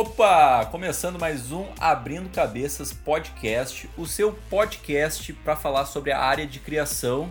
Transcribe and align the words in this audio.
Opa! 0.00 0.64
Começando 0.70 1.20
mais 1.20 1.52
um 1.52 1.66
Abrindo 1.78 2.30
Cabeças 2.30 2.90
Podcast, 2.90 3.86
o 3.98 4.06
seu 4.06 4.32
podcast 4.48 5.30
para 5.34 5.54
falar 5.54 5.84
sobre 5.84 6.10
a 6.10 6.18
área 6.18 6.46
de 6.46 6.58
criação 6.58 7.30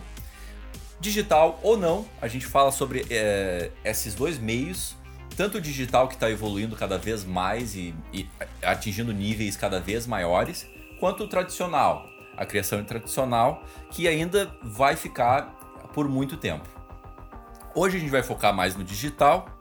digital 1.00 1.60
ou 1.64 1.76
não. 1.76 2.06
A 2.22 2.28
gente 2.28 2.46
fala 2.46 2.72
sobre 2.72 3.08
é, 3.10 3.72
esses 3.84 4.14
dois 4.14 4.38
meios, 4.38 4.96
tanto 5.36 5.58
o 5.58 5.62
digital 5.62 6.08
que 6.08 6.14
está 6.14 6.30
evoluindo 6.30 6.76
cada 6.76 6.96
vez 6.96 7.26
mais 7.26 7.74
e, 7.74 7.96
e, 8.14 8.30
atingindo 8.62 9.12
níveis 9.12 9.58
cada 9.58 9.80
vez 9.80 10.06
maiores, 10.06 10.68
quanto 11.00 11.24
o 11.24 11.28
tradicional, 11.28 12.08
a 12.38 12.46
criação 12.46 12.84
tradicional, 12.84 13.64
que 13.90 14.08
ainda 14.08 14.56
vai 14.62 14.96
ficar 14.96 15.90
por 15.92 16.08
muito 16.08 16.38
tempo. 16.38 16.70
Hoje 17.74 17.98
a 17.98 18.00
gente 18.00 18.12
vai 18.12 18.22
focar 18.22 18.54
mais 18.54 18.76
no 18.76 18.84
digital 18.84 19.58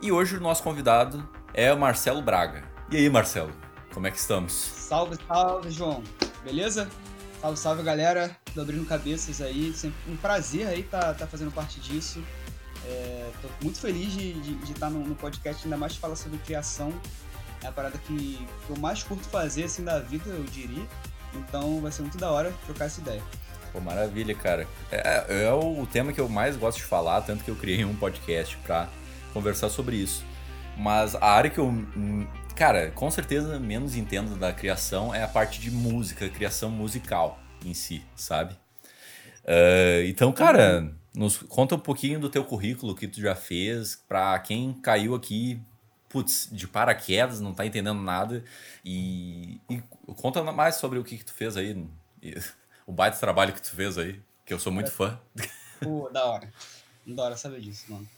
e 0.00 0.10
hoje 0.10 0.36
o 0.36 0.40
nosso 0.40 0.60
convidado 0.64 1.24
é 1.54 1.72
o 1.72 1.78
Marcelo 1.78 2.22
Braga. 2.22 2.64
E 2.90 2.96
aí, 2.96 3.08
Marcelo, 3.10 3.52
como 3.92 4.06
é 4.06 4.10
que 4.10 4.18
estamos? 4.18 4.52
Salve, 4.52 5.16
salve, 5.26 5.70
João. 5.70 6.02
Beleza? 6.44 6.88
Salve, 7.40 7.58
salve, 7.58 7.82
galera 7.82 8.36
do 8.54 8.62
Abrindo 8.62 8.86
Cabeças 8.86 9.40
aí. 9.40 9.72
Sempre 9.74 9.98
um 10.08 10.16
prazer 10.16 10.66
aí 10.66 10.82
tá, 10.82 11.12
tá 11.14 11.26
fazendo 11.26 11.52
parte 11.52 11.80
disso. 11.80 12.22
É, 12.86 13.30
tô 13.40 13.48
muito 13.62 13.80
feliz 13.80 14.12
de, 14.12 14.32
estar 14.64 14.86
tá 14.86 14.90
no, 14.90 15.00
no, 15.00 15.14
podcast, 15.14 15.64
ainda 15.64 15.76
mais 15.76 15.96
falar 15.96 16.16
sobre 16.16 16.38
criação. 16.38 16.92
É 17.62 17.68
a 17.68 17.72
parada 17.72 17.96
que, 17.98 18.46
que 18.66 18.70
eu 18.70 18.76
mais 18.76 19.02
curto 19.02 19.24
fazer 19.28 19.64
assim 19.64 19.84
da 19.84 19.98
vida, 20.00 20.30
eu 20.30 20.44
diria. 20.44 20.86
Então 21.34 21.80
vai 21.80 21.92
ser 21.92 22.02
muito 22.02 22.18
da 22.18 22.30
hora 22.30 22.52
trocar 22.66 22.86
essa 22.86 23.00
ideia. 23.00 23.22
Pô, 23.72 23.80
maravilha, 23.80 24.34
cara. 24.34 24.66
É, 24.90 25.44
é 25.44 25.52
o 25.52 25.86
tema 25.86 26.12
que 26.12 26.20
eu 26.20 26.28
mais 26.28 26.56
gosto 26.56 26.78
de 26.78 26.84
falar, 26.84 27.22
tanto 27.22 27.44
que 27.44 27.50
eu 27.50 27.56
criei 27.56 27.84
um 27.84 27.94
podcast 27.94 28.56
para 28.58 28.88
conversar 29.32 29.70
sobre 29.70 29.96
isso. 29.96 30.31
Mas 30.76 31.14
a 31.14 31.26
área 31.26 31.50
que 31.50 31.58
eu, 31.58 31.66
hum, 31.66 32.26
cara, 32.56 32.90
com 32.90 33.10
certeza 33.10 33.58
menos 33.58 33.96
entendo 33.96 34.36
da 34.36 34.52
criação 34.52 35.14
é 35.14 35.22
a 35.22 35.28
parte 35.28 35.60
de 35.60 35.70
música, 35.70 36.28
criação 36.28 36.70
musical 36.70 37.38
em 37.64 37.74
si, 37.74 38.04
sabe? 38.16 38.54
Uh, 39.44 40.06
então, 40.06 40.32
cara, 40.32 40.94
nos 41.14 41.38
conta 41.38 41.74
um 41.74 41.78
pouquinho 41.78 42.18
do 42.18 42.30
teu 42.30 42.44
currículo 42.44 42.94
que 42.94 43.08
tu 43.08 43.20
já 43.20 43.34
fez, 43.34 43.96
pra 44.08 44.38
quem 44.38 44.72
caiu 44.74 45.14
aqui, 45.14 45.60
putz, 46.08 46.48
de 46.50 46.66
paraquedas, 46.66 47.40
não 47.40 47.52
tá 47.52 47.66
entendendo 47.66 48.00
nada, 48.00 48.44
e, 48.84 49.60
e 49.68 49.82
conta 50.16 50.42
mais 50.42 50.76
sobre 50.76 50.98
o 50.98 51.04
que, 51.04 51.18
que 51.18 51.24
tu 51.24 51.32
fez 51.32 51.56
aí, 51.56 51.86
o 52.86 52.92
baita 52.92 53.18
trabalho 53.18 53.52
que 53.52 53.62
tu 53.62 53.74
fez 53.74 53.98
aí, 53.98 54.20
que 54.44 54.54
eu 54.54 54.58
sou 54.58 54.72
muito 54.72 54.90
fã. 54.90 55.18
Pô, 55.80 56.08
da 56.08 56.24
hora. 56.24 56.52
Da 57.06 57.24
hora 57.24 57.36
saber 57.36 57.60
disso, 57.60 57.86
mano. 57.88 58.08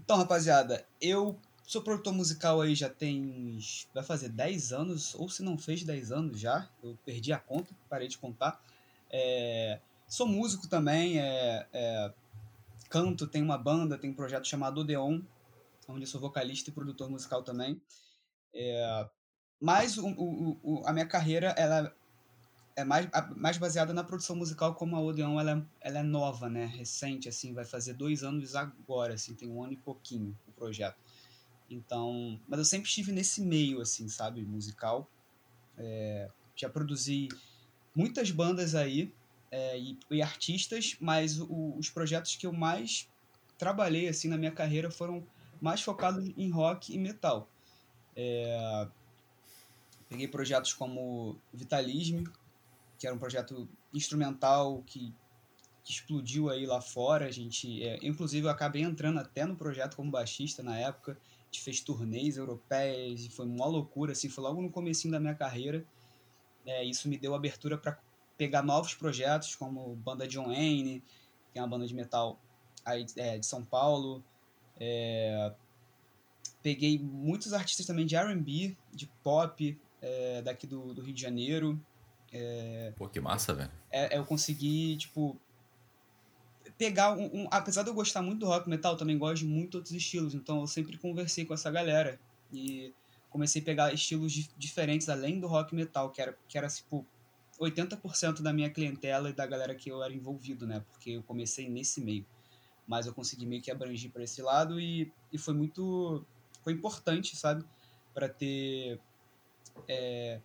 Então, 0.00 0.16
rapaziada, 0.16 0.86
eu 1.00 1.38
Sou 1.68 1.82
produtor 1.82 2.14
musical 2.14 2.62
aí 2.62 2.74
já 2.74 2.88
tem. 2.88 3.58
Vai 3.92 4.02
fazer 4.02 4.30
10 4.30 4.72
anos, 4.72 5.14
ou 5.14 5.28
se 5.28 5.42
não 5.42 5.58
fez 5.58 5.84
10 5.84 6.10
anos 6.10 6.40
já. 6.40 6.66
Eu 6.82 6.96
perdi 7.04 7.30
a 7.30 7.38
conta, 7.38 7.74
parei 7.90 8.08
de 8.08 8.16
contar. 8.16 8.58
É, 9.10 9.78
sou 10.08 10.26
músico 10.26 10.66
também, 10.66 11.20
é, 11.20 11.66
é, 11.70 12.10
canto, 12.88 13.26
tenho 13.26 13.44
uma 13.44 13.58
banda, 13.58 13.98
tenho 13.98 14.14
um 14.14 14.16
projeto 14.16 14.48
chamado 14.48 14.80
Odeon, 14.80 15.20
onde 15.86 16.06
sou 16.06 16.18
vocalista 16.18 16.70
e 16.70 16.72
produtor 16.72 17.10
musical 17.10 17.42
também. 17.42 17.78
É, 18.54 19.06
mas 19.60 19.98
o, 19.98 20.08
o, 20.08 20.58
o, 20.62 20.82
a 20.86 20.92
minha 20.94 21.06
carreira 21.06 21.48
ela 21.48 21.94
é 22.76 22.82
mais, 22.82 23.06
mais 23.36 23.58
baseada 23.58 23.92
na 23.92 24.02
produção 24.02 24.34
musical, 24.34 24.74
como 24.74 24.96
a 24.96 25.02
Odeon 25.02 25.38
ela, 25.38 25.68
ela 25.82 25.98
é 25.98 26.02
nova, 26.02 26.48
né? 26.48 26.64
recente, 26.64 27.28
assim, 27.28 27.52
vai 27.52 27.66
fazer 27.66 27.92
dois 27.92 28.22
anos 28.22 28.56
agora, 28.56 29.12
assim, 29.12 29.34
tem 29.34 29.50
um 29.50 29.62
ano 29.62 29.74
e 29.74 29.76
pouquinho 29.76 30.34
o 30.48 30.52
projeto. 30.52 30.96
Então, 31.70 32.40
mas 32.48 32.58
eu 32.58 32.64
sempre 32.64 32.88
estive 32.88 33.12
nesse 33.12 33.42
meio, 33.42 33.80
assim, 33.80 34.08
sabe, 34.08 34.42
musical. 34.42 35.08
É, 35.76 36.30
já 36.56 36.68
produzi 36.68 37.28
muitas 37.94 38.30
bandas 38.30 38.74
aí 38.74 39.12
é, 39.50 39.78
e, 39.78 39.98
e, 40.10 40.22
artistas, 40.22 40.96
mas 41.00 41.38
o, 41.38 41.74
os 41.76 41.90
projetos 41.90 42.36
que 42.36 42.46
eu 42.46 42.52
mais 42.52 43.08
trabalhei, 43.58 44.08
assim, 44.08 44.28
na 44.28 44.38
minha 44.38 44.50
carreira 44.50 44.90
foram 44.90 45.26
mais 45.60 45.82
focados 45.82 46.30
em 46.36 46.50
rock 46.50 46.94
e 46.94 46.98
metal. 46.98 47.48
É, 48.16 48.88
peguei 50.08 50.26
projetos 50.26 50.72
como 50.72 51.36
Vitalisme, 51.52 52.24
que 52.98 53.06
era 53.06 53.14
um 53.14 53.18
projeto 53.18 53.68
instrumental 53.92 54.82
que, 54.86 55.12
que 55.84 55.92
explodiu 55.92 56.48
aí 56.48 56.66
lá 56.66 56.80
fora. 56.80 57.26
A 57.26 57.30
gente, 57.30 57.82
é, 57.84 57.98
inclusive, 58.02 58.46
eu 58.46 58.50
acabei 58.50 58.82
entrando 58.82 59.18
até 59.18 59.44
no 59.44 59.54
projeto 59.54 59.96
como 59.96 60.10
baixista 60.10 60.62
na 60.62 60.78
época 60.78 61.18
gente 61.50 61.62
fez 61.62 61.80
turnês 61.80 62.36
europeias 62.36 63.24
e 63.24 63.30
foi 63.30 63.46
uma 63.46 63.66
loucura, 63.66 64.12
assim, 64.12 64.28
foi 64.28 64.44
logo 64.44 64.60
no 64.60 64.70
comecinho 64.70 65.12
da 65.12 65.18
minha 65.20 65.34
carreira. 65.34 65.84
É, 66.66 66.84
isso 66.84 67.08
me 67.08 67.16
deu 67.16 67.34
abertura 67.34 67.78
para 67.78 67.98
pegar 68.36 68.62
novos 68.62 68.94
projetos, 68.94 69.56
como 69.56 69.96
banda 69.96 70.28
John 70.28 70.46
Wayne, 70.46 71.02
que 71.52 71.58
é 71.58 71.62
uma 71.62 71.68
banda 71.68 71.86
de 71.86 71.94
metal 71.94 72.38
aí, 72.84 73.06
é, 73.16 73.38
de 73.38 73.46
São 73.46 73.64
Paulo. 73.64 74.22
É, 74.78 75.52
peguei 76.62 76.98
muitos 76.98 77.52
artistas 77.52 77.86
também 77.86 78.06
de 78.06 78.14
R&B, 78.14 78.76
de 78.92 79.06
pop, 79.24 79.78
é, 80.02 80.42
daqui 80.42 80.66
do, 80.66 80.94
do, 80.94 81.02
Rio 81.02 81.14
de 81.14 81.20
Janeiro. 81.20 81.80
É, 82.32 82.92
Pô, 82.96 83.08
que 83.08 83.20
massa, 83.20 83.54
velho. 83.54 83.70
É, 83.90 84.16
eu 84.16 84.24
consegui, 84.24 84.96
tipo, 84.98 85.40
pegar 86.78 87.12
um, 87.12 87.42
um, 87.42 87.48
Apesar 87.50 87.82
de 87.82 87.90
eu 87.90 87.94
gostar 87.94 88.22
muito 88.22 88.38
do 88.38 88.46
rock 88.46 88.68
metal, 88.68 88.96
também 88.96 89.18
gosto 89.18 89.40
de 89.40 89.46
muito 89.46 89.74
outros 89.74 89.92
estilos. 89.92 90.34
Então 90.34 90.60
eu 90.60 90.66
sempre 90.66 90.96
conversei 90.96 91.44
com 91.44 91.52
essa 91.52 91.70
galera. 91.70 92.18
E 92.52 92.94
comecei 93.28 93.60
a 93.60 93.64
pegar 93.64 93.92
estilos 93.92 94.32
diferentes 94.56 95.08
além 95.08 95.38
do 95.38 95.48
rock 95.48 95.74
metal, 95.74 96.10
que 96.10 96.22
era, 96.22 96.38
que 96.48 96.56
era 96.56 96.68
tipo 96.68 97.04
80% 97.60 98.40
da 98.40 98.52
minha 98.52 98.70
clientela 98.70 99.28
e 99.28 99.32
da 99.32 99.44
galera 99.44 99.74
que 99.74 99.90
eu 99.90 100.02
era 100.02 100.14
envolvido, 100.14 100.66
né? 100.66 100.82
Porque 100.92 101.10
eu 101.10 101.22
comecei 101.24 101.68
nesse 101.68 102.00
meio. 102.00 102.24
Mas 102.86 103.06
eu 103.06 103.12
consegui 103.12 103.44
meio 103.44 103.60
que 103.60 103.70
abranger 103.70 104.10
para 104.10 104.22
esse 104.22 104.40
lado 104.40 104.80
e, 104.80 105.12
e 105.32 105.36
foi 105.36 105.52
muito. 105.52 106.24
Foi 106.62 106.72
importante, 106.72 107.36
sabe? 107.36 107.64
Para 108.14 108.28
ter. 108.28 108.98
É, 109.86 110.40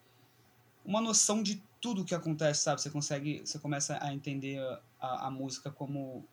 uma 0.83 1.00
noção 1.00 1.41
de 1.41 1.63
tudo 1.79 2.03
que 2.03 2.13
acontece, 2.13 2.63
sabe? 2.63 2.81
Você 2.81 2.89
consegue, 2.89 3.41
você 3.45 3.59
começa 3.59 3.97
a 4.01 4.13
entender 4.13 4.59
a, 5.03 5.27
a 5.27 5.29
música 5.29 5.69
como 5.69 6.25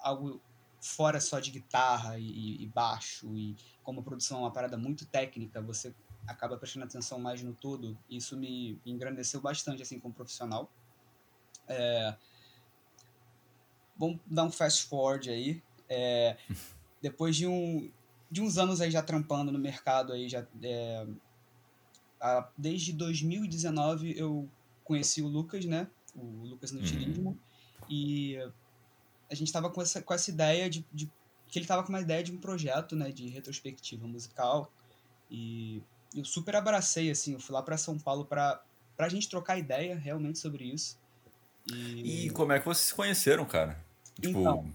algo 0.00 0.40
fora 0.80 1.20
só 1.20 1.40
de 1.40 1.50
guitarra 1.50 2.16
e, 2.18 2.62
e, 2.62 2.66
baixo 2.68 3.36
e 3.36 3.56
como 3.82 4.00
a 4.00 4.02
produção 4.04 4.38
é 4.38 4.40
uma 4.42 4.52
parada 4.52 4.78
muito 4.78 5.04
técnica, 5.04 5.60
você 5.60 5.92
acaba 6.26 6.56
prestando 6.56 6.86
atenção 6.86 7.18
mais 7.18 7.42
no 7.42 7.52
todo. 7.52 7.98
Isso 8.08 8.36
me, 8.36 8.80
me 8.84 8.92
engrandeceu 8.92 9.40
bastante 9.40 9.82
assim 9.82 9.98
como 9.98 10.14
profissional. 10.14 10.70
É, 11.66 12.16
vamos 13.96 14.20
dar 14.26 14.44
um 14.44 14.52
fast 14.52 14.84
forward 14.84 15.28
aí. 15.28 15.60
É, 15.88 16.36
depois 17.02 17.34
de 17.36 17.46
um 17.46 17.90
de 18.28 18.40
uns 18.40 18.58
anos 18.58 18.80
aí 18.80 18.90
já 18.90 19.02
trampando 19.02 19.52
no 19.52 19.58
mercado 19.58 20.12
aí 20.12 20.28
já 20.28 20.44
é, 20.60 21.06
a, 22.20 22.48
desde 22.58 22.92
2019 22.92 24.18
eu 24.18 24.48
conheci 24.82 25.22
o 25.22 25.28
Lucas, 25.28 25.64
né? 25.64 25.88
O 26.14 26.44
Lucas 26.44 26.72
no 26.72 26.80
uhum. 26.80 27.36
E 27.88 28.36
a 29.30 29.34
gente 29.34 29.48
estava 29.48 29.70
com 29.70 29.82
essa, 29.82 30.02
com 30.02 30.14
essa 30.14 30.30
ideia 30.30 30.68
de, 30.70 30.84
de 30.92 31.10
que 31.48 31.58
ele 31.58 31.64
estava 31.64 31.82
com 31.82 31.90
uma 31.90 32.00
ideia 32.00 32.22
de 32.22 32.32
um 32.32 32.38
projeto, 32.38 32.96
né, 32.96 33.10
de 33.10 33.28
retrospectiva 33.28 34.06
musical. 34.06 34.70
E 35.30 35.82
eu 36.14 36.24
super 36.24 36.56
abracei, 36.56 37.10
assim, 37.10 37.34
eu 37.34 37.40
fui 37.40 37.54
lá 37.54 37.62
para 37.62 37.76
São 37.76 37.98
Paulo 37.98 38.24
para 38.24 38.62
a 38.98 39.08
gente 39.08 39.28
trocar 39.28 39.58
ideia 39.58 39.96
realmente 39.96 40.38
sobre 40.38 40.64
isso. 40.64 40.98
E... 41.72 42.26
e... 42.26 42.30
como 42.30 42.52
é 42.52 42.58
que 42.58 42.64
vocês 42.64 42.88
se 42.88 42.94
conheceram, 42.94 43.44
cara? 43.44 43.84
Tipo, 44.20 44.40
então, 44.40 44.72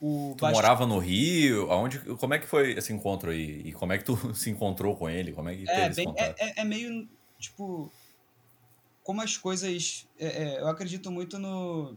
o 0.00 0.34
tu 0.36 0.46
morava 0.46 0.86
no 0.86 0.98
Rio? 0.98 1.70
Aonde, 1.70 1.98
como 2.16 2.34
é 2.34 2.38
que 2.38 2.46
foi 2.46 2.72
esse 2.72 2.92
encontro 2.92 3.30
aí? 3.30 3.62
E 3.66 3.72
como 3.72 3.92
é 3.92 3.98
que 3.98 4.04
tu 4.04 4.16
se 4.34 4.50
encontrou 4.50 4.96
com 4.96 5.08
ele? 5.08 5.32
Como 5.32 5.48
é 5.48 5.56
que 5.56 5.68
é, 5.68 5.88
bem, 5.90 6.12
é, 6.16 6.34
é, 6.38 6.60
é, 6.60 6.64
meio, 6.64 7.08
tipo, 7.38 7.90
como 9.02 9.20
as 9.20 9.36
coisas... 9.36 10.08
É, 10.18 10.26
é, 10.26 10.60
eu 10.60 10.68
acredito 10.68 11.10
muito 11.10 11.38
no 11.38 11.96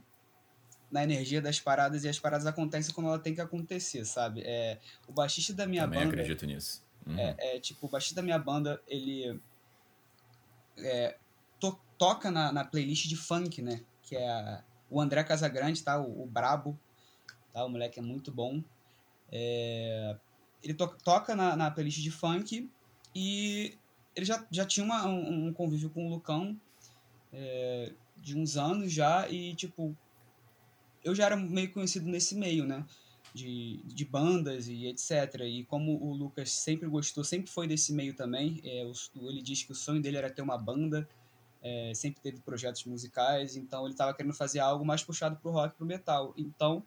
na 0.96 1.04
energia 1.04 1.42
das 1.42 1.60
paradas 1.60 2.06
e 2.06 2.08
as 2.08 2.18
paradas 2.18 2.48
acontecem 2.48 2.94
quando 2.94 3.08
ela 3.08 3.20
tem 3.20 3.36
que 3.36 3.42
acontecer, 3.42 4.06
sabe? 4.06 4.42
É, 4.46 4.80
o 5.06 5.12
baixista 5.12 5.54
da 5.54 5.68
minha 5.68 5.82
Também 5.82 6.00
banda. 6.00 6.12
Também 6.12 6.24
acredito 6.24 6.46
nisso. 6.46 6.82
Uhum. 7.06 7.20
É, 7.20 7.36
é, 7.38 7.60
tipo, 7.60 7.86
o 7.86 7.90
baixista 7.90 8.16
da 8.16 8.22
minha 8.22 8.40
banda, 8.40 8.82
ele 8.88 9.38
é, 10.78 11.18
to, 11.60 11.78
toca 11.98 12.32
na, 12.32 12.54
na 12.54 12.64
playlist 12.64 13.10
de 13.10 13.18
funk, 13.18 13.62
né? 13.62 13.82
Que 14.04 14.16
é 14.16 14.30
a, 14.30 14.64
o 14.90 15.02
André 15.02 15.22
Casagrande, 15.26 15.84
tá? 15.84 16.00
O, 16.00 16.24
o 16.24 16.26
Brabo, 16.26 16.80
tá? 17.52 17.66
O 17.66 17.70
moleque 17.70 18.00
é 18.00 18.02
muito 18.02 18.32
bom. 18.32 18.64
É, 19.30 20.16
ele 20.64 20.74
to, 20.74 20.88
toca 21.04 21.36
na, 21.36 21.58
na 21.58 21.70
playlist 21.70 22.00
de 22.00 22.10
funk 22.10 22.72
e 23.14 23.78
ele 24.16 24.26
já, 24.26 24.48
já 24.50 24.66
tinha 24.66 24.86
uma, 24.86 25.06
um, 25.06 25.48
um 25.48 25.54
convívio 25.54 25.90
com 25.90 26.08
o 26.08 26.10
Lucão 26.10 26.58
é, 27.34 27.92
de 28.16 28.38
uns 28.38 28.56
anos 28.56 28.94
já 28.94 29.30
e, 29.30 29.54
tipo, 29.56 29.94
eu 31.06 31.16
já 31.16 31.26
era 31.26 31.38
meio 31.38 31.72
conhecido 31.72 32.06
nesse 32.08 32.36
meio, 32.36 32.66
né? 32.66 32.86
de, 33.36 33.82
de 33.84 34.06
bandas 34.06 34.70
e 34.70 34.88
etc. 34.88 35.42
E 35.42 35.66
como 35.66 36.02
o 36.02 36.14
Lucas 36.14 36.52
sempre 36.52 36.88
gostou, 36.88 37.22
sempre 37.22 37.52
foi 37.52 37.68
desse 37.68 37.92
meio 37.92 38.16
também, 38.16 38.62
é, 38.64 38.86
o, 38.86 39.30
ele 39.30 39.42
diz 39.42 39.62
que 39.62 39.74
o 39.74 39.76
sonho 39.76 40.02
dele 40.02 40.16
era 40.16 40.30
ter 40.30 40.42
uma 40.42 40.58
banda, 40.58 41.08
é, 41.62 41.92
sempre 41.94 42.22
teve 42.22 42.40
projetos 42.40 42.86
musicais, 42.86 43.58
então 43.58 43.84
ele 43.84 43.94
estava 43.94 44.14
querendo 44.14 44.34
fazer 44.34 44.60
algo 44.60 44.86
mais 44.86 45.04
puxado 45.04 45.36
para 45.36 45.50
o 45.50 45.52
rock, 45.52 45.76
para 45.76 45.84
o 45.84 45.88
metal. 45.88 46.34
Então, 46.38 46.82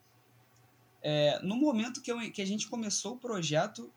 é, 1.02 1.38
no 1.42 1.54
momento 1.54 2.00
que, 2.00 2.10
eu, 2.10 2.18
que 2.32 2.40
a 2.40 2.46
gente 2.46 2.66
começou 2.66 3.14
o 3.14 3.18
projeto 3.18 3.92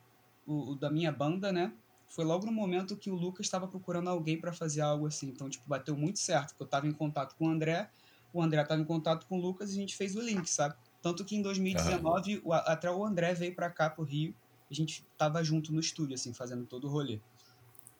o, 0.45 0.71
o 0.71 0.75
da 0.75 0.91
minha 0.91 1.11
banda, 1.11 1.53
né? 1.53 1.71
Foi 2.09 2.25
logo 2.25 2.45
no 2.45 2.51
momento 2.51 2.97
que 2.97 3.09
o 3.09 3.15
Lucas 3.15 3.45
estava 3.45 3.65
procurando 3.65 4.09
alguém 4.09 4.37
para 4.37 4.51
fazer 4.51 4.81
algo 4.81 5.07
assim. 5.07 5.29
Então, 5.29 5.49
tipo, 5.49 5.63
bateu 5.69 5.95
muito 5.95 6.19
certo, 6.19 6.49
porque 6.49 6.63
eu 6.63 6.65
estava 6.65 6.85
em 6.85 6.91
contato 6.91 7.35
com 7.37 7.45
o 7.45 7.49
André, 7.49 7.89
o 8.33 8.41
André 8.41 8.61
estava 8.61 8.81
em 8.81 8.85
contato 8.85 9.25
com 9.27 9.37
o 9.37 9.41
Lucas 9.41 9.71
e 9.71 9.73
a 9.73 9.75
gente 9.75 9.95
fez 9.95 10.15
o 10.15 10.21
link, 10.21 10.47
sabe? 10.49 10.75
Tanto 11.01 11.25
que 11.25 11.35
em 11.35 11.41
2019, 11.41 12.41
uhum. 12.43 12.53
até 12.53 12.89
o 12.89 13.03
André 13.03 13.33
veio 13.33 13.55
para 13.55 13.69
cá, 13.69 13.89
pro 13.89 14.03
Rio, 14.03 14.35
a 14.69 14.73
gente 14.73 15.05
tava 15.17 15.43
junto 15.43 15.73
no 15.73 15.79
estúdio, 15.79 16.15
assim, 16.15 16.33
fazendo 16.33 16.65
todo 16.65 16.87
o 16.87 16.89
rolê. 16.89 17.19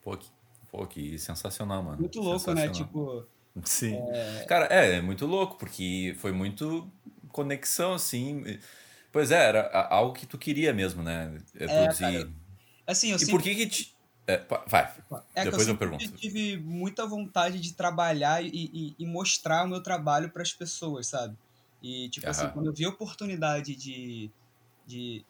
Pô, 0.02 0.16
que, 0.16 0.30
pô, 0.72 0.86
que 0.88 1.18
sensacional, 1.18 1.84
mano. 1.84 2.00
Muito 2.00 2.22
louco, 2.22 2.54
né? 2.54 2.70
Tipo. 2.70 3.26
Sim. 3.64 3.96
É... 3.96 4.46
Cara, 4.48 4.68
é, 4.72 4.98
é 4.98 5.02
muito 5.02 5.26
louco, 5.26 5.58
porque 5.58 6.16
foi 6.20 6.32
muito 6.32 6.90
conexão, 7.30 7.94
assim. 7.94 8.44
Pois 9.12 9.32
é, 9.32 9.44
era 9.44 9.88
algo 9.90 10.14
que 10.14 10.26
tu 10.26 10.38
queria 10.38 10.74
mesmo, 10.74 11.04
né? 11.04 11.38
É, 11.56 11.68
produzir. 11.68 12.06
É, 12.06 12.12
cara, 12.20 12.34
assim, 12.88 13.12
eu 13.12 13.18
e 13.18 13.28
por 13.30 13.42
que 13.42 13.56
que 13.56 13.68
te... 13.68 13.96
É, 14.28 14.38
vai, 14.68 14.94
é 15.34 15.44
depois 15.44 15.68
eu, 15.68 15.74
eu 15.74 15.78
pergunto. 15.78 16.06
Eu 16.06 16.12
tive 16.12 16.58
muita 16.58 17.06
vontade 17.06 17.60
de 17.60 17.74
trabalhar 17.74 18.44
e, 18.44 18.50
e, 18.54 18.96
e 18.98 19.06
mostrar 19.06 19.66
o 19.66 19.68
meu 19.68 19.82
trabalho 19.82 20.30
para 20.30 20.42
as 20.42 20.54
pessoas, 20.54 21.08
sabe? 21.08 21.36
E, 21.82 22.10
tipo 22.10 22.30
assim, 22.30 22.48
quando 22.50 22.68
eu 22.68 22.74
vi 22.74 22.86
a 22.86 22.90
oportunidade 22.90 23.76
de, 23.76 24.30
de, 24.86 25.26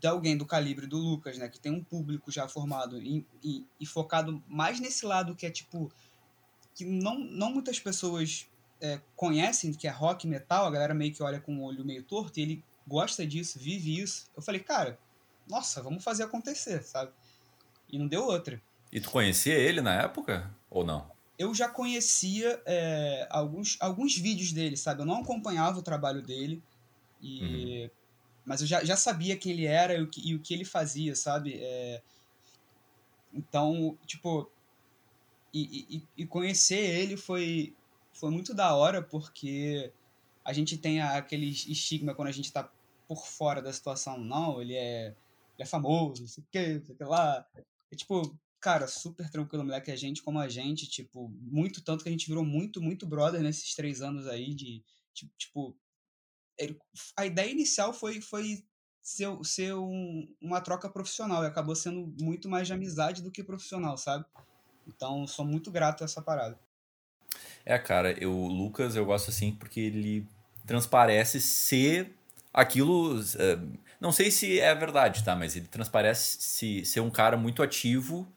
de 0.00 0.06
alguém 0.06 0.36
do 0.36 0.46
calibre 0.46 0.86
do 0.86 0.96
Lucas, 0.96 1.36
né, 1.36 1.48
que 1.48 1.58
tem 1.58 1.72
um 1.72 1.82
público 1.82 2.30
já 2.30 2.46
formado 2.46 3.02
e, 3.02 3.26
e, 3.42 3.66
e, 3.80 3.86
focado 3.86 4.42
mais 4.46 4.78
nesse 4.78 5.04
lado 5.04 5.34
que 5.34 5.44
é, 5.44 5.50
tipo, 5.50 5.92
que 6.72 6.84
não, 6.84 7.18
não 7.18 7.52
muitas 7.52 7.80
pessoas 7.80 8.46
é, 8.80 9.00
conhecem, 9.16 9.72
que 9.72 9.88
é 9.88 9.90
rock 9.90 10.26
metal, 10.26 10.66
a 10.66 10.70
galera 10.70 10.94
meio 10.94 11.12
que 11.12 11.22
olha 11.22 11.40
com 11.40 11.56
o 11.58 11.62
olho 11.62 11.84
meio 11.84 12.04
torto, 12.04 12.38
e 12.38 12.42
ele 12.42 12.64
gosta 12.86 13.26
disso, 13.26 13.58
vive 13.58 14.00
isso. 14.00 14.30
Eu 14.36 14.42
falei, 14.42 14.60
cara, 14.60 14.98
nossa, 15.48 15.82
vamos 15.82 16.04
fazer 16.04 16.22
acontecer, 16.22 16.82
sabe? 16.84 17.12
E 17.92 17.98
não 17.98 18.08
deu 18.08 18.24
outra. 18.24 18.60
E 18.90 19.00
tu 19.00 19.10
conhecia 19.10 19.54
ele 19.54 19.80
na 19.80 19.94
época 20.02 20.50
ou 20.68 20.84
não? 20.84 21.12
eu 21.42 21.52
já 21.52 21.68
conhecia 21.68 22.62
é, 22.64 23.26
alguns, 23.28 23.76
alguns 23.80 24.16
vídeos 24.16 24.52
dele, 24.52 24.76
sabe? 24.76 25.02
Eu 25.02 25.06
não 25.06 25.22
acompanhava 25.22 25.78
o 25.78 25.82
trabalho 25.82 26.22
dele, 26.22 26.62
e, 27.20 27.84
uhum. 27.84 27.90
mas 28.44 28.60
eu 28.60 28.66
já, 28.66 28.84
já 28.84 28.96
sabia 28.96 29.36
quem 29.36 29.52
ele 29.52 29.66
era 29.66 29.94
e 29.96 30.02
o 30.02 30.08
que, 30.08 30.28
e 30.28 30.34
o 30.36 30.40
que 30.40 30.54
ele 30.54 30.64
fazia, 30.64 31.16
sabe? 31.16 31.58
É, 31.60 32.00
então, 33.32 33.98
tipo, 34.06 34.48
e, 35.52 35.96
e, 35.96 36.22
e, 36.22 36.26
conhecer 36.26 36.78
ele 36.78 37.16
foi, 37.16 37.74
foi 38.12 38.30
muito 38.30 38.54
da 38.54 38.74
hora, 38.74 39.02
porque 39.02 39.92
a 40.44 40.52
gente 40.52 40.76
tem 40.78 41.00
aquele 41.00 41.46
estigma 41.46 42.14
quando 42.14 42.28
a 42.28 42.32
gente 42.32 42.52
tá 42.52 42.70
por 43.08 43.26
fora 43.26 43.60
da 43.60 43.72
situação. 43.72 44.18
Não, 44.18 44.60
ele 44.60 44.74
é, 44.74 45.06
ele 45.06 45.14
é 45.58 45.66
famoso, 45.66 46.22
não 46.22 46.28
sei 46.28 46.44
o 46.44 46.46
que, 46.50 46.74
não 46.74 46.84
sei 46.84 46.94
o 46.94 46.98
que 46.98 47.04
lá. 47.04 47.46
É 47.92 47.94
tipo, 47.94 48.36
cara, 48.58 48.88
super 48.88 49.30
tranquilo, 49.30 49.64
moleque, 49.64 49.90
a 49.90 49.96
gente 49.96 50.22
como 50.22 50.38
a 50.38 50.48
gente, 50.48 50.88
tipo, 50.88 51.28
muito 51.40 51.84
tanto 51.84 52.02
que 52.02 52.08
a 52.08 52.12
gente 52.12 52.26
virou 52.26 52.44
muito, 52.44 52.80
muito 52.80 53.06
brother 53.06 53.42
nesses 53.42 53.74
três 53.74 54.00
anos 54.00 54.26
aí 54.26 54.54
de, 54.54 54.82
tipo, 55.36 55.76
ele, 56.56 56.78
a 57.16 57.26
ideia 57.26 57.50
inicial 57.50 57.92
foi, 57.92 58.22
foi 58.22 58.64
ser, 59.02 59.28
ser 59.44 59.74
um, 59.74 60.26
uma 60.40 60.60
troca 60.60 60.88
profissional 60.88 61.42
e 61.42 61.46
acabou 61.46 61.76
sendo 61.76 62.14
muito 62.18 62.48
mais 62.48 62.66
de 62.66 62.72
amizade 62.72 63.20
do 63.20 63.30
que 63.30 63.44
profissional, 63.44 63.98
sabe? 63.98 64.24
Então, 64.86 65.26
sou 65.26 65.44
muito 65.44 65.70
grato 65.70 66.02
a 66.02 66.06
essa 66.06 66.22
parada. 66.22 66.58
É, 67.64 67.78
cara, 67.78 68.12
eu, 68.12 68.32
o 68.32 68.48
Lucas 68.48 68.96
eu 68.96 69.04
gosto 69.04 69.30
assim 69.30 69.54
porque 69.54 69.80
ele 69.80 70.26
transparece 70.66 71.40
ser 71.40 72.14
aquilo. 72.52 73.20
Uh, 73.20 73.78
não 74.00 74.12
sei 74.12 74.30
se 74.30 74.60
é 74.60 74.74
verdade, 74.74 75.24
tá? 75.24 75.34
Mas 75.36 75.56
ele 75.56 75.66
transparece 75.66 76.38
se, 76.40 76.84
ser 76.84 77.00
um 77.00 77.10
cara 77.10 77.36
muito 77.36 77.62
ativo 77.62 78.30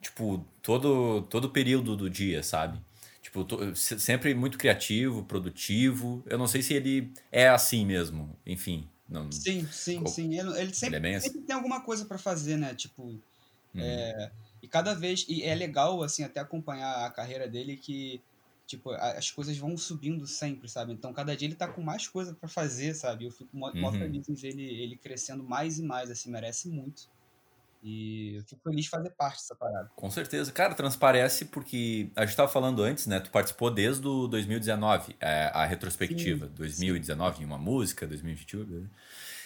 tipo, 0.00 0.44
todo, 0.62 1.22
todo 1.22 1.50
período 1.50 1.96
do 1.96 2.08
dia, 2.08 2.42
sabe? 2.42 2.80
Tipo, 3.22 3.44
tô, 3.44 3.74
sempre 3.74 4.34
muito 4.34 4.58
criativo, 4.58 5.24
produtivo. 5.24 6.22
Eu 6.26 6.38
não 6.38 6.46
sei 6.46 6.62
se 6.62 6.74
ele 6.74 7.12
é 7.30 7.48
assim 7.48 7.84
mesmo, 7.84 8.36
enfim. 8.46 8.88
Não, 9.08 9.30
sim, 9.30 9.66
sim, 9.70 10.04
sim. 10.06 10.38
Ele, 10.38 10.58
ele 10.58 10.74
sempre, 10.74 10.96
ele 10.96 11.08
é 11.08 11.14
assim? 11.16 11.28
sempre 11.28 11.42
tem 11.42 11.54
alguma 11.54 11.82
coisa 11.82 12.04
para 12.04 12.18
fazer, 12.18 12.56
né? 12.56 12.74
Tipo, 12.74 13.02
uhum. 13.02 13.20
é, 13.76 14.30
e 14.62 14.68
cada 14.68 14.94
vez... 14.94 15.26
E 15.28 15.42
é 15.42 15.54
legal, 15.54 16.02
assim, 16.02 16.24
até 16.24 16.40
acompanhar 16.40 17.06
a 17.06 17.10
carreira 17.10 17.46
dele 17.46 17.76
que, 17.76 18.20
tipo, 18.70 18.90
as 18.92 19.30
coisas 19.30 19.56
vão 19.58 19.76
subindo 19.76 20.26
sempre, 20.26 20.68
sabe? 20.68 20.92
Então, 20.92 21.12
cada 21.12 21.36
dia 21.36 21.48
ele 21.48 21.56
tá 21.56 21.66
com 21.66 21.82
mais 21.82 22.06
coisa 22.06 22.32
para 22.32 22.48
fazer, 22.48 22.94
sabe? 22.94 23.24
Eu 23.24 23.30
fico 23.30 23.50
mó, 23.56 23.70
uhum. 23.74 23.92
feliz 23.92 24.28
em 24.28 24.34
ver 24.34 24.48
ele, 24.48 24.62
ele 24.62 24.96
crescendo 24.96 25.42
mais 25.42 25.78
e 25.78 25.82
mais, 25.82 26.10
assim, 26.10 26.30
merece 26.30 26.68
muito. 26.68 27.08
E 27.82 28.36
eu 28.36 28.42
fico 28.44 28.60
feliz 28.62 28.84
de 28.84 28.90
fazer 28.90 29.10
parte 29.10 29.38
dessa 29.38 29.54
parada. 29.54 29.90
Com 29.96 30.10
certeza. 30.10 30.52
Cara, 30.52 30.74
transparece 30.74 31.46
porque 31.46 32.10
a 32.14 32.20
gente 32.20 32.30
estava 32.30 32.48
falando 32.48 32.82
antes, 32.82 33.06
né? 33.06 33.18
Tu 33.18 33.30
participou 33.30 33.70
desde 33.70 34.06
o 34.06 34.28
2019, 34.28 35.16
é, 35.18 35.50
a 35.52 35.64
retrospectiva. 35.64 36.46
Sim, 36.46 36.52
2019 36.54 37.36
sim. 37.36 37.42
em 37.42 37.46
uma 37.46 37.58
música, 37.58 38.06
2021. 38.06 38.86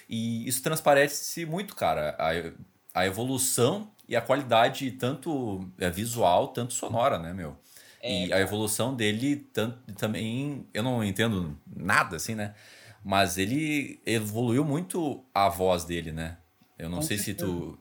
E 0.08 0.46
isso 0.46 0.62
transparece 0.62 1.46
muito, 1.46 1.74
cara. 1.74 2.16
A, 2.18 3.00
a 3.02 3.06
evolução 3.06 3.90
e 4.08 4.16
a 4.16 4.20
qualidade, 4.20 4.90
tanto 4.92 5.66
é, 5.78 5.88
visual, 5.88 6.48
tanto 6.48 6.74
sonora, 6.74 7.18
né, 7.18 7.32
meu? 7.32 7.56
É, 8.04 8.26
e 8.26 8.32
a 8.34 8.38
evolução 8.38 8.94
dele 8.94 9.36
tanto, 9.36 9.94
também. 9.94 10.68
Eu 10.74 10.82
não 10.82 11.02
entendo 11.02 11.58
nada, 11.66 12.16
assim, 12.16 12.34
né? 12.34 12.54
Mas 13.02 13.38
ele 13.38 13.98
evoluiu 14.04 14.62
muito 14.62 15.24
a 15.34 15.48
voz 15.48 15.84
dele, 15.84 16.12
né? 16.12 16.36
Eu 16.78 16.90
não 16.90 17.00
sei 17.00 17.16
certeza. 17.16 17.46
se 17.46 17.52
tu 17.52 17.78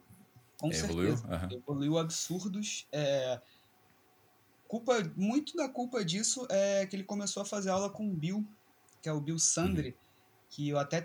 com 0.57 0.71
evoluiu? 0.71 1.15
Uhum. 1.15 1.57
Evoluiu 1.57 1.97
absurdos. 1.97 2.87
É, 2.89 3.41
culpa, 4.65 4.93
muito 5.17 5.57
da 5.57 5.67
culpa 5.67 6.05
disso 6.05 6.47
é 6.49 6.85
que 6.85 6.95
ele 6.95 7.03
começou 7.03 7.43
a 7.43 7.45
fazer 7.45 7.69
aula 7.69 7.89
com 7.89 8.07
o 8.09 8.13
Bill, 8.13 8.45
que 9.01 9.09
é 9.09 9.11
o 9.11 9.19
Bill 9.19 9.37
Sandri, 9.37 9.89
uhum. 9.89 9.95
que 10.49 10.69
eu 10.69 10.79
até 10.79 11.03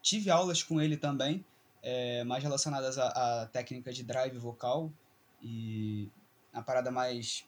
tive 0.00 0.30
aulas 0.30 0.62
com 0.62 0.80
ele 0.80 0.96
também, 0.96 1.44
é, 1.82 2.22
mais 2.22 2.40
relacionadas 2.40 2.98
à, 2.98 3.42
à 3.42 3.46
técnica 3.46 3.92
de 3.92 4.04
drive 4.04 4.38
vocal 4.38 4.92
e 5.42 6.08
a 6.52 6.62
parada 6.62 6.92
mais 6.92 7.44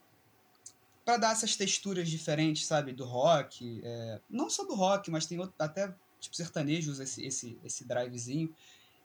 para 1.04 1.16
dar 1.16 1.32
essas 1.32 1.56
texturas 1.56 2.08
diferentes, 2.08 2.66
sabe, 2.66 2.92
do 2.92 3.04
rock, 3.04 3.80
é, 3.84 4.20
não 4.30 4.48
só 4.48 4.64
do 4.64 4.74
rock, 4.74 5.10
mas 5.10 5.26
tem 5.26 5.38
outro, 5.38 5.54
até 5.58 5.94
tipo 6.20 6.36
sertanejos 6.36 7.00
esse 7.00 7.24
esse 7.24 7.58
esse 7.64 7.84
drivezinho 7.84 8.54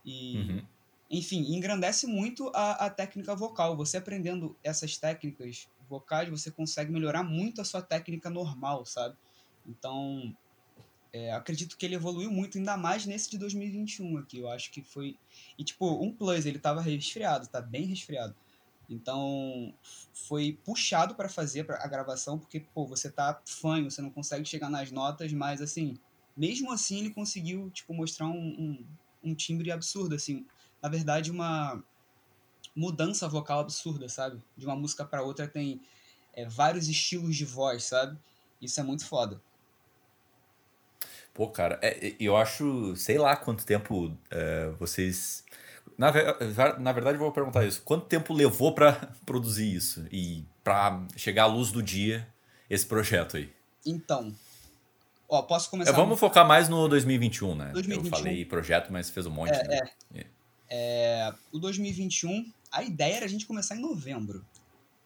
e 0.06 0.38
uhum 0.38 0.77
enfim, 1.10 1.56
engrandece 1.56 2.06
muito 2.06 2.51
a, 2.54 2.86
a 2.86 2.89
técnica 2.89 3.36
vocal. 3.36 3.77
Você 3.77 3.98
aprendendo 3.98 4.58
essas 4.63 4.98
técnicas 4.98 5.68
vocais, 5.89 6.30
você 6.30 6.51
consegue 6.51 6.92
melhorar 6.92 7.24
muito 7.24 7.62
a 7.62 7.66
sua 7.66 7.82
técnica 7.82 8.30
normal, 8.30 8.86
sabe? 8.86 9.16
Então, 9.66 10.36
é, 11.13 11.32
acredito 11.32 11.77
que 11.77 11.86
ele 11.86 11.96
evoluiu 11.96 12.30
muito, 12.30 12.58
ainda 12.58 12.75
mais 12.75 13.06
nesse 13.06 13.30
de 13.30 13.38
2021 13.38 14.18
aqui. 14.18 14.39
Eu 14.39 14.50
acho 14.50 14.70
que 14.70 14.82
foi. 14.82 15.18
E, 15.58 15.63
tipo, 15.63 15.89
um 16.04 16.12
plus, 16.12 16.46
ele 16.46 16.60
tava 16.60 16.82
resfriado, 16.82 17.48
tá 17.48 17.62
bem 17.62 17.86
resfriado. 17.86 18.36
Então, 18.89 19.74
foi 20.13 20.58
puxado 20.63 21.15
para 21.15 21.27
fazer 21.27 21.70
a 21.70 21.88
gravação, 21.88 22.39
porque, 22.39 22.60
pô, 22.60 22.86
você 22.86 23.10
tá 23.10 23.41
fanho, 23.46 23.91
você 23.91 24.01
não 24.01 24.10
consegue 24.10 24.46
chegar 24.46 24.70
nas 24.70 24.91
notas, 24.91 25.34
mas, 25.34 25.62
assim, 25.62 25.98
mesmo 26.36 26.72
assim, 26.72 27.00
ele 27.00 27.10
conseguiu, 27.10 27.70
tipo, 27.72 27.94
mostrar 27.94 28.27
um, 28.27 28.32
um, 28.32 28.86
um 29.32 29.36
timbre 29.36 29.72
absurdo, 29.72 30.15
assim 30.15 30.46
na 30.82 30.89
verdade, 30.89 31.32
uma 31.32 31.84
mudança 32.75 33.27
vocal 33.27 33.60
absurda, 33.60 34.08
sabe? 34.08 34.41
De 34.56 34.65
uma 34.65 34.75
música 34.75 35.03
para 35.03 35.22
outra 35.22 35.48
tem 35.48 35.82
é, 36.34 36.46
vários 36.46 36.88
estilos 36.88 37.36
de 37.36 37.46
voz, 37.46 37.84
sabe? 37.86 38.17
Isso 38.62 38.79
é 38.79 38.84
muito 38.84 39.06
foda. 39.06 39.41
Pô, 41.34 41.50
cara, 41.50 41.79
é, 41.82 42.15
eu 42.20 42.36
acho, 42.36 42.96
sei 42.96 43.17
lá 43.17 43.36
quanto 43.36 43.65
tempo 43.65 44.15
é, 44.29 44.70
vocês. 44.79 45.44
Na, 45.98 46.12
na 46.80 46.92
verdade, 46.92 47.16
eu 47.16 47.20
vou 47.20 47.32
perguntar 47.32 47.66
isso. 47.66 47.82
Quanto 47.82 48.06
tempo 48.06 48.34
levou 48.34 48.74
para 48.74 48.94
produzir 49.25 49.74
isso 49.74 50.06
e 50.12 50.46
para 50.63 51.04
chegar 51.16 51.44
à 51.44 51.48
luz 51.48 51.72
do 51.72 51.82
dia 51.82 52.27
esse 52.70 52.86
projeto 52.86 53.38
aí? 53.38 53.51
Então, 53.86 54.34
ó, 55.27 55.42
posso 55.42 55.70
começar. 55.70 55.92
É, 55.92 55.94
vamos 55.94 56.20
focar 56.20 56.48
mais 56.48 56.70
no 56.70 56.88
2021, 56.88 57.56
né? 57.56 57.72
2021. 57.74 58.06
Eu 58.06 58.18
falei 58.18 58.46
projeto, 58.46 58.92
mas 58.92 59.10
fez 59.10 59.25
um 59.25 59.32
monte. 59.32 59.54
É, 59.54 59.68
né? 59.68 59.89
é. 60.13 60.25
É, 60.70 61.34
o 61.51 61.60
2021, 61.60 62.51
a 62.72 62.84
ideia 62.84 63.16
era 63.16 63.25
a 63.25 63.30
gente 63.30 63.46
começar 63.46 63.75
em 63.75 63.80
novembro. 63.80 64.46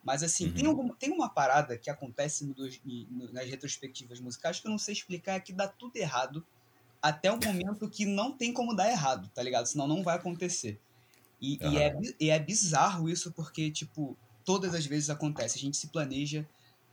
Mas 0.03 0.23
assim, 0.23 0.47
uhum. 0.47 0.53
tem, 0.53 0.65
alguma, 0.65 0.95
tem 0.95 1.11
uma 1.11 1.29
parada 1.29 1.77
que 1.77 1.89
acontece 1.89 2.43
no, 2.43 3.31
nas 3.31 3.47
retrospectivas 3.47 4.19
musicais 4.19 4.59
que 4.59 4.67
eu 4.67 4.71
não 4.71 4.79
sei 4.79 4.93
explicar, 4.93 5.35
é 5.35 5.39
que 5.39 5.53
dá 5.53 5.67
tudo 5.67 5.95
errado 5.95 6.43
até 7.01 7.31
o 7.31 7.39
momento 7.43 7.89
que 7.89 8.05
não 8.05 8.31
tem 8.31 8.53
como 8.53 8.75
dar 8.75 8.89
errado, 8.89 9.29
tá 9.33 9.41
ligado? 9.41 9.65
Senão 9.65 9.87
não 9.87 10.03
vai 10.03 10.17
acontecer. 10.17 10.79
E, 11.41 11.57
uhum. 11.61 11.73
e, 11.73 11.77
é, 11.77 11.99
e 12.19 12.29
é 12.29 12.39
bizarro 12.39 13.09
isso, 13.09 13.31
porque, 13.31 13.71
tipo, 13.71 14.15
todas 14.45 14.75
as 14.75 14.85
vezes 14.85 15.09
acontece. 15.09 15.57
A 15.57 15.61
gente 15.61 15.77
se 15.77 15.87
planeja, 15.87 16.47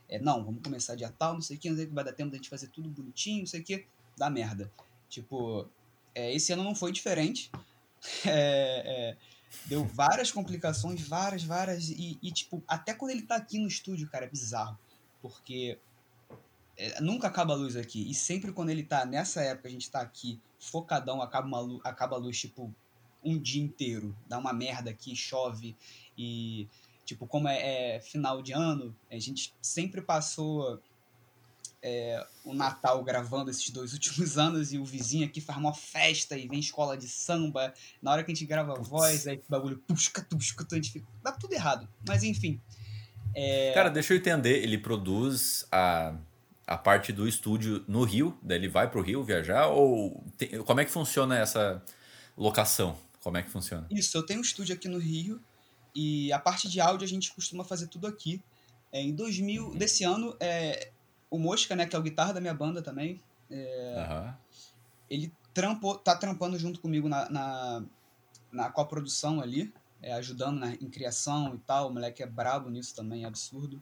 é, 0.07 0.19
não, 0.19 0.43
vamos 0.43 0.63
começar 0.63 0.95
dia 0.95 1.13
tal, 1.17 1.35
não 1.35 1.41
sei 1.41 1.57
o 1.57 1.59
que, 1.59 1.69
não 1.69 1.75
sei 1.75 1.85
o 1.85 1.89
que, 1.89 1.93
vai 1.93 2.03
dar 2.03 2.13
tempo 2.13 2.31
da 2.31 2.37
gente 2.37 2.49
fazer 2.49 2.67
tudo 2.69 2.89
bonitinho, 2.89 3.39
não 3.39 3.47
sei 3.47 3.61
o 3.61 3.63
que, 3.63 3.85
dá 4.17 4.29
merda. 4.29 4.71
Tipo, 5.07 5.67
é, 6.15 6.33
esse 6.33 6.51
ano 6.51 6.63
não 6.63 6.75
foi 6.75 6.91
diferente. 6.91 7.51
É, 8.25 8.83
é, 8.85 9.17
deu 9.65 9.83
várias 9.83 10.31
complicações, 10.31 11.01
várias, 11.05 11.43
várias. 11.43 11.89
E, 11.89 12.17
e, 12.21 12.31
tipo, 12.31 12.63
até 12.65 12.93
quando 12.93 13.11
ele 13.11 13.23
tá 13.23 13.35
aqui 13.35 13.59
no 13.59 13.67
estúdio, 13.67 14.07
cara, 14.07 14.23
é 14.23 14.29
bizarro. 14.29 14.79
Porque 15.21 15.77
é, 16.79 17.01
nunca 17.01 17.27
acaba 17.27 17.53
a 17.53 17.57
luz 17.57 17.75
aqui. 17.75 18.09
E 18.09 18.13
sempre 18.13 18.53
quando 18.53 18.69
ele 18.69 18.83
tá 18.83 19.05
nessa 19.05 19.41
época, 19.41 19.67
a 19.67 19.71
gente 19.71 19.91
tá 19.91 19.99
aqui 19.99 20.39
focadão, 20.57 21.21
acaba, 21.21 21.45
uma 21.45 21.59
luz, 21.59 21.81
acaba 21.83 22.15
a 22.15 22.19
luz, 22.19 22.39
tipo, 22.39 22.73
um 23.21 23.37
dia 23.37 23.61
inteiro. 23.61 24.15
Dá 24.27 24.37
uma 24.37 24.53
merda 24.53 24.89
aqui, 24.89 25.13
chove. 25.13 25.75
E, 26.17 26.69
tipo, 27.05 27.27
como 27.27 27.49
é, 27.49 27.97
é 27.97 27.99
final 27.99 28.41
de 28.41 28.53
ano, 28.53 28.95
a 29.11 29.19
gente 29.19 29.53
sempre 29.61 30.01
passou 30.01 30.81
é, 31.83 32.25
o 32.45 32.53
Natal 32.53 33.03
gravando 33.03 33.51
esses 33.51 33.69
dois 33.71 33.91
últimos 33.93 34.37
anos 34.37 34.71
e 34.71 34.77
o 34.77 34.85
vizinho 34.85 35.25
aqui 35.25 35.41
faz 35.41 35.59
uma 35.59 35.73
festa 35.73 36.37
e 36.37 36.47
vem 36.47 36.59
escola 36.59 36.97
de 36.97 37.09
samba. 37.09 37.73
Na 38.01 38.13
hora 38.13 38.23
que 38.23 38.31
a 38.31 38.33
gente 38.33 38.47
grava 38.47 38.75
voz, 38.75 39.27
aí 39.27 39.35
o 39.35 39.51
bagulho 39.51 39.77
pusca, 39.85 40.21
tusca, 40.21 40.65
a 40.71 40.75
gente 40.75 40.93
fica. 40.93 41.05
Dá 41.21 41.33
tudo 41.33 41.51
errado. 41.51 41.89
Mas 42.07 42.23
enfim. 42.23 42.57
É... 43.35 43.73
Cara, 43.73 43.89
deixa 43.89 44.13
eu 44.13 44.17
entender. 44.17 44.63
Ele 44.63 44.77
produz 44.77 45.67
a, 45.69 46.15
a 46.69 46.77
parte 46.77 47.11
do 47.11 47.27
estúdio 47.27 47.83
no 47.87 48.03
Rio, 48.03 48.37
daí 48.43 48.59
ele 48.59 48.67
vai 48.67 48.87
pro 48.87 49.01
Rio 49.01 49.23
viajar? 49.23 49.69
Ou 49.69 50.23
tem, 50.37 50.61
como 50.63 50.79
é 50.79 50.85
que 50.85 50.91
funciona 50.91 51.35
essa 51.35 51.83
locação? 52.37 52.95
Como 53.23 53.37
é 53.37 53.41
que 53.41 53.49
funciona? 53.49 53.87
Isso, 53.89 54.15
eu 54.15 54.23
tenho 54.23 54.39
um 54.39 54.43
estúdio 54.43 54.75
aqui 54.75 54.87
no 54.87 54.99
Rio 54.99 55.41
e 55.95 56.31
a 56.31 56.37
parte 56.37 56.69
de 56.69 56.79
áudio 56.79 57.03
a 57.05 57.09
gente 57.09 57.33
costuma 57.33 57.63
fazer 57.63 57.87
tudo 57.87 58.05
aqui. 58.05 58.39
É, 58.91 59.01
em 59.01 59.15
2000, 59.15 59.65
uhum. 59.65 59.75
desse 59.75 60.03
ano, 60.03 60.37
é, 60.39 60.91
o 61.31 61.39
Mosca, 61.39 61.75
né, 61.75 61.87
que 61.87 61.95
é 61.95 61.99
o 61.99 62.03
guitarra 62.03 62.33
da 62.33 62.39
minha 62.39 62.53
banda 62.53 62.83
também, 62.83 63.19
é, 63.49 64.07
uhum. 64.07 64.33
ele 65.09 65.33
trampou, 65.51 65.97
tá 65.97 66.15
trampando 66.15 66.59
junto 66.59 66.79
comigo 66.79 67.09
na, 67.09 67.27
na, 67.31 67.83
na 68.51 68.69
coprodução 68.69 69.41
ali, 69.41 69.73
é, 70.03 70.13
ajudando 70.13 70.59
né, 70.59 70.77
em 70.79 70.87
criação 70.87 71.55
e 71.55 71.57
tal. 71.57 71.89
O 71.89 71.93
moleque 71.93 72.21
é 72.21 72.27
brabo 72.27 72.69
nisso 72.69 72.95
também, 72.95 73.23
é 73.23 73.27
absurdo. 73.27 73.81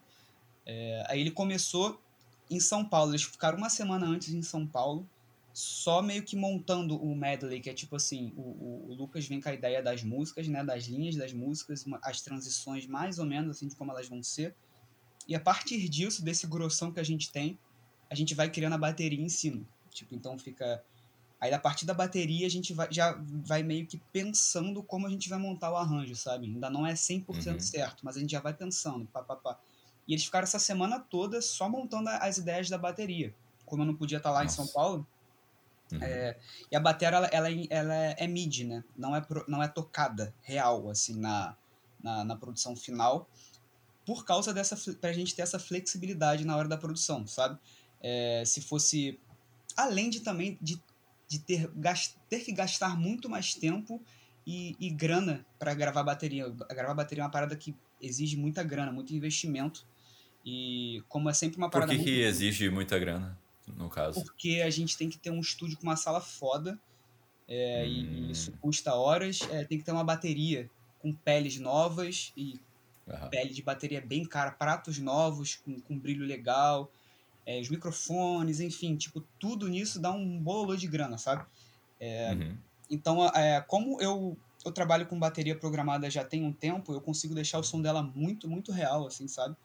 É, 0.66 1.06
aí 1.10 1.20
ele 1.20 1.32
começou 1.32 2.02
em 2.50 2.60
São 2.60 2.84
Paulo, 2.84 3.12
eles 3.12 3.24
ficaram 3.24 3.58
uma 3.58 3.70
semana 3.70 4.06
antes 4.06 4.34
em 4.34 4.42
São 4.42 4.66
Paulo, 4.66 5.08
só 5.54 6.04
meio 6.04 6.22
que 6.22 6.36
montando 6.36 6.96
o 6.96 7.16
medley, 7.16 7.60
que 7.60 7.70
é 7.70 7.74
tipo 7.74 7.96
assim, 7.96 8.32
o, 8.38 8.42
o, 8.42 8.92
o, 8.92 8.94
Lucas 8.94 9.26
vem 9.26 9.42
com 9.42 9.50
a 9.50 9.54
ideia 9.54 9.82
das 9.82 10.04
músicas, 10.04 10.48
né, 10.48 10.64
das 10.64 10.84
linhas 10.84 11.16
das 11.16 11.34
músicas, 11.34 11.84
as 12.04 12.22
transições 12.22 12.86
mais 12.86 13.18
ou 13.18 13.26
menos 13.26 13.58
assim 13.58 13.68
de 13.68 13.76
como 13.76 13.92
elas 13.92 14.08
vão 14.08 14.22
ser. 14.22 14.56
E 15.28 15.36
a 15.36 15.40
partir 15.40 15.90
disso, 15.90 16.24
desse 16.24 16.46
grossão 16.46 16.92
que 16.92 17.00
a 17.00 17.04
gente 17.04 17.32
tem, 17.32 17.58
a 18.10 18.16
gente 18.16 18.36
vai 18.36 18.50
criando 18.50 18.74
a 18.74 18.78
bateria 18.78 19.20
em 19.20 19.30
cima. 19.30 19.66
Tipo, 19.90 20.16
então 20.16 20.38
fica. 20.38 20.84
Aí 21.40 21.52
a 21.54 21.60
partir 21.60 21.86
da 21.86 21.94
bateria 21.94 22.46
a 22.46 22.50
gente 22.50 22.74
vai, 22.74 22.88
já 22.92 23.20
vai 23.28 23.62
meio 23.62 23.86
que 23.86 23.98
pensando 24.12 24.82
como 24.82 25.06
a 25.08 25.10
gente 25.10 25.28
vai 25.28 25.38
montar 25.38 25.72
o 25.72 25.76
arranjo, 25.76 26.16
sabe? 26.16 26.46
Ainda 26.46 26.70
não 26.70 26.86
é 26.86 26.94
100% 26.94 27.28
uhum. 27.28 27.60
certo, 27.60 28.06
mas 28.06 28.16
a 28.16 28.20
gente 28.20 28.32
já 28.32 28.40
vai 28.40 28.54
pensando, 28.54 29.06
pá, 29.08 29.24
pá, 29.24 29.36
pá. 29.36 29.60
E 30.08 30.14
eles 30.14 30.26
ficaram 30.26 30.44
essa 30.44 30.60
semana 30.60 31.00
toda 31.00 31.42
só 31.42 31.68
montando 31.68 32.10
as 32.10 32.38
ideias 32.38 32.70
da 32.70 32.78
bateria. 32.78 33.34
Como 33.66 33.82
eu 33.82 33.86
não 33.86 33.96
podia 33.96 34.18
estar 34.18 34.32
lá 34.32 34.44
Nossa. 34.44 34.62
em 34.62 34.66
São 34.66 34.74
Paulo. 34.74 35.06
Uhum. 35.92 36.00
É, 36.02 36.38
e 36.72 36.76
a 36.76 36.80
bateria, 36.80 37.18
ela, 37.18 37.28
ela, 37.28 37.48
ela 37.70 37.96
é 37.96 38.28
mid, 38.28 38.62
né? 38.62 38.84
Não 38.96 39.16
é, 39.16 39.26
não 39.48 39.64
é 39.64 39.68
tocada 39.68 40.34
real, 40.42 40.90
assim, 40.90 41.18
na, 41.20 41.56
na, 42.02 42.24
na 42.24 42.36
produção 42.36 42.76
final 42.76 43.28
por 44.08 44.24
causa 44.24 44.54
dessa 44.54 44.78
pra 44.96 45.12
gente 45.12 45.36
ter 45.36 45.42
essa 45.42 45.60
flexibilidade 45.60 46.46
na 46.46 46.56
hora 46.56 46.70
da 46.70 46.78
produção, 46.78 47.28
sabe? 47.28 47.60
É, 48.02 48.42
se 48.46 48.62
fosse 48.62 49.20
além 49.76 50.10
de 50.10 50.22
também 50.22 50.58
de, 50.62 50.82
de 51.28 51.40
ter, 51.40 51.70
gast, 51.76 52.16
ter 52.30 52.40
que 52.40 52.54
gastar 52.54 52.98
muito 52.98 53.30
mais 53.30 53.54
tempo 53.54 54.02
e, 54.46 54.78
e 54.80 54.90
grana 54.90 55.46
para 55.60 55.74
gravar 55.74 56.04
bateria. 56.04 56.48
Gravar 56.50 56.94
bateria 56.94 57.22
é 57.22 57.26
uma 57.26 57.32
parada 57.32 57.54
que 57.58 57.76
exige 58.02 58.38
muita 58.38 58.64
grana, 58.64 58.94
muito 58.94 59.14
investimento. 59.14 59.86
E 60.50 61.04
como 61.10 61.30
é 61.30 61.34
sempre 61.34 61.58
uma 61.58 61.70
parada. 61.70 61.92
Por 61.92 61.98
que, 61.98 62.06
que 62.06 62.22
exige 62.22 62.70
muita 62.70 62.98
grana, 62.98 63.38
no 63.76 63.90
caso? 63.90 64.24
Porque 64.24 64.62
a 64.66 64.70
gente 64.70 64.98
tem 64.98 65.10
que 65.10 65.18
ter 65.18 65.30
um 65.30 65.42
estúdio 65.42 65.78
com 65.78 65.84
uma 65.84 65.98
sala 65.98 66.22
foda. 66.22 66.80
É, 67.48 67.84
hum. 67.86 67.90
E 67.90 68.32
isso 68.32 68.52
custa 68.62 68.94
horas. 68.94 69.42
É, 69.52 69.66
tem 69.66 69.78
que 69.78 69.84
ter 69.84 69.92
uma 69.92 70.06
bateria 70.06 70.70
com 71.00 71.14
peles 71.14 71.60
novas 71.60 72.32
e 72.38 72.60
Uhum. 73.08 73.30
Pele 73.30 73.54
de 73.54 73.64
bateria 73.64 74.02
bem 74.02 74.26
cara, 74.26 74.52
pratos 74.52 75.00
novos, 75.00 75.56
com, 75.56 75.80
com 75.80 75.98
brilho 75.98 76.26
legal, 76.26 76.92
é, 77.46 77.60
os 77.60 77.70
microfones, 77.70 78.60
enfim, 78.60 78.98
tipo, 78.98 79.22
tudo 79.40 79.68
nisso 79.70 80.00
dá 80.00 80.12
um 80.12 80.38
bolo 80.38 80.76
de 80.76 80.88
grana, 80.88 81.18
sabe? 81.18 81.46
É, 82.00 82.34
uhum. 82.34 82.58
Então, 82.90 83.26
é, 83.28 83.62
como 83.62 84.02
eu, 84.02 84.38
eu 84.66 84.72
trabalho 84.72 85.06
com 85.08 85.18
bateria 85.18 85.58
programada 85.58 86.10
já 86.10 86.24
tem 86.24 86.44
um 86.44 86.52
tempo, 86.52 86.92
eu 86.92 87.00
consigo 87.00 87.34
deixar 87.34 87.60
o 87.60 87.64
som 87.64 87.82
dela 87.82 88.04
muito, 88.04 88.50
muito 88.50 88.72
real, 88.72 89.08
assim, 89.08 89.28
sabe? 89.28 89.56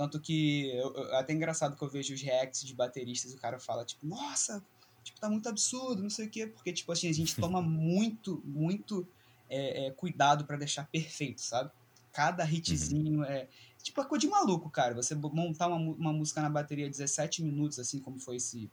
Tanto 0.00 0.18
que 0.18 0.70
eu, 0.70 0.94
eu, 0.94 1.12
é 1.12 1.18
até 1.18 1.34
engraçado 1.34 1.76
que 1.76 1.84
eu 1.84 1.88
vejo 1.90 2.14
os 2.14 2.22
reacts 2.22 2.64
de 2.64 2.72
bateristas, 2.72 3.34
o 3.34 3.36
cara 3.36 3.60
fala, 3.60 3.84
tipo, 3.84 4.06
nossa, 4.06 4.64
tipo, 5.04 5.20
tá 5.20 5.28
muito 5.28 5.46
absurdo, 5.46 6.02
não 6.02 6.08
sei 6.08 6.24
o 6.26 6.30
quê, 6.30 6.46
porque, 6.46 6.72
tipo 6.72 6.90
assim, 6.90 7.06
a 7.06 7.12
gente 7.12 7.36
toma 7.36 7.60
muito, 7.60 8.40
muito 8.42 9.06
é, 9.46 9.88
é, 9.88 9.90
cuidado 9.90 10.46
para 10.46 10.56
deixar 10.56 10.88
perfeito, 10.88 11.42
sabe? 11.42 11.70
Cada 12.14 12.50
hitzinho 12.50 13.18
uhum. 13.18 13.24
é. 13.24 13.46
Tipo, 13.82 14.00
é 14.00 14.04
coisa 14.06 14.22
de 14.22 14.26
maluco, 14.26 14.70
cara. 14.70 14.94
Você 14.94 15.14
montar 15.14 15.66
uma, 15.68 15.76
uma 15.76 16.12
música 16.14 16.40
na 16.40 16.48
bateria 16.48 16.88
17 16.88 17.42
minutos, 17.42 17.78
assim 17.78 17.98
como 17.98 18.18
foi 18.18 18.36
esse. 18.36 18.70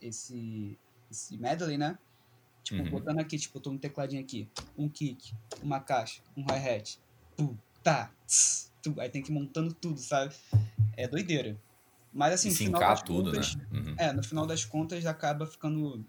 Esse. 0.00 0.78
Esse 1.10 1.36
medley, 1.38 1.76
né? 1.76 1.98
Tipo, 2.62 2.84
uhum. 2.84 2.90
botando 2.90 3.18
aqui, 3.18 3.36
tipo, 3.36 3.58
eu 3.58 3.62
tô 3.62 3.70
um 3.70 3.78
tecladinho 3.78 4.22
aqui. 4.22 4.48
Um 4.76 4.88
kick, 4.88 5.34
uma 5.60 5.80
caixa, 5.80 6.22
um 6.36 6.44
hi-hat. 6.44 7.00
Tá. 7.82 8.12
Aí 8.98 9.08
tem 9.08 9.22
que 9.22 9.30
ir 9.30 9.34
montando 9.34 9.74
tudo, 9.74 9.98
sabe? 9.98 10.34
É 10.96 11.06
doideira. 11.06 11.56
Mas 12.12 12.34
assim, 12.34 12.48
no 12.48 12.54
final 12.54 12.80
das 12.80 13.02
tudo, 13.02 13.30
contas. 13.30 13.54
Né? 13.54 13.66
Uhum. 13.72 13.94
É, 13.98 14.12
no 14.12 14.22
final 14.22 14.46
das 14.46 14.64
contas 14.64 15.06
acaba 15.06 15.46
ficando 15.46 16.04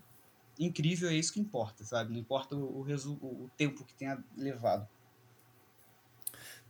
incrível, 0.58 1.10
é 1.10 1.14
isso 1.14 1.34
que 1.34 1.40
importa, 1.40 1.84
sabe? 1.84 2.12
Não 2.12 2.20
importa 2.20 2.56
o, 2.56 2.82
o, 2.82 3.44
o 3.46 3.50
tempo 3.58 3.84
que 3.86 3.94
tenha 3.94 4.22
levado. 4.38 4.88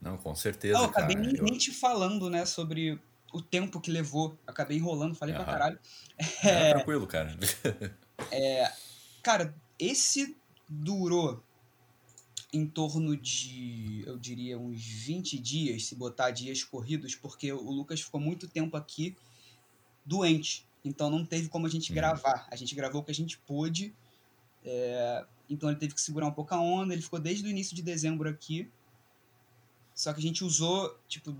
Não, 0.01 0.17
com 0.17 0.33
certeza. 0.35 0.75
Não, 0.75 0.83
eu 0.83 0.89
acabei 0.89 1.15
cara, 1.15 1.27
nem, 1.27 1.37
eu... 1.37 1.43
nem, 1.43 1.57
te 1.57 1.71
falando, 1.71 2.29
né, 2.29 2.45
sobre 2.45 2.99
o 3.33 3.41
tempo 3.41 3.81
que 3.81 3.91
levou. 3.91 4.37
Acabei 4.47 4.77
enrolando, 4.77 5.15
falei 5.15 5.35
uhum. 5.35 5.43
pra 5.43 5.51
caralho. 5.51 5.79
É, 6.43 6.73
tranquilo, 6.73 7.07
cara. 7.07 7.37
é, 8.31 8.71
cara, 9.21 9.55
esse 9.77 10.37
durou 10.67 11.43
em 12.51 12.65
torno 12.65 13.15
de, 13.15 14.03
eu 14.05 14.17
diria, 14.17 14.57
uns 14.57 14.83
20 14.83 15.37
dias, 15.39 15.85
se 15.85 15.95
botar 15.95 16.31
dias 16.31 16.63
corridos, 16.63 17.15
porque 17.15 17.51
o 17.51 17.69
Lucas 17.69 18.01
ficou 18.01 18.19
muito 18.19 18.47
tempo 18.47 18.75
aqui 18.75 19.15
doente. 20.05 20.65
Então 20.83 21.09
não 21.09 21.25
teve 21.25 21.49
como 21.49 21.67
a 21.67 21.69
gente 21.69 21.91
uhum. 21.91 21.95
gravar. 21.95 22.47
A 22.49 22.55
gente 22.55 22.73
gravou 22.73 23.01
o 23.01 23.03
que 23.03 23.11
a 23.11 23.15
gente 23.15 23.37
pôde. 23.37 23.93
É, 24.63 25.25
então 25.49 25.69
ele 25.69 25.77
teve 25.77 25.93
que 25.93 26.01
segurar 26.01 26.27
um 26.27 26.31
pouco 26.31 26.53
a 26.53 26.59
onda. 26.59 26.93
Ele 26.93 27.01
ficou 27.01 27.19
desde 27.19 27.45
o 27.45 27.49
início 27.49 27.75
de 27.75 27.81
dezembro 27.81 28.27
aqui. 28.27 28.69
Só 29.93 30.13
que 30.13 30.19
a 30.19 30.21
gente 30.21 30.43
usou, 30.43 30.97
tipo, 31.07 31.35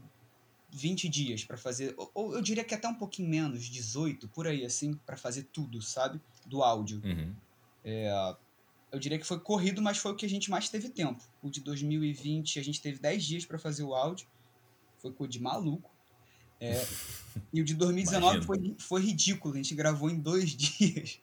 20 0.71 1.09
dias 1.09 1.43
para 1.43 1.57
fazer, 1.57 1.95
ou, 2.13 2.35
eu 2.35 2.41
diria 2.41 2.63
que 2.63 2.75
até 2.75 2.87
um 2.87 2.95
pouquinho 2.95 3.29
menos, 3.29 3.65
18, 3.65 4.27
por 4.27 4.45
aí, 4.47 4.65
assim, 4.65 4.93
para 5.05 5.15
fazer 5.15 5.43
tudo, 5.43 5.81
sabe? 5.81 6.21
Do 6.45 6.61
áudio. 6.61 7.01
Uhum. 7.03 7.33
É, 7.83 8.35
eu 8.91 8.99
diria 8.99 9.19
que 9.19 9.25
foi 9.25 9.39
corrido, 9.39 9.81
mas 9.81 9.97
foi 9.97 10.11
o 10.11 10.15
que 10.15 10.25
a 10.25 10.29
gente 10.29 10.49
mais 10.49 10.69
teve 10.69 10.89
tempo. 10.89 11.21
O 11.41 11.49
de 11.49 11.61
2020, 11.61 12.59
a 12.59 12.63
gente 12.63 12.81
teve 12.81 12.99
10 12.99 13.23
dias 13.23 13.45
para 13.45 13.59
fazer 13.59 13.83
o 13.83 13.93
áudio. 13.93 14.27
Foi 14.97 15.11
coisa 15.11 15.31
de 15.31 15.39
maluco. 15.39 15.89
É, 16.59 16.85
e 17.53 17.61
o 17.61 17.65
de 17.65 17.73
2019 17.75 18.41
foi, 18.45 18.75
foi 18.79 19.01
ridículo. 19.01 19.53
A 19.53 19.57
gente 19.57 19.75
gravou 19.75 20.09
em 20.09 20.19
dois 20.19 20.51
dias. 20.57 21.19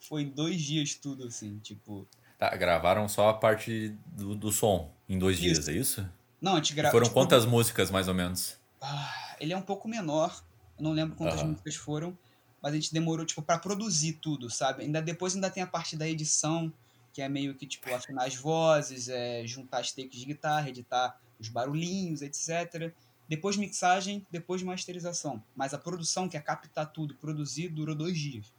foi 0.00 0.22
em 0.22 0.28
dois 0.28 0.60
dias 0.60 0.94
tudo, 0.94 1.26
assim, 1.26 1.58
tipo. 1.58 2.06
Tá, 2.38 2.54
gravaram 2.56 3.08
só 3.08 3.28
a 3.28 3.34
parte 3.34 3.96
do, 4.06 4.34
do 4.34 4.52
som 4.52 4.92
em 5.08 5.18
dois 5.18 5.36
isso. 5.36 5.44
dias, 5.44 5.68
é 5.68 5.72
isso? 5.72 6.10
Não, 6.40 6.54
a 6.54 6.56
gente 6.56 6.74
gravou. 6.74 6.92
Foram 6.92 7.06
tipo, 7.06 7.14
quantas 7.14 7.46
músicas, 7.46 7.90
mais 7.90 8.08
ou 8.08 8.14
menos? 8.14 8.58
Ah, 8.80 9.36
ele 9.40 9.52
é 9.52 9.56
um 9.56 9.62
pouco 9.62 9.88
menor. 9.88 10.44
Eu 10.76 10.84
não 10.84 10.92
lembro 10.92 11.16
quantas 11.16 11.42
músicas 11.42 11.76
foram. 11.76 12.18
Mas 12.62 12.72
a 12.72 12.76
gente 12.76 12.92
demorou, 12.92 13.26
tipo, 13.26 13.42
para 13.42 13.58
produzir 13.58 14.14
tudo, 14.14 14.48
sabe? 14.48 14.84
Ainda 14.84 15.02
depois 15.02 15.34
ainda 15.34 15.50
tem 15.50 15.62
a 15.62 15.66
parte 15.66 15.96
da 15.96 16.08
edição, 16.08 16.72
que 17.12 17.20
é 17.20 17.28
meio 17.28 17.54
que, 17.54 17.66
tipo, 17.66 17.92
afinar 17.92 18.24
as 18.26 18.36
vozes, 18.36 19.08
é, 19.08 19.42
juntar 19.46 19.78
as 19.80 19.90
takes 19.92 20.18
de 20.20 20.24
guitarra, 20.26 20.68
editar 20.68 21.20
os 21.40 21.48
barulhinhos, 21.48 22.22
etc. 22.22 22.92
Depois 23.28 23.56
mixagem, 23.56 24.24
depois 24.30 24.62
masterização. 24.62 25.42
Mas 25.56 25.74
a 25.74 25.78
produção, 25.78 26.28
que 26.28 26.36
é 26.36 26.40
captar 26.40 26.86
tudo, 26.92 27.14
produzir, 27.16 27.68
durou 27.68 27.94
dois 27.94 28.16
dias. 28.16 28.52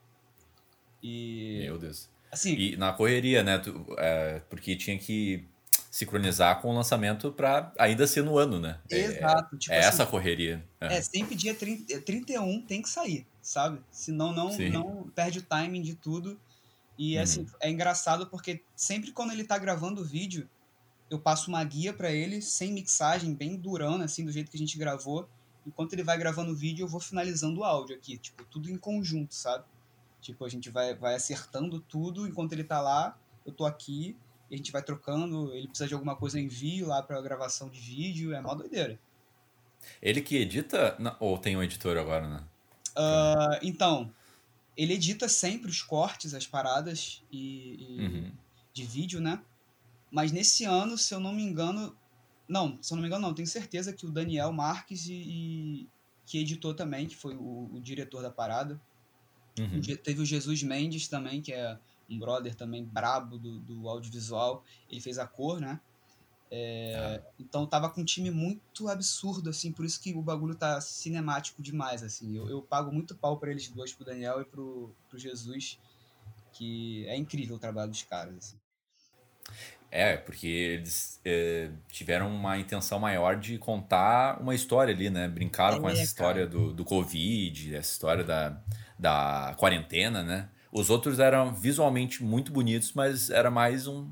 E. 1.02 1.60
Meu 1.64 1.78
Deus. 1.78 2.10
Assim, 2.32 2.56
E 2.56 2.76
na 2.78 2.92
correria, 2.94 3.44
né? 3.44 3.60
tu- 3.60 3.86
é, 4.00 4.42
porque 4.50 4.76
tinha 4.76 4.98
que 4.98 5.46
sincronizar 5.92 6.60
com 6.62 6.70
o 6.70 6.74
lançamento 6.74 7.32
pra 7.32 7.72
ainda 7.78 8.08
ser 8.08 8.24
no 8.24 8.38
ano, 8.38 8.60
né? 8.60 8.80
É, 8.90 8.98
exato. 8.98 9.58
Tipo 9.58 9.74
é 9.74 9.80
assim, 9.80 9.88
essa 9.90 10.06
correria. 10.06 10.64
É. 10.82 10.98
É, 10.98 11.02
sempre 11.02 11.36
dia 11.36 11.54
30, 11.54 12.02
31 12.02 12.62
tem 12.62 12.82
que 12.82 12.90
sair, 12.90 13.28
sabe? 13.44 13.80
Senão 13.92 14.32
não, 14.34 14.52
Sim. 14.52 14.70
não 14.70 15.08
perde 15.14 15.38
o 15.40 15.44
timing 15.44 15.82
de 15.84 15.94
tudo. 15.94 16.40
E 16.98 17.16
Uhum. 17.18 17.24
assim, 17.24 17.46
é 17.60 17.70
engraçado 17.70 18.28
porque 18.28 18.64
sempre 18.76 19.12
quando 19.12 19.32
ele 19.34 19.44
tá 19.44 19.58
gravando 19.60 20.02
o 20.02 20.06
vídeo, 20.06 20.50
eu 21.10 21.20
passo 21.20 21.50
uma 21.50 21.64
guia 21.64 21.94
pra 21.94 22.12
ele, 22.12 22.42
sem 22.42 22.72
mixagem, 22.72 23.36
bem 23.36 23.56
durona, 23.56 24.06
assim, 24.06 24.26
do 24.26 24.32
jeito 24.32 24.50
que 24.50 24.58
a 24.58 24.60
gente 24.60 24.78
gravou. 24.78 25.30
Enquanto 25.66 25.94
ele 25.94 26.04
vai 26.04 26.18
gravando 26.18 26.52
o 26.52 26.56
vídeo, 26.56 26.84
eu 26.84 26.88
vou 26.88 27.00
finalizando 27.00 27.60
o 27.60 27.64
áudio 27.64 27.96
aqui, 27.96 28.18
tipo, 28.18 28.44
tudo 28.46 28.70
em 28.70 28.78
conjunto, 28.78 29.34
sabe? 29.36 29.66
Tipo, 30.22 30.46
a 30.46 30.50
gente 30.50 30.70
vai, 30.70 30.96
vai 30.96 31.16
acertando 31.16 31.80
tudo 31.80 32.28
enquanto 32.28 32.54
ele 32.54 32.64
tá 32.64 32.82
lá, 32.82 33.18
eu 33.46 33.52
tô 33.54 33.66
aqui, 33.66 34.18
e 34.50 34.56
a 34.56 34.58
gente 34.58 34.72
vai 34.72 34.82
trocando, 34.82 35.54
ele 35.54 35.68
precisa 35.68 35.88
de 35.88 35.94
alguma 35.94 36.16
coisa, 36.16 36.40
eu 36.40 36.44
envio 36.44 36.88
lá 36.88 37.02
pra 37.02 37.22
gravação 37.22 37.70
de 37.70 37.80
vídeo, 37.80 38.34
é 38.34 38.42
mó 38.42 38.54
doideira. 38.56 39.00
Ele 40.02 40.22
que 40.22 40.38
edita. 40.38 40.98
ou 41.20 41.38
tem 41.38 41.58
um 41.58 41.64
editor 41.64 41.98
agora, 41.98 42.28
né? 42.28 42.44
Ah, 42.96 43.60
então, 43.62 44.14
ele 44.76 44.94
edita 44.94 45.28
sempre 45.30 45.70
os 45.70 45.82
cortes, 45.82 46.34
as 46.34 46.46
paradas 46.48 47.24
e, 47.32 47.76
e 47.80 48.02
Uhum. 48.02 48.32
de 48.74 48.84
vídeo, 48.86 49.20
né? 49.22 49.44
Mas 50.12 50.32
nesse 50.32 50.64
ano, 50.66 50.98
se 50.98 51.14
eu 51.14 51.20
não 51.20 51.34
me 51.34 51.44
engano. 51.44 51.96
Não, 52.48 52.78
se 52.82 52.94
eu 52.94 52.98
não 52.98 53.02
me 53.02 53.08
engano, 53.08 53.28
não. 53.28 53.34
Tenho 53.34 53.48
certeza 53.48 53.94
que 53.94 54.06
o 54.06 54.12
Daniel 54.12 54.52
Marques 54.52 55.08
e, 55.08 55.14
e- 55.14 55.90
que 56.26 56.38
editou 56.38 56.74
também, 56.74 57.08
que 57.08 57.16
foi 57.16 57.36
o, 57.36 57.70
o 57.74 57.82
diretor 57.82 58.22
da 58.22 58.30
parada. 58.30 58.80
Uhum. 59.60 59.82
Teve 59.82 60.22
o 60.22 60.26
Jesus 60.26 60.64
Mendes 60.64 61.08
também, 61.08 61.42
que 61.42 61.54
é 61.54 61.78
um 62.10 62.20
brother 62.20 62.54
também 62.56 62.84
brabo 62.84 63.38
do, 63.38 63.60
do 63.60 63.88
audiovisual. 63.90 64.64
Ele 64.90 65.02
fez 65.02 65.18
a 65.18 65.28
cor, 65.28 65.60
né? 65.60 65.80
É, 66.56 67.24
Então 67.40 67.66
tava 67.66 67.90
com 67.90 68.02
um 68.02 68.06
time 68.06 68.30
muito 68.30 68.88
absurdo, 68.88 69.50
assim, 69.50 69.72
por 69.72 69.86
isso 69.86 70.00
que 70.00 70.14
o 70.14 70.22
bagulho 70.22 70.56
tá 70.56 70.80
cinemático 70.82 71.62
demais, 71.64 72.04
assim. 72.04 72.36
Eu, 72.38 72.48
eu 72.50 72.62
pago 72.62 72.92
muito 72.92 73.16
pau 73.18 73.40
pra 73.40 73.50
eles 73.52 73.70
dois, 73.70 73.94
pro 73.94 74.06
Daniel 74.06 74.40
e 74.42 74.46
pro, 74.46 74.96
pro 75.10 75.18
Jesus, 75.18 75.80
que 76.54 77.06
é 77.08 77.18
incrível 77.18 77.56
o 77.58 77.60
trabalho 77.60 77.92
dos 77.92 78.04
caras, 78.04 78.36
assim. 78.38 78.60
É, 79.92 80.18
porque 80.18 80.48
eles 80.48 81.20
é, 81.24 81.70
tiveram 81.88 82.34
uma 82.34 82.58
intenção 82.58 83.00
maior 83.00 83.36
de 83.40 83.60
contar 83.60 84.42
uma 84.42 84.56
história 84.56 84.94
ali, 84.94 85.10
né? 85.10 85.28
Brincaram 85.28 85.80
com 85.80 85.88
É, 85.88 85.94
essa 85.94 86.08
cara. 86.16 86.42
história 86.42 86.48
do, 86.48 86.74
do 86.74 86.84
Covid, 86.84 87.76
essa 87.76 87.92
história 87.92 88.24
da, 88.24 88.60
da 88.98 89.54
quarentena, 89.58 90.24
né? 90.24 90.50
Os 90.72 90.90
outros 90.90 91.20
eram 91.20 91.54
visualmente 91.54 92.24
muito 92.24 92.52
bonitos, 92.52 92.94
mas 92.94 93.30
era 93.30 93.52
mais 93.52 93.86
um. 93.88 94.10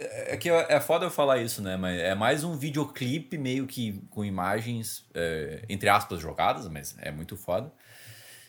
É 0.00 0.36
que 0.36 0.48
é 0.48 0.80
foda 0.80 1.06
eu 1.06 1.10
falar 1.10 1.38
isso, 1.38 1.60
né? 1.60 1.76
Mas 1.76 1.98
é 2.00 2.14
mais 2.14 2.44
um 2.44 2.56
videoclipe 2.56 3.36
meio 3.36 3.66
que 3.66 4.00
com 4.10 4.24
imagens, 4.24 5.04
é, 5.12 5.64
entre 5.68 5.88
aspas, 5.88 6.20
jogadas, 6.20 6.68
mas 6.68 6.94
é 6.98 7.10
muito 7.10 7.36
foda. 7.36 7.72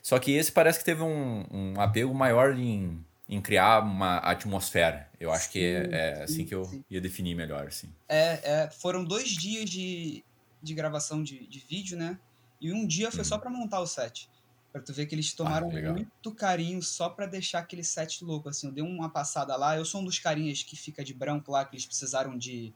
Só 0.03 0.19
que 0.19 0.31
esse 0.31 0.51
parece 0.51 0.79
que 0.79 0.85
teve 0.85 1.01
um, 1.01 1.45
um 1.51 1.81
apego 1.81 2.13
maior 2.13 2.55
em, 2.57 3.03
em 3.27 3.41
criar 3.41 3.79
uma 3.83 4.17
atmosfera. 4.17 5.09
Eu 5.19 5.31
acho 5.31 5.49
que 5.51 5.59
é, 5.63 5.83
Sim, 5.85 5.89
é 5.91 6.15
sim, 6.15 6.21
assim 6.23 6.45
que 6.45 6.55
eu 6.55 6.65
sim. 6.65 6.83
ia 6.89 7.01
definir 7.01 7.35
melhor, 7.35 7.67
assim. 7.67 7.89
É, 8.07 8.39
é, 8.43 8.69
foram 8.69 9.03
dois 9.03 9.29
dias 9.29 9.69
de, 9.69 10.23
de 10.61 10.73
gravação 10.75 11.23
de, 11.23 11.47
de 11.47 11.59
vídeo, 11.59 11.97
né? 11.97 12.17
E 12.61 12.71
um 12.71 12.85
dia 12.85 13.09
foi 13.11 13.19
Uhum. 13.19 13.25
só 13.25 13.37
pra 13.37 13.49
montar 13.49 13.79
o 13.79 13.87
set. 13.87 14.29
Pra 14.71 14.81
tu 14.81 14.93
ver 14.93 15.07
que 15.07 15.15
eles 15.15 15.33
tomaram 15.33 15.67
que 15.67 15.75
legal. 15.75 15.93
muito 15.93 16.33
carinho 16.35 16.81
só 16.83 17.09
pra 17.09 17.25
deixar 17.25 17.59
aquele 17.59 17.83
set 17.83 18.23
louco, 18.23 18.49
assim. 18.49 18.67
Eu 18.67 18.73
dei 18.73 18.83
uma 18.83 19.09
passada 19.09 19.55
lá, 19.55 19.75
eu 19.75 19.83
sou 19.83 20.01
um 20.01 20.05
dos 20.05 20.19
carinhas 20.19 20.61
que 20.61 20.75
fica 20.75 21.03
de 21.03 21.13
branco 21.13 21.51
lá, 21.51 21.65
que 21.65 21.75
eles 21.75 21.85
precisaram 21.85 22.37
de... 22.37 22.73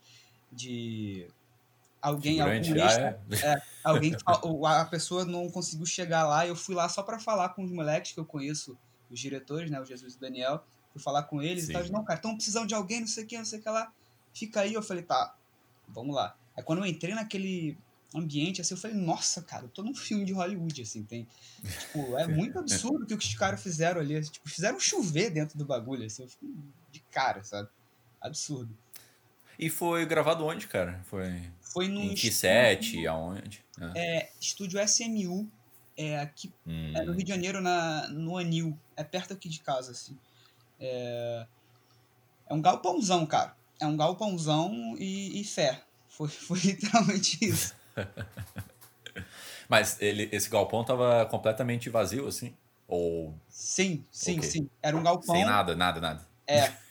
de 0.51 1.27
alguém, 2.01 2.41
algum 2.41 2.63
Figurante, 2.63 2.81
extra, 2.81 3.21
ah, 3.31 3.53
é? 3.53 3.61
alguém 3.83 4.11
que- 4.11 4.23
ou 4.41 4.65
a 4.65 4.83
pessoa 4.85 5.23
não 5.23 5.49
conseguiu 5.49 5.85
chegar 5.85 6.27
lá 6.27 6.45
eu 6.45 6.53
fui 6.53 6.75
lá 6.75 6.89
só 6.89 7.01
pra 7.01 7.17
falar 7.17 7.49
com 7.49 7.63
os 7.63 7.71
moleques 7.71 8.11
que 8.11 8.19
eu 8.19 8.25
conheço 8.25 8.77
os 9.09 9.17
diretores 9.17 9.71
né 9.71 9.79
o 9.79 9.85
Jesus 9.85 10.15
e 10.15 10.17
o 10.17 10.19
Daniel 10.19 10.65
fui 10.91 11.01
falar 11.01 11.23
com 11.23 11.41
eles 11.41 11.63
Sim. 11.65 11.71
e 11.71 11.73
tal 11.73 11.85
não 11.89 12.03
cara 12.03 12.19
estão 12.19 12.35
precisando 12.35 12.67
de 12.67 12.75
alguém 12.75 12.99
não 12.99 13.07
sei 13.07 13.23
o 13.23 13.27
que 13.27 13.37
não 13.37 13.45
sei 13.45 13.59
o 13.59 13.61
que 13.61 13.69
lá 13.69 13.89
fica 14.33 14.59
aí 14.59 14.73
eu 14.73 14.83
falei 14.83 15.01
tá 15.01 15.33
vamos 15.87 16.13
lá 16.13 16.35
aí 16.57 16.61
quando 16.61 16.79
eu 16.79 16.85
entrei 16.85 17.15
naquele 17.15 17.77
ambiente 18.19 18.61
assim 18.61 18.73
eu 18.73 18.79
falei 18.79 18.95
nossa 18.97 19.41
cara 19.41 19.65
eu 19.65 19.69
tô 19.69 19.81
num 19.83 19.95
filme 19.95 20.25
de 20.25 20.33
Hollywood 20.33 20.81
assim 20.81 21.03
tem 21.03 21.27
tipo 21.63 22.17
é 22.17 22.25
muito 22.27 22.59
absurdo 22.59 23.03
o 23.03 23.17
que 23.17 23.25
os 23.25 23.35
caras 23.35 23.61
fizeram 23.61 24.01
ali 24.01 24.21
tipo 24.21 24.49
fizeram 24.49 24.79
chover 24.79 25.31
dentro 25.31 25.57
do 25.57 25.65
bagulho 25.65 26.05
assim 26.05 26.23
eu 26.23 26.29
fiquei 26.29 26.49
de 26.91 26.99
cara 27.11 27.43
sabe 27.43 27.69
absurdo 28.21 28.75
E 29.57 29.69
foi 29.69 30.05
gravado 30.05 30.45
onde, 30.45 30.67
cara? 30.67 31.01
Foi 31.05 31.51
foi 31.61 31.87
no 31.87 32.01
em 32.01 32.15
que 32.15 32.31
set? 32.31 33.05
Aonde? 33.07 33.63
Ah. 33.79 33.93
é, 33.95 34.29
estúdio 34.39 34.79
SMU 34.87 35.49
é 35.95 36.19
aqui 36.19 36.51
Hum, 36.65 36.93
É 36.95 37.03
no 37.03 37.13
Rio 37.13 37.23
de 37.23 37.29
Janeiro, 37.29 37.61
na, 37.61 38.07
no 38.09 38.37
Anil. 38.37 38.77
É 38.95 39.03
perto 39.03 39.33
aqui 39.33 39.47
de 39.49 39.59
casa, 39.59 39.91
assim. 39.91 40.17
É, 40.79 41.45
é 42.47 42.53
um 42.53 42.61
galpãozão, 42.61 43.25
cara. 43.25 43.55
É 43.79 43.85
um 43.85 43.97
galpãozão 43.97 44.95
e, 44.97 45.39
e 45.39 45.43
fé. 45.43 45.83
Foi, 46.09 46.27
foi 46.29 46.59
literalmente 46.59 47.37
isso. 47.43 47.75
Mas 49.69 50.01
ele, 50.01 50.29
esse 50.31 50.49
galpão 50.49 50.83
tava 50.83 51.25
completamente 51.27 51.89
vazio, 51.89 52.27
assim? 52.27 52.53
Ou 52.87 53.33
Sim, 53.49 54.05
sim, 54.11 54.37
Ok. 54.37 54.49
sim. 54.49 54.69
Era 54.81 54.95
um 54.95 55.03
galpão. 55.03 55.35
sem 55.35 55.45
nada, 55.45 55.75
nada, 55.75 55.99
nada? 56.01 56.27
É. 56.47 56.71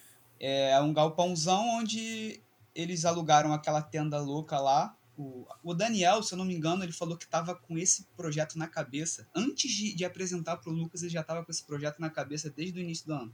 É 0.45 0.81
um 0.81 0.93
galpãozão 0.93 1.79
onde 1.79 2.41
eles 2.75 3.05
alugaram 3.05 3.53
aquela 3.53 3.81
tenda 3.81 4.19
louca 4.19 4.59
lá. 4.59 4.93
O, 5.17 5.47
o 5.63 5.73
Daniel, 5.73 6.21
se 6.21 6.35
eu 6.35 6.37
não 6.39 6.45
me 6.45 6.53
engano, 6.53 6.83
ele 6.83 6.91
falou 6.91 7.17
que 7.17 7.29
tava 7.29 7.55
com 7.55 7.79
esse 7.79 8.09
projeto 8.17 8.59
na 8.59 8.67
cabeça. 8.67 9.29
Antes 9.33 9.71
de, 9.71 9.95
de 9.95 10.05
apresentar 10.05 10.57
pro 10.57 10.73
Lucas, 10.73 11.03
ele 11.03 11.13
já 11.13 11.23
tava 11.23 11.45
com 11.45 11.53
esse 11.53 11.63
projeto 11.63 12.01
na 12.01 12.11
cabeça 12.11 12.51
desde 12.51 12.77
o 12.81 12.83
início 12.83 13.07
do 13.07 13.15
ano. 13.15 13.33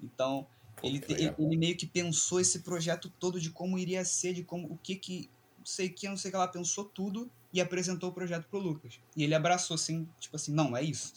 Então, 0.00 0.46
Pô, 0.76 0.86
ele, 0.86 1.04
legal. 1.08 1.34
ele 1.38 1.56
meio 1.56 1.76
que 1.76 1.88
pensou 1.88 2.38
esse 2.38 2.60
projeto 2.60 3.12
todo 3.18 3.40
de 3.40 3.50
como 3.50 3.76
iria 3.76 4.04
ser, 4.04 4.32
de 4.32 4.44
como 4.44 4.68
o 4.72 4.78
que 4.78 4.94
que 4.94 5.28
sei 5.64 5.88
que, 5.88 6.08
não 6.08 6.16
sei 6.16 6.28
o 6.28 6.32
que 6.32 6.36
ela 6.36 6.48
pensou 6.48 6.84
tudo 6.84 7.30
e 7.52 7.60
apresentou 7.60 8.10
o 8.10 8.12
projeto 8.12 8.46
pro 8.48 8.58
Lucas. 8.58 9.00
E 9.16 9.22
ele 9.22 9.34
abraçou 9.34 9.74
assim, 9.74 10.08
tipo 10.18 10.36
assim, 10.36 10.52
não, 10.52 10.76
é 10.76 10.82
isso, 10.82 11.12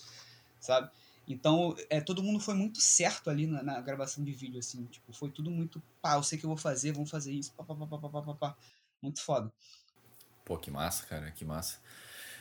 sabe? 0.59 0.89
Então, 1.27 1.75
é, 1.89 1.99
todo 1.99 2.21
mundo 2.21 2.39
foi 2.39 2.53
muito 2.53 2.79
certo 2.79 3.29
ali 3.29 3.47
na, 3.47 3.63
na, 3.63 3.81
gravação 3.81 4.23
de 4.23 4.31
vídeo, 4.31 4.59
assim, 4.59 4.85
tipo, 4.85 5.11
foi 5.11 5.29
tudo 5.29 5.49
muito, 5.49 5.81
pá, 6.01 6.15
eu 6.15 6.23
sei 6.23 6.37
que 6.37 6.45
eu 6.45 6.49
vou 6.49 6.57
fazer, 6.57 6.91
vamos 6.91 7.09
fazer 7.09 7.33
isso, 7.33 7.51
pá, 7.53 7.63
pá, 7.63 7.75
pá, 7.75 7.87
pá, 7.87 8.09
pá, 8.09 8.21
pá, 8.21 8.33
pá. 8.35 8.57
muito 9.01 9.21
foda. 9.21 9.51
Pô, 10.43 10.57
que 10.57 10.69
massa, 10.69 11.05
cara, 11.07 11.31
que 11.31 11.43
massa. 11.43 11.79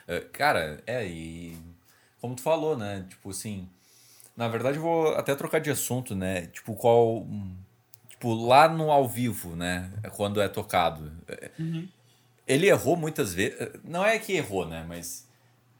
Uh, 0.07 0.29
cara, 0.31 0.83
é, 0.87 1.07
e 1.07 1.59
como 2.21 2.35
tu 2.37 2.43
falou, 2.43 2.77
né, 2.77 3.07
tipo 3.09 3.31
assim, 3.31 3.67
na 4.37 4.49
verdade 4.49 4.77
eu 4.77 4.83
vou 4.83 5.15
até 5.15 5.35
trocar 5.35 5.61
de 5.61 5.71
assunto, 5.71 6.15
né, 6.15 6.47
tipo, 6.49 6.75
qual 6.75 7.23
hum, 7.23 7.57
Tipo, 8.25 8.47
lá 8.47 8.69
no 8.71 8.91
ao 8.91 9.07
vivo, 9.07 9.55
né? 9.55 9.93
Quando 10.17 10.41
é 10.41 10.49
tocado. 10.49 11.13
Uhum. 11.59 11.87
Ele 12.47 12.69
errou 12.69 12.97
muitas 12.97 13.35
vezes. 13.35 13.59
Não 13.85 14.03
é 14.03 14.19
que 14.19 14.33
errou, 14.33 14.67
né? 14.67 14.83
Mas 14.89 15.29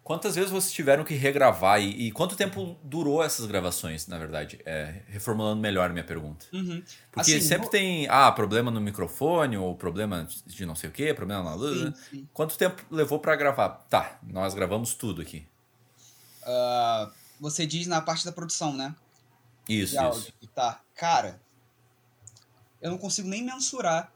quantas 0.03 0.35
vezes 0.35 0.51
vocês 0.51 0.71
tiveram 0.71 1.05
que 1.05 1.15
regravar 1.15 1.81
e, 1.81 2.09
e 2.09 2.13
quanto 2.13 2.37
tempo 2.37 2.77
durou 2.83 3.25
essas 3.25 3.47
gravações, 3.47 4.07
na 4.09 4.19
verdade? 4.19 4.61
É, 4.67 5.01
reformulando 5.09 5.59
melhor 5.63 5.89
a 5.89 5.93
minha 5.93 6.05
pergunta. 6.05 6.45
Uhum. 6.53 6.83
Porque 7.11 7.31
Assim, 7.33 7.41
sempre 7.41 7.65
no- 7.65 7.71
tem, 7.71 8.07
ah, 8.11 8.31
problema 8.31 8.71
no 8.71 8.81
microfone, 8.81 9.57
ou 9.57 9.75
problema 9.75 10.29
de 10.45 10.67
não 10.67 10.75
sei 10.75 10.91
o 10.91 10.93
quê, 10.93 11.15
problema 11.15 11.43
na 11.43 11.55
luz. 11.55 11.79
Sim, 11.79 11.85
né? 11.87 11.95
sim. 12.11 12.29
Quanto 12.35 12.59
tempo 12.59 12.83
levou 12.91 13.19
pra 13.19 13.37
gravar? 13.37 13.71
Tá, 13.89 14.19
nós 14.23 14.53
gravamos 14.53 14.93
tudo 14.93 15.23
aqui. 15.23 15.47
Ah, 16.43 17.11
você 17.41 17.65
diz 17.65 17.87
na 17.87 18.03
parte 18.03 18.23
da 18.23 18.33
produção, 18.33 18.75
né? 18.75 18.95
Isso, 19.67 19.97
isso. 20.11 20.31
Tá. 20.55 20.79
Cara, 20.95 21.41
eu 22.85 22.91
não 22.91 22.99
consigo 22.99 23.27
nem 23.29 23.43
mensurar 23.43 24.13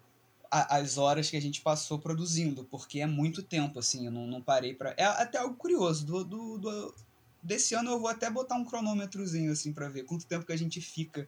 a- 0.50 0.76
as 0.76 0.98
horas 0.98 1.30
que 1.30 1.36
a 1.36 1.40
gente 1.40 1.62
passou 1.62 1.98
produzindo, 1.98 2.64
porque 2.64 3.00
é 3.00 3.06
muito 3.06 3.42
tempo, 3.42 3.78
assim, 3.78 4.04
eu 4.06 4.12
não, 4.12 4.26
não 4.26 4.42
parei 4.42 4.74
pra. 4.74 4.94
É 4.96 5.04
até 5.04 5.38
algo 5.38 5.56
curioso. 5.56 6.04
Do, 6.04 6.22
do, 6.22 6.58
do- 6.58 6.94
desse 7.42 7.74
ano 7.74 7.90
eu 7.90 7.98
vou 7.98 8.08
até 8.08 8.30
botar 8.30 8.56
um 8.56 8.64
cronômetrozinho, 8.64 9.50
assim, 9.52 9.72
pra 9.72 9.88
ver 9.88 10.04
quanto 10.04 10.26
tempo 10.26 10.44
que 10.44 10.52
a 10.52 10.56
gente 10.58 10.82
fica 10.82 11.26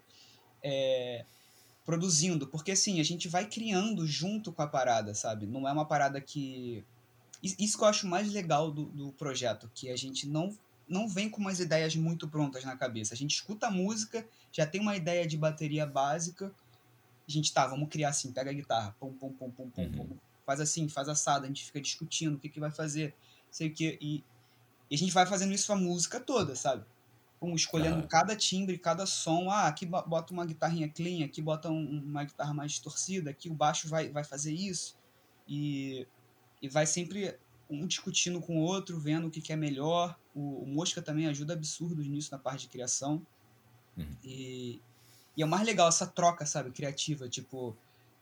é, 0.62 1.24
produzindo. 1.84 2.46
Porque, 2.46 2.72
assim, 2.72 3.00
a 3.00 3.04
gente 3.04 3.26
vai 3.28 3.46
criando 3.46 4.06
junto 4.06 4.52
com 4.52 4.62
a 4.62 4.66
parada, 4.66 5.14
sabe? 5.14 5.46
Não 5.46 5.66
é 5.66 5.72
uma 5.72 5.86
parada 5.86 6.20
que. 6.20 6.84
Is- 7.42 7.56
Isso 7.58 7.78
que 7.78 7.84
eu 7.84 7.88
acho 7.88 8.06
mais 8.06 8.30
legal 8.32 8.70
do, 8.70 8.84
do 8.86 9.12
projeto, 9.12 9.70
que 9.74 9.88
a 9.90 9.96
gente 9.96 10.28
não, 10.28 10.54
não 10.88 11.08
vem 11.08 11.30
com 11.30 11.40
umas 11.40 11.58
ideias 11.60 11.96
muito 11.96 12.28
prontas 12.28 12.64
na 12.64 12.76
cabeça. 12.76 13.14
A 13.14 13.16
gente 13.16 13.34
escuta 13.34 13.68
a 13.68 13.70
música, 13.70 14.26
já 14.52 14.66
tem 14.66 14.80
uma 14.80 14.94
ideia 14.96 15.26
de 15.26 15.38
bateria 15.38 15.86
básica. 15.86 16.52
A 17.30 17.34
gente 17.34 17.52
tá, 17.52 17.66
vamos 17.66 17.88
criar 17.88 18.10
assim, 18.10 18.32
pega 18.32 18.50
a 18.50 18.54
guitarra, 18.54 18.94
pum, 18.98 19.12
pum, 19.12 19.32
pum, 19.32 19.50
pum, 19.50 19.70
pum, 19.70 19.82
Uhum. 19.82 19.92
pum, 19.92 20.16
faz 20.44 20.60
assim, 20.60 20.88
faz 20.88 21.08
assado, 21.08 21.44
a 21.44 21.48
gente 21.48 21.64
fica 21.64 21.80
discutindo 21.80 22.34
o 22.34 22.38
que, 22.38 22.48
que 22.48 22.60
vai 22.60 22.70
fazer, 22.70 23.14
sei 23.50 23.68
o 23.68 23.72
que, 23.72 23.98
e, 24.00 24.24
e 24.90 24.94
a 24.94 24.98
gente 24.98 25.12
vai 25.12 25.26
fazendo 25.26 25.52
isso 25.52 25.72
a 25.72 25.76
música 25.76 26.18
toda, 26.18 26.56
sabe? 26.56 26.84
um, 27.40 27.54
escolhendo 27.54 28.06
cada 28.06 28.36
timbre, 28.36 28.76
cada 28.76 29.06
som. 29.06 29.50
Ah, 29.50 29.66
aqui 29.66 29.86
bota 29.86 30.32
uma 30.32 30.44
guitarrinha 30.44 30.88
clean, 30.88 31.24
aqui 31.24 31.40
bota 31.40 31.70
um, 31.70 32.02
uma 32.04 32.24
guitarra 32.24 32.52
mais 32.52 32.72
distorcida, 32.72 33.30
aqui 33.30 33.48
o 33.48 33.54
baixo 33.54 33.88
vai, 33.88 34.10
vai 34.10 34.22
fazer 34.22 34.52
isso. 34.52 34.96
E, 35.48 36.06
e 36.60 36.68
vai 36.68 36.86
sempre 36.86 37.38
um 37.68 37.86
discutindo 37.86 38.40
com 38.40 38.58
o 38.58 38.62
outro, 38.62 38.98
vendo 38.98 39.28
o 39.28 39.30
que, 39.30 39.40
que 39.40 39.52
é 39.52 39.56
melhor. 39.56 40.18
O, 40.34 40.62
o, 40.62 40.66
Mosca 40.66 41.00
também 41.00 41.26
ajuda 41.26 41.54
absurdo 41.54 42.02
nisso 42.02 42.30
na 42.30 42.38
parte 42.38 42.62
de 42.62 42.68
criação. 42.68 43.24
Uhum. 43.96 44.16
E, 44.22 44.80
e 45.40 45.42
é 45.42 45.46
o 45.46 45.48
mais 45.48 45.64
legal 45.64 45.88
essa 45.88 46.06
troca, 46.06 46.44
sabe, 46.44 46.70
criativa. 46.70 47.26
Tipo, 47.26 47.74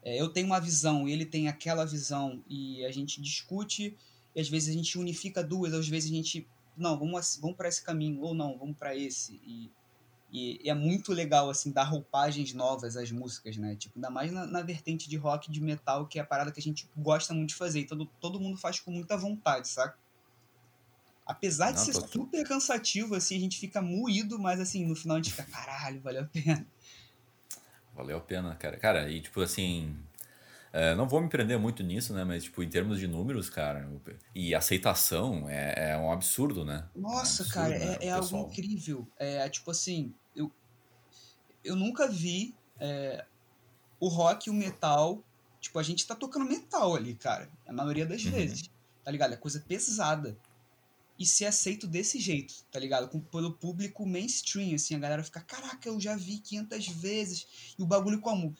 é, 0.05 0.21
eu 0.21 0.29
tenho 0.29 0.47
uma 0.47 0.61
visão, 0.61 1.09
ele 1.09 1.27
tem 1.27 1.49
aquela 1.49 1.85
visão, 1.85 2.41
e 2.49 2.85
a 2.85 2.93
gente 2.93 3.21
discute, 3.21 3.97
e 4.37 4.41
às 4.41 4.49
vezes 4.49 4.69
a 4.69 4.73
gente 4.73 4.97
unifica 4.97 5.43
duas, 5.43 5.75
às 5.75 5.89
vezes 5.89 6.13
a 6.13 6.15
gente 6.15 6.47
não, 6.77 6.97
vamos, 6.97 7.37
vamos 7.43 7.57
para 7.57 7.69
esse 7.69 7.83
caminho, 7.83 8.23
ou 8.23 8.35
não, 8.35 8.57
vamos 8.57 8.77
para 8.77 8.95
esse. 8.95 9.33
E, 9.45 9.69
e, 10.31 10.61
e, 10.65 10.71
é 10.71 10.75
muito 10.75 11.13
legal, 11.13 11.51
assim, 11.51 11.73
dar 11.73 11.83
roupagens 11.83 12.55
novas 12.55 12.97
às 12.97 13.11
músicas, 13.11 13.57
né? 13.57 13.75
Tipo, 13.75 13.99
ainda 13.99 14.11
mais 14.11 14.31
na, 14.31 14.47
na, 14.47 14.63
vertente 14.63 15.09
de 15.09 15.17
rock, 15.17 15.51
de 15.51 15.61
metal, 15.61 16.07
que 16.07 16.21
é 16.21 16.23
a 16.23 16.25
parada 16.25 16.53
que 16.53 16.61
a 16.61 16.63
gente 16.63 16.89
gosta 16.97 17.35
muito 17.35 17.49
de 17.49 17.57
fazer. 17.57 17.81
E 17.81 17.85
todo, 17.85 18.07
todo 18.21 18.39
mundo 18.39 18.57
faz 18.57 18.79
com 18.79 18.93
muita 18.93 19.17
vontade, 19.17 19.67
saca? 19.67 19.99
Apesar 21.27 21.73
de 21.73 21.79
não, 21.79 21.85
ser 21.85 21.95
super 21.95 22.47
cansativo, 22.47 23.17
assim, 23.17 23.37
a 23.37 23.41
gente 23.41 23.59
fica 23.59 23.83
moído, 23.83 24.39
mas, 24.39 24.61
assim, 24.61 24.87
no 24.87 24.95
final 24.95 25.17
a 25.17 25.21
gente 25.21 25.33
fica, 25.33 25.43
caralho, 25.51 26.01
valeu 26.01 26.23
a 26.23 26.27
pena. 26.27 26.65
Valeu 27.99 28.17
a 28.17 28.21
pena, 28.21 28.55
cara. 28.55 28.77
Cara, 28.77 29.11
e, 29.11 29.21
tipo, 29.21 29.41
assim, 29.41 29.97
é, 30.73 30.95
não 30.95 31.09
vou 31.09 31.21
me 31.21 31.29
prender 31.29 31.59
muito 31.59 31.83
nisso, 31.83 32.15
né? 32.15 32.23
Mas, 32.23 32.45
tipo, 32.45 32.63
em 32.63 32.69
termos 32.69 33.01
de 33.01 33.09
números, 33.09 33.51
cara, 33.51 33.91
e 34.33 34.55
aceitação 34.55 35.49
é, 35.49 35.91
é 35.91 35.99
um 35.99 36.13
absurdo, 36.13 36.65
né? 36.65 36.87
Nossa, 36.95 37.43
é 37.43 37.45
um 37.45 37.47
absurdo, 37.47 37.53
cara, 37.53 37.77
né, 37.77 37.99
é, 38.01 38.07
é 38.07 38.11
algo 38.13 38.39
incrível. 38.39 39.09
É, 39.19 39.49
tipo 39.49 39.73
assim, 39.73 40.15
eu, 40.37 40.49
eu 41.65 41.75
nunca 41.75 42.07
vi 42.07 42.55
é, 42.79 43.25
o 43.99 44.07
rock 44.07 44.49
e 44.49 44.51
o 44.53 44.55
metal. 44.55 45.21
Tipo, 45.61 45.81
a 45.81 45.83
gente 45.83 46.07
tá 46.07 46.15
tocando 46.15 46.45
metal 46.45 46.95
ali, 46.95 47.17
cara. 47.17 47.51
A 47.67 47.73
maioria 47.73 48.07
das 48.07 48.25
uhum. 48.25 48.31
vezes. 48.31 48.71
Tá 49.03 49.11
ligado? 49.11 49.35
É 49.35 49.37
coisa 49.37 49.59
pesada. 49.67 50.37
E 51.19 51.27
ser 51.27 51.47
aceito 51.47 51.87
desse 51.87 52.21
jeito, 52.21 52.55
tá 52.71 52.79
ligado? 52.79 53.09
Com, 53.09 53.21
pelo 53.21 53.53
público 53.53 54.07
mainstream, 54.07 54.75
assim, 54.75 54.95
a 54.95 54.99
galera 54.99 55.25
fica, 55.25 55.41
caraca, 55.41 55.89
eu 55.89 56.01
já 56.01 56.15
vi 56.17 56.39
500 56.39 56.89
vezes. 56.89 57.75
E 57.77 57.83
o 57.83 57.87
bagulho 57.87 58.21
como? 58.21 58.55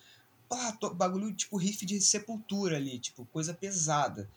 pá, 0.49 0.77
bagulho 0.95 1.33
tipo 1.35 1.57
riff 1.57 1.85
de 1.85 2.01
sepultura 2.01 2.77
ali, 2.77 2.99
tipo, 2.99 3.25
coisa 3.27 3.53
pesada. 3.53 4.29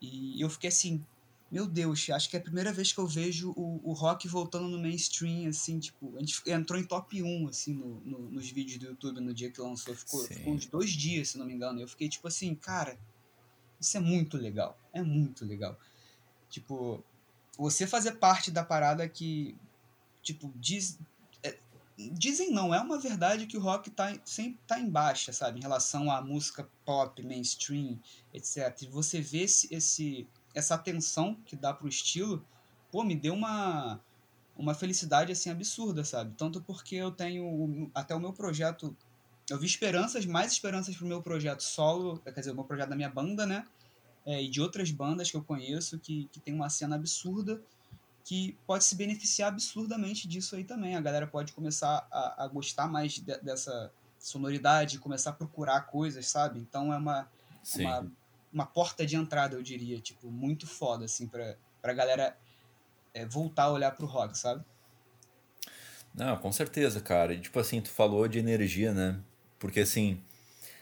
E 0.00 0.40
eu 0.40 0.48
fiquei 0.48 0.68
assim, 0.68 1.04
meu 1.50 1.66
Deus, 1.66 2.08
acho 2.10 2.30
que 2.30 2.36
é 2.36 2.38
a 2.38 2.42
primeira 2.42 2.72
vez 2.72 2.92
que 2.92 2.98
eu 2.98 3.06
vejo 3.06 3.52
o, 3.56 3.80
o 3.84 3.92
rock 3.92 4.26
voltando 4.26 4.68
no 4.68 4.80
mainstream, 4.80 5.48
assim, 5.48 5.78
tipo, 5.78 6.16
a 6.16 6.20
gente 6.20 6.42
entrou 6.46 6.80
em 6.80 6.84
top 6.84 7.22
1, 7.22 7.48
assim, 7.48 7.74
no, 7.74 8.00
no 8.00 8.30
nos 8.30 8.50
vídeos 8.50 8.78
do 8.78 8.86
YouTube 8.86 9.20
no 9.20 9.34
dia 9.34 9.50
que 9.50 9.60
lançou. 9.60 9.94
Ficou, 9.94 10.24
ficou, 10.24 10.54
uns 10.54 10.66
dois 10.66 10.90
dias, 10.90 11.30
se 11.30 11.38
não 11.38 11.44
me 11.44 11.52
engano. 11.52 11.80
Eu 11.80 11.88
fiquei 11.88 12.08
tipo 12.08 12.26
assim, 12.26 12.54
cara, 12.54 12.98
isso 13.78 13.96
é 13.96 14.00
muito 14.00 14.36
legal. 14.38 14.78
É 14.92 15.02
muito 15.02 15.44
legal. 15.44 15.78
Tipo, 16.48 17.04
você 17.60 17.86
fazer 17.86 18.12
parte 18.12 18.50
da 18.50 18.64
parada 18.64 19.06
que, 19.06 19.54
tipo, 20.22 20.50
diz, 20.56 20.98
dizem 22.12 22.50
não, 22.50 22.74
é 22.74 22.80
uma 22.80 22.98
verdade 22.98 23.46
que 23.46 23.58
o 23.58 23.60
rock 23.60 23.90
tá, 23.90 24.16
sempre 24.24 24.58
tá 24.66 24.80
em 24.80 24.88
baixa, 24.88 25.30
sabe? 25.30 25.58
Em 25.58 25.62
relação 25.62 26.10
à 26.10 26.22
música 26.22 26.66
pop, 26.86 27.22
mainstream, 27.22 27.98
etc. 28.32 28.80
E 28.80 28.86
você 28.86 29.20
vê 29.20 29.42
esse, 29.42 29.72
esse, 29.74 30.26
essa 30.54 30.74
atenção 30.74 31.34
que 31.44 31.54
dá 31.54 31.74
pro 31.74 31.86
estilo, 31.86 32.42
pô, 32.90 33.04
me 33.04 33.14
deu 33.14 33.34
uma, 33.34 34.00
uma 34.56 34.74
felicidade, 34.74 35.32
assim, 35.32 35.50
absurda, 35.50 36.02
sabe? 36.02 36.34
Tanto 36.38 36.62
porque 36.62 36.94
eu 36.96 37.10
tenho, 37.10 37.90
até 37.94 38.14
o 38.14 38.20
meu 38.20 38.32
projeto, 38.32 38.96
eu 39.50 39.58
vi 39.58 39.66
esperanças, 39.66 40.24
mais 40.24 40.52
esperanças 40.52 40.96
pro 40.96 41.06
meu 41.06 41.20
projeto 41.20 41.62
solo, 41.62 42.18
quer 42.20 42.32
dizer, 42.32 42.52
o 42.52 42.54
meu 42.54 42.64
projeto 42.64 42.88
da 42.88 42.96
minha 42.96 43.10
banda, 43.10 43.44
né? 43.44 43.66
É, 44.24 44.42
e 44.42 44.48
de 44.48 44.60
outras 44.60 44.90
bandas 44.90 45.30
que 45.30 45.36
eu 45.36 45.42
conheço 45.42 45.98
que, 45.98 46.28
que 46.30 46.40
tem 46.40 46.54
uma 46.54 46.68
cena 46.68 46.96
absurda, 46.96 47.60
que 48.24 48.56
pode 48.66 48.84
se 48.84 48.94
beneficiar 48.94 49.48
absurdamente 49.48 50.28
disso 50.28 50.56
aí 50.56 50.64
também. 50.64 50.94
A 50.94 51.00
galera 51.00 51.26
pode 51.26 51.52
começar 51.52 52.06
a, 52.10 52.44
a 52.44 52.48
gostar 52.48 52.86
mais 52.86 53.14
de, 53.14 53.22
dessa 53.40 53.90
sonoridade, 54.18 54.98
começar 54.98 55.30
a 55.30 55.32
procurar 55.32 55.82
coisas, 55.82 56.28
sabe? 56.28 56.60
Então 56.60 56.92
é 56.92 56.96
uma, 56.98 57.28
uma, 57.74 58.12
uma, 58.52 58.66
porta 58.66 59.06
de 59.06 59.16
entrada, 59.16 59.56
eu 59.56 59.62
diria, 59.62 59.98
tipo, 59.98 60.30
muito 60.30 60.66
foda, 60.66 61.06
assim, 61.06 61.26
pra, 61.26 61.56
pra 61.80 61.94
galera 61.94 62.36
é, 63.14 63.24
voltar 63.24 63.64
a 63.64 63.72
olhar 63.72 63.90
pro 63.92 64.06
rock, 64.06 64.36
sabe? 64.36 64.64
Não, 66.14 66.36
com 66.36 66.52
certeza, 66.52 67.00
cara. 67.00 67.32
E, 67.32 67.40
tipo 67.40 67.58
assim, 67.58 67.80
tu 67.80 67.90
falou 67.90 68.28
de 68.28 68.38
energia, 68.38 68.92
né? 68.92 69.20
Porque, 69.58 69.80
assim, 69.80 70.22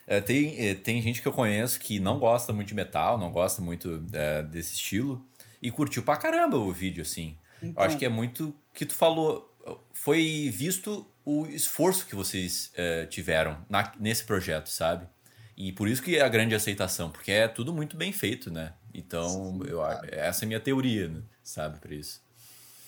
é, 0.08 0.22
tem, 0.22 0.58
é, 0.58 0.74
tem 0.74 1.02
gente 1.02 1.20
que 1.20 1.28
eu 1.28 1.32
conheço 1.32 1.78
que 1.78 2.00
não 2.00 2.18
gosta 2.18 2.50
muito 2.50 2.68
de 2.68 2.74
metal, 2.74 3.18
não 3.18 3.30
gosta 3.30 3.60
muito 3.60 4.02
é, 4.12 4.42
desse 4.42 4.72
estilo, 4.74 5.22
e 5.60 5.70
curtiu 5.70 6.02
pra 6.02 6.16
caramba 6.16 6.56
o 6.56 6.72
vídeo, 6.72 7.02
assim. 7.02 7.36
Então... 7.62 7.70
Eu 7.70 7.82
acho 7.82 7.88
então. 7.88 7.98
que 7.98 8.04
é 8.06 8.08
muito 8.08 8.54
que 8.72 8.86
tu 8.86 8.94
falou. 8.94 9.54
Foi 9.92 10.48
visto 10.50 11.06
o 11.26 11.46
esforço 11.46 12.06
que 12.06 12.14
vocês 12.14 12.72
é, 12.74 13.04
tiveram 13.04 13.58
na, 13.68 13.92
nesse 14.00 14.24
projeto, 14.24 14.68
sabe? 14.68 15.06
E 15.54 15.72
por 15.72 15.86
isso 15.86 16.02
que 16.02 16.16
é 16.16 16.22
a 16.22 16.28
grande 16.28 16.54
aceitação, 16.54 17.10
porque 17.10 17.30
é 17.30 17.46
tudo 17.46 17.74
muito 17.74 17.94
bem 17.94 18.10
feito, 18.10 18.50
né? 18.50 18.72
Então, 18.94 19.28
Sim, 19.28 19.68
eu, 19.68 19.84
essa 19.84 20.44
é 20.44 20.46
a 20.46 20.48
minha 20.48 20.60
teoria, 20.60 21.08
né? 21.08 21.22
sabe, 21.42 21.78
para 21.80 21.94
isso. 21.94 22.22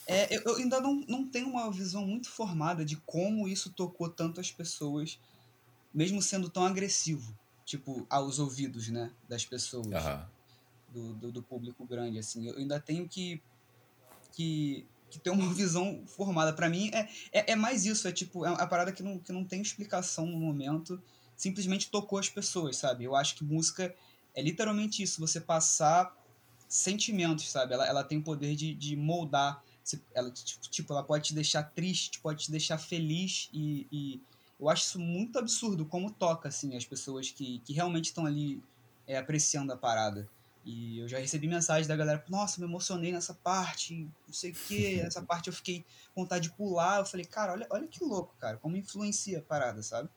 É, 0.07 0.37
eu, 0.37 0.57
ainda 0.57 0.81
não, 0.81 1.05
não 1.07 1.27
tenho 1.27 1.49
uma 1.49 1.71
visão 1.71 2.07
muito 2.07 2.31
formada 2.31 2.85
de 2.85 2.97
como 2.97 3.47
isso 3.47 3.73
tocou 3.73 4.09
tanto 4.09 4.41
as 4.41 4.51
pessoas, 4.51 5.19
mesmo 5.93 6.23
sendo 6.23 6.49
tão 6.49 6.65
agressivo, 6.65 7.37
tipo, 7.65 8.07
aos 8.09 8.39
ouvidos, 8.39 8.89
né, 8.89 9.13
das 9.29 9.45
pessoas. 9.45 9.87
Uhum 9.87 10.41
do, 10.93 11.15
do, 11.15 11.33
do, 11.33 11.43
público 11.43 11.85
grande, 11.87 12.19
assim. 12.19 12.49
Eu 12.49 12.57
ainda 12.57 12.81
tenho 12.81 13.09
que, 13.09 13.41
que, 14.33 14.87
que 15.09 15.19
ter 15.19 15.31
uma 15.31 15.53
visão 15.55 16.03
formada. 16.07 16.53
para 16.53 16.69
mim, 16.69 16.91
é, 16.93 17.09
é, 17.33 17.53
é, 17.53 17.57
mais 17.57 17.85
isso, 17.85 18.07
é 18.07 18.13
tipo, 18.13 18.45
é 18.45 18.49
a 18.49 18.67
parada 18.67 18.93
que 18.93 19.03
não, 19.03 19.19
que 19.19 19.33
não 19.33 19.45
tem 19.45 19.63
explicação 19.63 20.27
no 20.27 20.39
momento, 20.39 21.01
simplesmente 21.37 21.91
tocou 21.91 22.19
as 22.19 22.29
pessoas, 22.29 22.77
sabe? 22.77 23.05
Eu 23.05 23.15
acho 23.15 23.37
que 23.37 23.45
música 23.45 23.95
é 24.35 24.43
literalmente 24.43 25.03
isso, 25.03 25.21
você 25.21 25.41
passar 25.41 26.15
sentimentos, 26.69 27.51
sabe? 27.51 27.75
Ela, 27.75 27.87
ela 27.87 28.05
tem 28.05 28.19
o 28.19 28.23
poder 28.23 28.55
de, 28.55 28.75
de 28.75 28.97
moldar, 28.97 29.63
ela, 30.15 30.31
tipo, 30.31 30.93
ela 30.93 31.03
pode 31.03 31.29
te 31.29 31.35
deixar 31.35 31.65
triste, 31.65 32.21
pode 32.21 32.45
te 32.45 32.51
deixar 32.51 32.79
feliz 32.79 33.49
e, 33.53 33.89
e 33.91 34.23
eu 34.61 34.69
acho 34.69 34.85
isso 34.85 34.99
muito 34.99 35.39
absurdo 35.39 35.87
como 35.87 36.11
toca, 36.11 36.49
assim, 36.49 36.77
as 36.77 36.85
pessoas 36.85 37.31
que, 37.31 37.61
que 37.61 37.73
realmente 37.73 38.07
estão 38.07 38.27
ali 38.27 38.63
é, 39.07 39.17
apreciando 39.17 39.73
a 39.73 39.77
parada. 39.77 40.29
E 40.65 40.99
eu 40.99 41.09
já 41.09 41.19
recebi 41.19 41.49
mensagem 41.49 41.89
da 41.89 41.97
galera, 41.97 42.23
nossa, 42.29 42.61
me 42.61 42.67
emocionei 42.67 43.11
nessa 43.11 43.33
parte, 43.33 44.07
não 44.27 44.35
sei 44.35 44.51
o 44.51 44.55
que, 44.55 45.01
essa 45.01 45.23
parte 45.23 45.49
eu 45.49 45.55
fiquei 45.55 45.85
com 46.15 46.23
vontade 46.23 46.49
de 46.49 46.55
pular. 46.55 46.99
Eu 46.99 47.07
falei, 47.07 47.25
cara, 47.25 47.53
olha, 47.53 47.67
olha 47.71 47.89
que 47.89 48.05
louco, 48.05 48.35
cara, 48.39 48.59
como 48.59 48.77
influencia 48.77 49.39
a 49.39 49.43
parada, 49.43 49.83
sabe? 49.83 50.11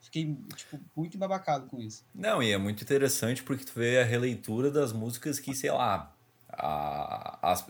Fiquei, 0.00 0.36
tipo, 0.54 0.78
muito 0.94 1.16
embabacado 1.16 1.66
com 1.66 1.80
isso. 1.80 2.04
Não, 2.14 2.42
e 2.42 2.52
é 2.52 2.58
muito 2.58 2.84
interessante 2.84 3.42
porque 3.42 3.64
tu 3.64 3.72
vê 3.74 4.00
a 4.00 4.04
releitura 4.04 4.70
das 4.70 4.92
músicas 4.92 5.40
que, 5.40 5.54
sei 5.54 5.72
lá, 5.72 6.14
a, 6.50 7.50
as, 7.50 7.66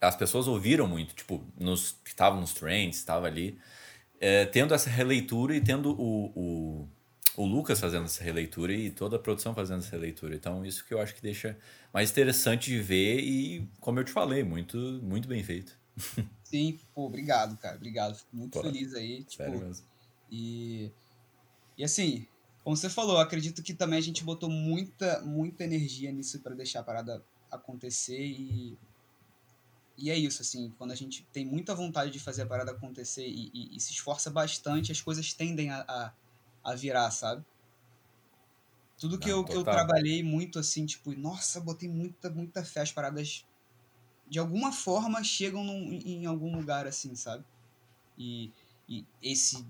as 0.00 0.14
pessoas 0.14 0.46
ouviram 0.46 0.86
muito, 0.86 1.14
tipo, 1.14 1.44
nos, 1.58 1.92
que 2.04 2.10
estavam 2.10 2.40
nos 2.40 2.52
trends, 2.52 2.98
estava 2.98 3.26
ali, 3.26 3.58
é, 4.20 4.44
tendo 4.46 4.74
essa 4.74 4.90
releitura 4.90 5.56
e 5.56 5.60
tendo 5.60 5.90
o, 6.00 6.32
o 6.36 6.88
o 7.36 7.46
Lucas 7.46 7.80
fazendo 7.80 8.04
essa 8.04 8.22
releitura 8.22 8.72
e 8.72 8.90
toda 8.90 9.16
a 9.16 9.18
produção 9.18 9.54
fazendo 9.54 9.78
essa 9.78 9.92
releitura. 9.92 10.34
Então, 10.34 10.64
isso 10.64 10.84
que 10.84 10.92
eu 10.92 11.00
acho 11.00 11.14
que 11.14 11.22
deixa 11.22 11.56
mais 11.92 12.10
interessante 12.10 12.70
de 12.70 12.80
ver 12.80 13.20
e, 13.20 13.68
como 13.80 13.98
eu 13.98 14.04
te 14.04 14.12
falei, 14.12 14.42
muito, 14.42 14.76
muito 15.02 15.28
bem 15.28 15.42
feito. 15.42 15.78
Sim, 16.44 16.78
pô, 16.94 17.06
obrigado, 17.06 17.56
cara. 17.56 17.76
Obrigado. 17.76 18.16
Fico 18.16 18.36
muito 18.36 18.52
pô, 18.52 18.62
feliz 18.62 18.94
aí. 18.94 19.22
Tipo, 19.24 19.44
sério 19.44 19.58
mesmo. 19.58 19.86
E, 20.30 20.90
e 21.78 21.84
assim, 21.84 22.26
como 22.62 22.76
você 22.76 22.90
falou, 22.90 23.18
acredito 23.18 23.62
que 23.62 23.72
também 23.72 23.98
a 23.98 24.02
gente 24.02 24.24
botou 24.24 24.50
muita, 24.50 25.22
muita 25.22 25.64
energia 25.64 26.10
nisso 26.12 26.40
para 26.40 26.54
deixar 26.54 26.80
a 26.80 26.84
parada 26.84 27.24
acontecer 27.50 28.20
e 28.20 28.76
e 30.00 30.10
é 30.10 30.16
isso, 30.16 30.42
assim, 30.42 30.72
quando 30.78 30.92
a 30.92 30.94
gente 30.94 31.26
tem 31.32 31.44
muita 31.44 31.74
vontade 31.74 32.10
de 32.10 32.18
fazer 32.18 32.42
a 32.42 32.46
parada 32.46 32.72
acontecer 32.72 33.26
e, 33.28 33.50
e, 33.52 33.76
e 33.76 33.80
se 33.80 33.92
esforça 33.92 34.30
bastante, 34.30 34.90
as 34.90 35.00
coisas 35.00 35.32
tendem 35.34 35.70
a, 35.70 35.80
a, 35.82 36.12
a 36.64 36.74
virar, 36.74 37.10
sabe? 37.10 37.44
Tudo 38.98 39.18
que, 39.18 39.28
Não, 39.28 39.38
eu, 39.38 39.44
que 39.44 39.56
eu 39.56 39.64
trabalhei 39.64 40.22
muito 40.22 40.58
assim, 40.58 40.86
tipo, 40.86 41.12
nossa, 41.12 41.60
botei 41.60 41.88
muita, 41.88 42.30
muita 42.30 42.64
fé, 42.64 42.80
as 42.80 42.92
paradas 42.92 43.46
de 44.28 44.38
alguma 44.38 44.72
forma 44.72 45.22
chegam 45.24 45.64
num, 45.64 45.92
em 45.92 46.26
algum 46.26 46.56
lugar 46.56 46.86
assim, 46.86 47.14
sabe? 47.14 47.44
E, 48.16 48.52
e 48.88 49.04
esse 49.22 49.66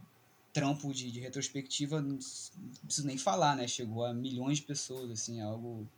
trampo 0.52 0.92
de, 0.92 1.10
de 1.10 1.20
retrospectiva, 1.20 2.00
não 2.00 2.18
preciso 2.84 3.06
nem 3.06 3.16
falar, 3.16 3.56
né? 3.56 3.66
Chegou 3.66 4.04
a 4.04 4.12
milhões 4.12 4.58
de 4.58 4.64
pessoas, 4.64 5.10
assim, 5.10 5.40
é 5.40 5.42
algo 5.42 5.88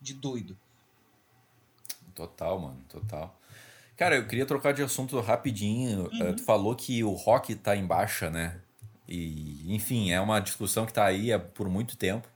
de 0.00 0.14
doido. 0.14 0.58
Total, 2.18 2.58
mano, 2.58 2.84
total. 2.88 3.40
Cara, 3.96 4.16
eu 4.16 4.26
queria 4.26 4.44
trocar 4.44 4.74
de 4.74 4.82
assunto 4.82 5.20
rapidinho. 5.20 6.10
Uhum. 6.12 6.34
Tu 6.34 6.42
falou 6.42 6.74
que 6.74 7.04
o 7.04 7.12
rock 7.12 7.54
tá 7.54 7.76
em 7.76 7.86
baixa, 7.86 8.28
né? 8.28 8.60
E, 9.06 9.72
enfim, 9.72 10.10
é 10.10 10.20
uma 10.20 10.40
discussão 10.40 10.84
que 10.84 10.92
tá 10.92 11.04
aí 11.04 11.30
por 11.54 11.68
muito 11.68 11.96
tempo. 11.96 12.28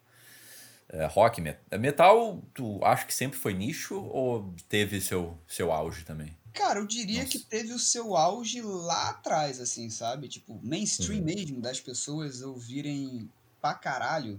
É, 0.88 1.04
rock, 1.06 1.42
metal, 1.80 2.40
tu 2.54 2.78
acha 2.84 3.04
que 3.04 3.12
sempre 3.12 3.36
foi 3.36 3.54
nicho 3.54 4.00
ou 4.00 4.54
teve 4.68 5.00
seu, 5.00 5.36
seu 5.48 5.72
auge 5.72 6.04
também? 6.04 6.36
Cara, 6.52 6.78
eu 6.78 6.86
diria 6.86 7.24
Nossa. 7.24 7.32
que 7.32 7.38
teve 7.40 7.72
o 7.72 7.78
seu 7.78 8.16
auge 8.16 8.62
lá 8.62 9.08
atrás, 9.10 9.58
assim, 9.58 9.90
sabe? 9.90 10.28
Tipo, 10.28 10.60
mainstream 10.62 11.18
uhum. 11.18 11.24
mesmo, 11.24 11.60
das 11.60 11.80
pessoas 11.80 12.40
ouvirem 12.40 13.28
pra 13.60 13.74
caralho. 13.74 14.38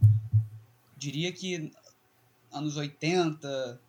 Diria 0.96 1.34
que 1.34 1.70
anos 2.50 2.78
80, 2.78 3.82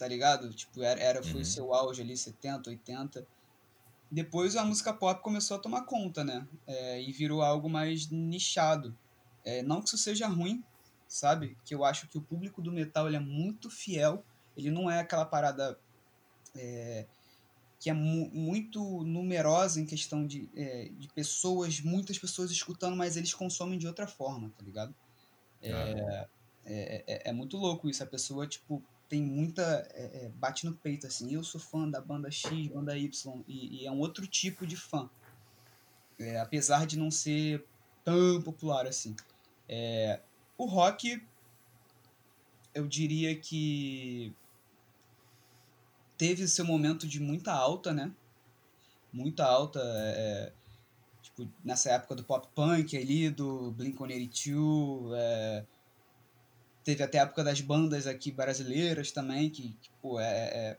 tá 0.00 0.08
ligado? 0.08 0.48
Tipo, 0.54 0.82
era, 0.82 0.98
era 0.98 1.22
foi 1.22 1.34
o 1.34 1.36
uhum. 1.36 1.44
seu 1.44 1.74
auge 1.74 2.00
ali, 2.00 2.16
70, 2.16 2.70
80. 2.70 3.26
Depois 4.10 4.56
a 4.56 4.64
música 4.64 4.94
pop 4.94 5.22
começou 5.22 5.58
a 5.58 5.60
tomar 5.60 5.82
conta, 5.82 6.24
né? 6.24 6.48
É, 6.66 7.02
e 7.02 7.12
virou 7.12 7.42
algo 7.42 7.68
mais 7.68 8.08
nichado. 8.10 8.96
É, 9.44 9.62
não 9.62 9.82
que 9.82 9.88
isso 9.88 9.98
seja 9.98 10.26
ruim, 10.26 10.64
sabe? 11.06 11.54
Que 11.66 11.74
eu 11.74 11.84
acho 11.84 12.08
que 12.08 12.16
o 12.16 12.22
público 12.22 12.62
do 12.62 12.72
metal 12.72 13.08
ele 13.08 13.16
é 13.18 13.20
muito 13.20 13.68
fiel. 13.68 14.24
Ele 14.56 14.70
não 14.70 14.90
é 14.90 15.00
aquela 15.00 15.26
parada 15.26 15.78
é, 16.56 17.04
que 17.78 17.90
é 17.90 17.92
mu 17.92 18.30
muito 18.32 19.04
numerosa 19.04 19.82
em 19.82 19.84
questão 19.84 20.26
de, 20.26 20.48
é, 20.56 20.88
de 20.96 21.08
pessoas, 21.08 21.78
muitas 21.82 22.18
pessoas 22.18 22.50
escutando, 22.50 22.96
mas 22.96 23.18
eles 23.18 23.34
consomem 23.34 23.78
de 23.78 23.86
outra 23.86 24.06
forma, 24.06 24.50
tá 24.56 24.64
ligado? 24.64 24.94
É, 25.60 25.72
ah. 25.72 26.28
é, 26.64 27.04
é, 27.06 27.22
é, 27.28 27.32
muito 27.34 27.58
louco 27.58 27.86
isso. 27.86 28.02
A 28.02 28.06
pessoa, 28.06 28.46
tipo, 28.46 28.82
tem 29.10 29.20
muita. 29.20 29.62
É, 29.92 30.24
é, 30.24 30.28
bate 30.36 30.64
no 30.64 30.72
peito, 30.72 31.06
assim. 31.06 31.34
Eu 31.34 31.42
sou 31.42 31.60
fã 31.60 31.90
da 31.90 32.00
banda 32.00 32.30
X, 32.30 32.68
banda 32.68 32.96
Y, 32.96 33.42
e, 33.46 33.82
e 33.82 33.86
é 33.86 33.90
um 33.90 33.98
outro 33.98 34.26
tipo 34.26 34.64
de 34.64 34.76
fã. 34.76 35.10
É, 36.18 36.38
apesar 36.38 36.86
de 36.86 36.96
não 36.96 37.10
ser 37.10 37.66
tão 38.04 38.40
popular 38.40 38.86
assim. 38.86 39.16
É, 39.68 40.20
o 40.56 40.64
rock, 40.64 41.22
eu 42.72 42.86
diria 42.86 43.34
que 43.34 44.32
teve 46.16 46.46
seu 46.46 46.64
momento 46.64 47.08
de 47.08 47.18
muita 47.18 47.52
alta, 47.52 47.92
né? 47.92 48.12
Muita 49.12 49.44
alta. 49.44 49.80
É, 49.82 50.52
tipo, 51.20 51.50
nessa 51.64 51.90
época 51.90 52.14
do 52.14 52.22
pop 52.22 52.46
punk 52.54 52.96
ali, 52.96 53.28
do 53.28 53.72
Blink-182. 53.72 55.12
É, 55.16 55.64
teve 56.84 57.02
até 57.02 57.18
a 57.18 57.22
época 57.22 57.44
das 57.44 57.60
bandas 57.60 58.06
aqui 58.06 58.30
brasileiras 58.30 59.12
também, 59.12 59.50
que, 59.50 59.76
que 59.80 59.90
pô, 60.00 60.18
é, 60.20 60.24
é, 60.26 60.78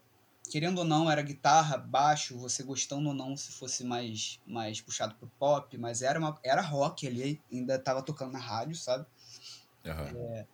querendo 0.50 0.80
ou 0.80 0.86
não, 0.86 1.10
era 1.10 1.22
guitarra, 1.22 1.78
baixo, 1.78 2.38
você 2.38 2.64
gostando 2.64 3.10
ou 3.10 3.16
não, 3.16 3.38
se 3.38 3.52
fosse 3.52 3.84
mais, 3.84 4.40
mais 4.46 4.82
puxado 4.82 5.16
pro 5.16 5.32
pop, 5.40 5.78
mas 5.78 6.02
era, 6.02 6.20
uma, 6.20 6.38
era 6.44 6.62
rock 6.62 7.08
ali, 7.08 7.40
ainda 7.52 7.78
tava 7.80 8.02
tocando 8.02 8.32
na 8.32 8.40
rádio, 8.40 8.76
sabe? 8.76 9.06
Uhum. 9.86 10.34
É, 10.34 10.46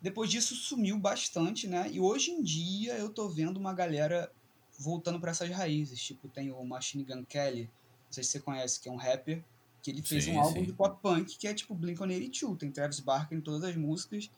depois 0.00 0.30
disso 0.30 0.54
sumiu 0.54 0.98
bastante, 0.98 1.66
né? 1.66 1.88
E 1.90 2.00
hoje 2.00 2.30
em 2.30 2.42
dia 2.42 2.94
eu 2.94 3.10
tô 3.10 3.28
vendo 3.28 3.56
uma 3.56 3.74
galera 3.74 4.30
voltando 4.78 5.18
para 5.18 5.32
essas 5.32 5.50
raízes. 5.50 6.00
Tipo, 6.00 6.28
tem 6.28 6.52
o 6.52 6.64
Machine 6.64 7.04
Gun 7.04 7.24
Kelly, 7.24 7.64
não 7.64 8.12
sei 8.12 8.22
se 8.22 8.30
você 8.30 8.40
conhece, 8.40 8.80
que 8.80 8.88
é 8.88 8.92
um 8.92 8.96
rapper, 8.96 9.42
que 9.82 9.90
ele 9.90 10.02
fez 10.02 10.24
sim, 10.24 10.32
um 10.32 10.40
álbum 10.40 10.60
sim. 10.60 10.66
de 10.66 10.72
pop 10.72 11.00
punk 11.02 11.36
que 11.36 11.46
é 11.48 11.54
tipo 11.54 11.74
Blink-182, 11.74 12.58
tem 12.58 12.70
Travis 12.70 13.00
Barker 13.00 13.36
em 13.36 13.40
todas 13.40 13.64
as 13.64 13.76
músicas. 13.76 14.30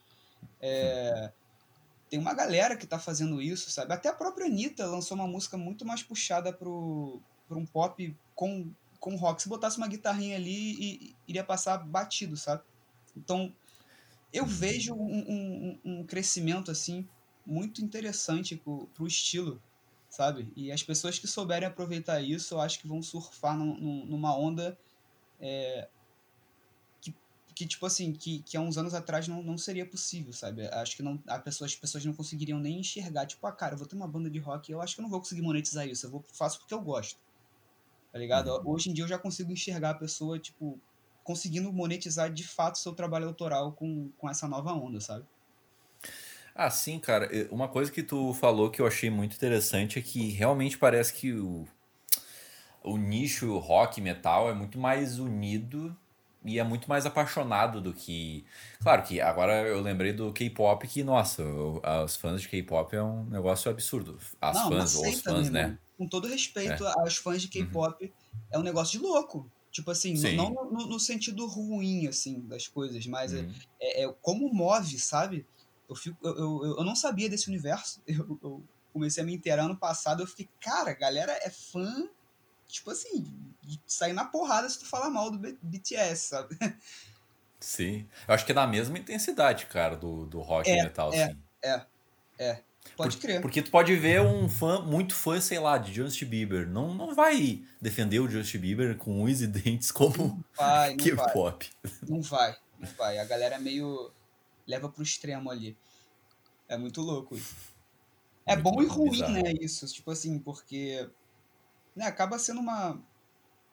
É, 0.61 1.33
tem 2.09 2.19
uma 2.19 2.35
galera 2.35 2.77
que 2.77 2.87
tá 2.87 2.99
fazendo 2.99 3.41
isso, 3.41 3.71
sabe? 3.71 3.93
Até 3.93 4.09
a 4.09 4.13
própria 4.13 4.47
Anitta 4.47 4.87
lançou 4.87 5.17
uma 5.17 5.27
música 5.27 5.57
muito 5.57 5.87
mais 5.87 6.03
puxada 6.03 6.53
pro, 6.53 7.21
pro 7.49 7.59
um 7.59 7.65
pop 7.65 8.17
com, 8.35 8.71
com 8.99 9.15
rock. 9.17 9.43
Se 9.43 9.49
botasse 9.49 9.79
uma 9.79 9.87
guitarrinha 9.87 10.37
ali, 10.37 10.73
e, 10.73 11.17
iria 11.29 11.45
passar 11.45 11.79
batido, 11.79 12.37
sabe? 12.37 12.63
Então, 13.17 13.53
eu 14.33 14.45
vejo 14.45 14.95
um, 14.95 14.99
um, 15.05 15.79
um 15.85 16.05
crescimento 16.05 16.71
assim 16.71 17.09
muito 17.47 17.83
interessante 17.83 18.57
pro, 18.57 18.87
pro 18.95 19.07
estilo, 19.07 19.63
sabe? 20.09 20.53
E 20.57 20.71
as 20.71 20.83
pessoas 20.83 21.19
que 21.19 21.27
souberem 21.27 21.69
aproveitar 21.69 22.21
isso, 22.21 22.55
eu 22.55 22.61
acho 22.61 22.81
que 22.81 22.89
vão 22.89 23.03
surfar 23.03 23.57
num, 23.57 24.05
numa 24.07 24.37
onda 24.37 24.79
é, 25.41 25.89
que, 27.61 27.67
tipo 27.67 27.85
assim, 27.85 28.11
que, 28.15 28.39
que 28.41 28.57
há 28.57 28.61
uns 28.61 28.79
anos 28.79 28.95
atrás 28.95 29.29
não, 29.29 29.43
não 29.43 29.59
seria 29.59 29.85
possível, 29.85 30.33
sabe? 30.33 30.67
Acho 30.69 30.97
que 30.97 31.03
não, 31.03 31.23
a 31.27 31.39
pessoa, 31.39 31.67
as 31.67 31.77
pessoas 31.77 32.03
não 32.07 32.15
conseguiriam 32.15 32.59
nem 32.59 32.81
enxergar, 32.81 33.27
tipo, 33.27 33.47
ah, 33.47 33.53
cara, 33.53 33.75
eu 33.75 33.79
vou 33.79 33.87
ter 33.87 33.97
uma 33.97 34.09
banda 34.09 34.31
de 34.31 34.39
rock, 34.39 34.73
eu 34.73 34.81
acho 34.81 34.95
que 34.95 35.01
eu 35.01 35.03
não 35.03 35.11
vou 35.11 35.21
conseguir 35.21 35.43
monetizar 35.43 35.87
isso, 35.87 36.07
eu 36.07 36.11
vou, 36.11 36.25
faço 36.33 36.59
porque 36.59 36.73
eu 36.73 36.81
gosto, 36.81 37.21
tá 38.11 38.19
ligado? 38.19 38.49
Uhum. 38.49 38.71
Hoje 38.71 38.89
em 38.89 38.95
dia 38.95 39.05
eu 39.05 39.09
já 39.09 39.19
consigo 39.19 39.53
enxergar 39.53 39.91
a 39.91 39.95
pessoa, 39.95 40.39
tipo, 40.39 40.81
conseguindo 41.23 41.71
monetizar 41.71 42.33
de 42.33 42.49
fato 42.49 42.79
seu 42.79 42.95
trabalho 42.95 43.27
autoral 43.27 43.73
com, 43.73 44.11
com 44.17 44.31
essa 44.31 44.49
nova 44.49 44.73
onda, 44.73 44.99
sabe? 44.99 45.27
Ah, 46.55 46.71
sim, 46.71 46.99
cara. 46.99 47.29
Uma 47.51 47.69
coisa 47.69 47.93
que 47.93 48.03
tu 48.03 48.33
falou 48.33 48.71
que 48.71 48.81
eu 48.81 48.87
achei 48.87 49.11
muito 49.11 49.37
interessante 49.37 49.99
é 49.99 50.03
que 50.03 50.31
realmente 50.31 50.79
parece 50.79 51.13
que 51.13 51.35
o, 51.35 51.69
o 52.83 52.97
nicho 52.97 53.59
rock 53.59 54.01
metal 54.01 54.49
é 54.49 54.55
muito 54.55 54.79
mais 54.79 55.19
unido 55.19 55.95
e 56.45 56.59
é 56.59 56.65
muito 56.65 56.89
mais 56.89 57.05
apaixonado 57.05 57.81
do 57.81 57.93
que. 57.93 58.45
Claro 58.83 59.03
que 59.03 59.21
agora 59.21 59.67
eu 59.67 59.81
lembrei 59.81 60.13
do 60.13 60.33
K-pop 60.33 60.87
que, 60.89 61.05
nossa, 61.05 61.43
os 62.05 62.17
fãs 62.17 62.41
de 62.41 62.49
K-pop 62.49 62.95
é 62.97 63.03
um 63.03 63.25
negócio 63.27 63.71
absurdo. 63.71 64.19
As 64.41 64.57
Não, 64.57 64.69
fãs, 64.71 64.95
ou 64.97 65.09
os 65.09 65.21
fãs, 65.21 65.51
né? 65.51 65.79
Com 65.99 66.09
todo 66.09 66.29
respeito 66.29 66.87
é. 66.87 66.93
aos 66.99 67.17
fãs 67.17 67.43
de 67.43 67.49
K-pop, 67.49 68.05
uhum. 68.05 68.11
é 68.51 68.59
um 68.59 68.63
negócio 68.63 68.99
de 68.99 69.05
louco. 69.05 69.51
Tipo 69.71 69.91
assim, 69.91 70.17
Sim. 70.17 70.35
não 70.35 70.51
no, 70.51 70.87
no, 70.87 70.99
sentido 70.99 71.47
ruim, 71.47 72.09
assim, 72.09 72.41
das 72.41 72.67
coisas, 72.67 73.07
mas 73.07 73.33
é, 73.33 73.41
uhum. 73.41 73.55
é, 73.81 74.05
é, 74.05 74.15
como 74.21 74.53
move, 74.53 74.99
sabe? 74.99 75.47
Eu, 75.89 75.95
fico, 75.95 76.17
eu, 76.27 76.35
eu, 76.37 76.77
eu 76.79 76.85
não 76.85 76.97
sabia 76.97 77.29
desse 77.29 77.49
universo. 77.49 78.03
Eu, 78.09 78.39
eu 78.43 78.65
comecei 78.93 79.23
a 79.23 79.27
me 79.27 79.35
inteirar 79.35 79.65
ano 79.65 79.77
passado, 79.77 80.21
eu 80.21 80.27
fiquei, 80.27 80.49
cara, 80.61 80.91
a 80.91 80.95
galera 80.95 81.33
é 81.43 81.49
fã, 81.49 82.09
tipo 82.67 82.91
assim, 82.91 83.50
sair 83.87 84.13
na 84.13 84.25
porrada 84.25 84.69
se 84.69 84.79
tu 84.79 84.87
falar 84.87 85.11
mal 85.11 85.31
do 85.31 85.39
BTS, 85.63 86.29
sabe? 86.29 86.57
Sim. 87.61 88.09
Eu 88.27 88.35
acho 88.35 88.47
que 88.47 88.53
é 88.53 88.55
na 88.55 88.67
mesma 88.67 88.99
intensidade, 88.99 89.67
cara, 89.67 89.97
do, 89.97 90.25
do 90.27 90.41
rock 90.41 90.71
é, 90.71 90.83
metal, 90.83 91.13
é, 91.13 91.25
assim. 91.25 91.39
É, 91.63 91.83
é. 92.39 92.63
Pode 92.97 93.17
Por, 93.17 93.23
crer. 93.23 93.41
Porque 93.43 93.63
tu 93.63 93.71
pode 93.71 93.95
ver 93.97 94.21
um 94.23 94.49
fã, 94.49 94.81
muito 94.81 95.15
fã, 95.15 95.41
sei 95.41 95.59
lá, 95.59 95.77
de 95.77 95.93
Justin 95.93 96.25
Bieber. 96.25 96.67
Não, 96.67 96.95
não 96.95 97.15
vai 97.15 97.63
defender 97.81 98.21
o 98.21 98.29
Justin 98.29 98.59
Bieber 98.59 98.97
com 98.97 99.23
unhos 99.23 99.43
e 99.43 99.47
dentes 99.47 99.93
como 99.93 100.43
K-pop. 100.99 101.71
Não 102.09 102.23
vai, 102.23 102.57
não 102.79 102.89
vai. 102.97 103.19
A 103.19 103.25
galera 103.25 103.59
meio 103.59 104.11
leva 104.67 104.89
pro 104.89 105.03
extremo 105.03 105.51
ali. 105.51 105.77
É 106.69 106.77
muito 106.77 107.01
louco 107.03 107.37
isso. 107.37 107.55
É 108.47 108.57
muito 108.57 108.65
bom 108.65 108.83
e 108.83 108.87
ruim, 108.87 109.11
bizarro. 109.11 109.33
né, 109.33 109.53
isso. 109.61 109.87
Tipo 109.87 110.11
assim, 110.11 110.39
porque 110.39 111.09
né, 111.95 112.07
acaba 112.07 112.39
sendo 112.39 112.61
uma, 112.61 113.01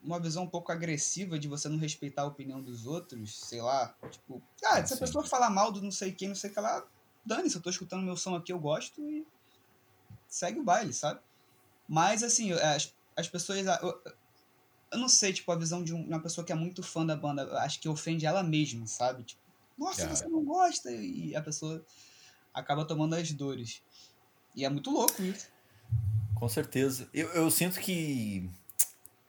uma 0.03 0.19
visão 0.19 0.43
um 0.43 0.49
pouco 0.49 0.71
agressiva 0.71 1.37
de 1.37 1.47
você 1.47 1.67
não 1.67 1.77
respeitar 1.77 2.23
a 2.23 2.27
opinião 2.27 2.61
dos 2.61 2.85
outros, 2.85 3.39
sei 3.39 3.61
lá. 3.61 3.95
Tipo, 4.09 4.41
ah, 4.63 4.85
se 4.85 4.93
a 4.93 4.97
pessoa 4.97 5.25
falar 5.25 5.49
mal 5.49 5.71
do 5.71 5.81
não 5.81 5.91
sei 5.91 6.11
quem, 6.11 6.29
não 6.29 6.35
sei 6.35 6.49
o 6.49 6.53
que 6.53 6.59
lá, 6.59 6.85
dane-se, 7.25 7.55
eu 7.55 7.61
tô 7.61 7.69
escutando 7.69 8.03
meu 8.03 8.15
som 8.15 8.35
aqui, 8.35 8.53
eu 8.53 8.59
gosto 8.59 9.01
e 9.01 9.25
segue 10.27 10.59
o 10.59 10.63
baile, 10.63 10.93
sabe? 10.93 11.19
Mas, 11.87 12.23
assim, 12.23 12.51
as, 12.53 12.93
as 13.15 13.27
pessoas. 13.27 13.65
Eu, 13.81 14.01
eu 14.91 14.99
não 14.99 15.09
sei, 15.09 15.33
tipo, 15.33 15.51
a 15.51 15.55
visão 15.55 15.83
de 15.83 15.93
uma 15.93 16.21
pessoa 16.21 16.45
que 16.45 16.51
é 16.51 16.55
muito 16.55 16.81
fã 16.81 17.05
da 17.05 17.15
banda, 17.15 17.59
acho 17.59 17.79
que 17.79 17.89
ofende 17.89 18.25
ela 18.25 18.43
mesma, 18.43 18.87
sabe? 18.87 19.23
Tipo, 19.23 19.41
nossa, 19.77 20.03
Cara. 20.03 20.15
você 20.15 20.27
não 20.27 20.43
gosta? 20.43 20.91
E 20.91 21.35
a 21.35 21.41
pessoa 21.41 21.85
acaba 22.53 22.85
tomando 22.85 23.15
as 23.15 23.31
dores. 23.31 23.81
E 24.55 24.65
é 24.65 24.69
muito 24.69 24.89
louco 24.89 25.21
isso. 25.21 25.47
Com 26.33 26.49
certeza. 26.49 27.09
Eu, 27.13 27.27
eu 27.29 27.51
sinto 27.51 27.79
que. 27.79 28.49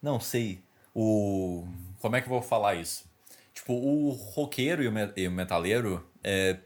Não 0.03 0.21
sei. 0.21 0.63
O. 0.95 1.67
Como 2.01 2.17
é 2.17 2.21
que 2.21 2.27
eu 2.27 2.31
vou 2.31 2.43
falar 2.43 2.75
isso? 2.77 3.05
Tipo, 3.53 3.73
o 3.73 4.11
roqueiro 4.11 4.83
e 4.83 4.89
o, 4.89 4.93
me, 4.93 5.27
o 5.27 5.31
metaleiro 5.31 6.07
é, 6.23 6.59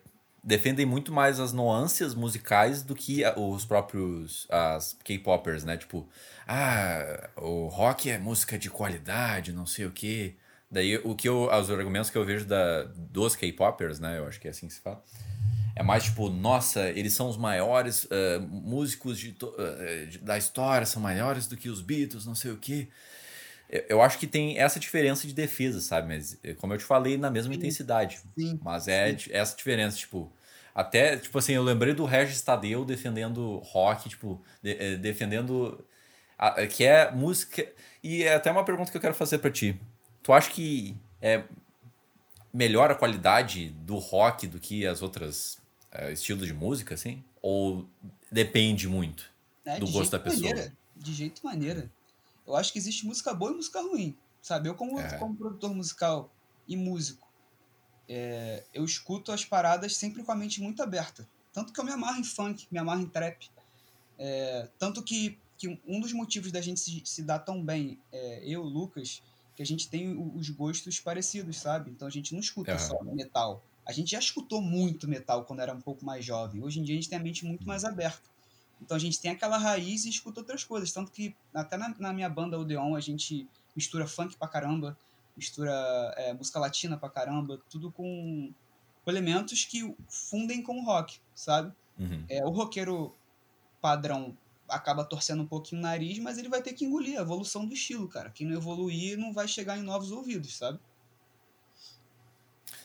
defendem 0.45 0.85
muito 0.85 1.13
mais 1.13 1.41
as 1.41 1.53
nuances 1.53 2.15
musicais 2.15 2.83
do 2.83 2.95
que 2.95 3.23
os 3.37 3.65
próprios 3.65 4.47
as 4.51 4.97
K-popers, 5.05 5.65
né? 5.65 5.77
Tipo, 5.77 6.09
ah, 6.47 7.31
o 7.37 7.69
rock 7.69 8.11
é 8.11 8.19
música 8.19 8.59
de 8.59 8.69
qualidade, 8.69 9.53
não 9.53 9.67
sei 9.67 9.87
o 9.87 9.91
quê. 9.91 10.37
Daí 10.71 10.97
o 10.99 11.15
que 11.15 11.29
eu, 11.29 11.51
os 11.51 11.71
argumentos 11.71 12.11
que 12.11 12.17
eu 12.17 12.25
vejo 12.25 12.45
da 12.45 12.85
dos 12.85 13.37
K-popers, 13.37 14.01
né? 14.01 14.19
Eu 14.19 14.27
acho 14.27 14.41
que 14.41 14.49
é 14.49 14.51
assim 14.51 14.67
que 14.67 14.75
se 14.75 14.81
fala. 14.81 15.03
É 15.75 15.83
mais 15.83 16.05
tipo, 16.05 16.29
nossa, 16.29 16.91
eles 16.91 17.15
são 17.15 17.29
os 17.29 17.37
maiores 17.37 18.05
uh, 18.05 18.41
músicos 18.41 19.19
de, 19.19 19.31
uh, 19.43 20.19
da 20.25 20.37
história, 20.37 20.87
são 20.87 21.01
maiores 21.01 21.47
do 21.47 21.57
que 21.57 21.71
os 21.71 21.81
Beatles, 21.81 22.27
não 22.27 22.35
sei 22.35 22.51
o 22.51 22.59
quê. 22.59 22.89
Eu 23.89 24.03
acho 24.03 24.19
que 24.19 24.27
tem 24.27 24.59
essa 24.59 24.79
diferença 24.79 25.27
de 25.27 25.33
defesa, 25.33 25.81
sabe? 25.81 26.09
Mas, 26.09 26.39
eh, 26.45 26.53
como 26.55 26.75
eu 26.75 26.79
te 26.79 26.85
falei, 26.85 27.17
na 27.17 27.31
mesma 27.31 27.55
sim, 27.55 27.59
intensidade. 27.59 28.21
Sim, 28.39 28.61
Mas 28.63 28.87
é 28.87 29.17
sim. 29.17 29.31
essa 29.33 29.57
diferença, 29.57 29.97
tipo. 29.97 30.31
Até, 30.75 31.17
tipo 31.17 31.39
assim, 31.39 31.53
eu 31.53 31.63
lembrei 31.63 31.95
do 31.95 32.05
Regis 32.05 32.41
Tadeu 32.43 32.85
defendendo 32.85 33.59
rock, 33.59 34.09
tipo, 34.09 34.43
de, 34.63 34.73
eh, 34.73 34.97
defendendo 34.97 35.85
que 36.71 36.85
é 36.85 37.11
música. 37.11 37.67
E 38.03 38.25
é 38.25 38.35
até 38.35 38.51
uma 38.51 38.65
pergunta 38.65 38.91
que 38.91 38.97
eu 38.97 39.01
quero 39.01 39.15
fazer 39.15 39.39
para 39.39 39.51
ti. 39.51 39.81
Tu 40.23 40.33
acha 40.33 40.51
que 40.51 40.97
é 41.21 41.45
melhor 42.53 42.91
a 42.91 42.95
qualidade 42.95 43.71
do 43.71 43.97
rock 43.97 44.47
do 44.47 44.59
que 44.59 44.87
as 44.87 45.03
outras 45.03 45.59
uh, 45.95 46.11
estilos 46.11 46.47
de 46.47 46.53
música, 46.53 46.95
assim? 46.95 47.25
Ou 47.41 47.89
depende 48.31 48.87
muito 48.87 49.31
é, 49.65 49.79
do 49.79 49.91
gosto 49.91 50.11
da 50.11 50.19
pessoa? 50.19 50.49
Maneira, 50.49 50.73
de 50.97 51.15
jeito 51.15 51.45
maneira. 51.45 51.91
Eu 52.53 52.59
acho 52.59 52.73
que 52.73 52.79
existe 52.79 53.07
música 53.07 53.33
boa 53.33 53.53
e 53.53 53.55
música 53.55 53.81
ruim, 53.81 54.17
sabe? 54.41 54.69
Eu 54.69 54.75
como, 54.75 55.01
é. 55.01 55.17
como 55.19 55.35
produtor 55.35 55.75
musical 55.75 56.31
e 56.69 56.77
músico, 56.77 57.27
é, 58.09 58.65
eu 58.75 58.85
escuto 58.85 59.33
as 59.33 59.45
paradas 59.45 59.97
sempre 59.97 60.23
com 60.23 60.33
a 60.33 60.37
mente 60.37 60.61
muito 60.61 60.83
aberta. 60.83 61.27
Tanto 61.53 61.73
que 61.73 61.81
eu 61.81 61.85
me 61.85 61.93
amarro 61.93 62.21
em 62.21 62.25
funk, 62.25 62.67
me 62.71 62.79
amarro 62.79 63.01
em 63.01 63.07
trap. 63.07 63.51
É, 64.19 64.69
tanto 64.79 65.03
que, 65.03 65.39
que 65.57 65.81
um 65.87 65.99
dos 65.99 66.13
motivos 66.13 66.53
da 66.53 66.61
gente 66.61 66.79
se, 66.79 67.03
se 67.05 67.23
dar 67.23 67.39
tão 67.39 67.65
bem, 67.65 67.99
é, 68.13 68.43
eu, 68.47 68.63
Lucas, 68.63 69.23
que 69.57 69.63
a 69.63 69.67
gente 69.67 69.89
tem 69.89 70.15
os 70.35 70.51
gostos 70.51 71.01
parecidos, 71.01 71.57
sabe? 71.59 71.91
Então 71.91 72.07
a 72.07 72.11
gente 72.11 72.35
não 72.35 72.41
escuta 72.41 72.73
uhum. 72.73 72.79
só 72.79 73.03
metal. 73.03 73.65
A 73.85 73.93
gente 73.93 74.11
já 74.11 74.19
escutou 74.19 74.61
muito 74.61 75.09
metal 75.09 75.45
quando 75.45 75.61
era 75.61 75.75
um 75.75 75.81
pouco 75.81 76.05
mais 76.05 76.25
jovem. 76.25 76.63
Hoje 76.63 76.81
em 76.81 76.83
dia 76.83 76.95
a 76.95 77.01
gente 77.01 77.09
tem 77.09 77.19
a 77.19 77.23
mente 77.23 77.45
muito 77.45 77.67
mais 77.67 77.85
aberta. 77.85 78.32
Então 78.83 78.97
a 78.97 79.01
gente 79.01 79.21
tem 79.21 79.31
aquela 79.31 79.57
raiz 79.57 80.05
e 80.05 80.11
escuta 80.11 80.41
outras 80.41 80.65
coisas. 80.65 80.93
Tanto 80.93 81.11
que 81.13 81.35
até 81.55 81.77
na, 81.77 81.95
na 81.99 82.13
minha 82.13 82.29
banda 82.29 82.59
Odeon 82.59 82.95
a 82.95 83.01
gente 83.01 83.49
mistura 83.75 84.07
funk 84.07 84.37
pra 84.37 84.49
caramba, 84.49 84.97
mistura 85.37 85.73
é, 86.17 86.35
música 86.35 86.59
latina 86.59 86.99
pra 86.99 87.09
caramba, 87.09 87.61
tudo 87.71 87.91
com, 87.91 88.53
com 89.05 89.11
elementos 89.11 89.65
que 89.65 89.95
fundem 90.09 90.63
com 90.63 90.81
o 90.81 90.85
rock, 90.85 91.21
sabe? 91.35 91.73
Uhum. 91.99 92.25
É, 92.29 92.45
o 92.45 92.51
roqueiro 92.51 93.15
padrão 93.81 94.37
acaba 94.69 95.05
torcendo 95.05 95.43
um 95.43 95.47
pouquinho 95.47 95.81
o 95.81 95.83
nariz, 95.83 96.19
mas 96.19 96.39
ele 96.39 96.49
vai 96.49 96.63
ter 96.63 96.73
que 96.73 96.85
engolir 96.85 97.19
a 97.19 97.23
evolução 97.23 97.67
do 97.67 97.75
estilo, 97.75 98.09
cara. 98.09 98.31
Quem 98.31 98.47
não 98.47 98.57
evoluir 98.57 99.19
não 99.19 99.33
vai 99.33 99.47
chegar 99.47 99.79
em 99.79 99.83
novos 99.83 100.11
ouvidos, 100.11 100.57
sabe? 100.57 100.79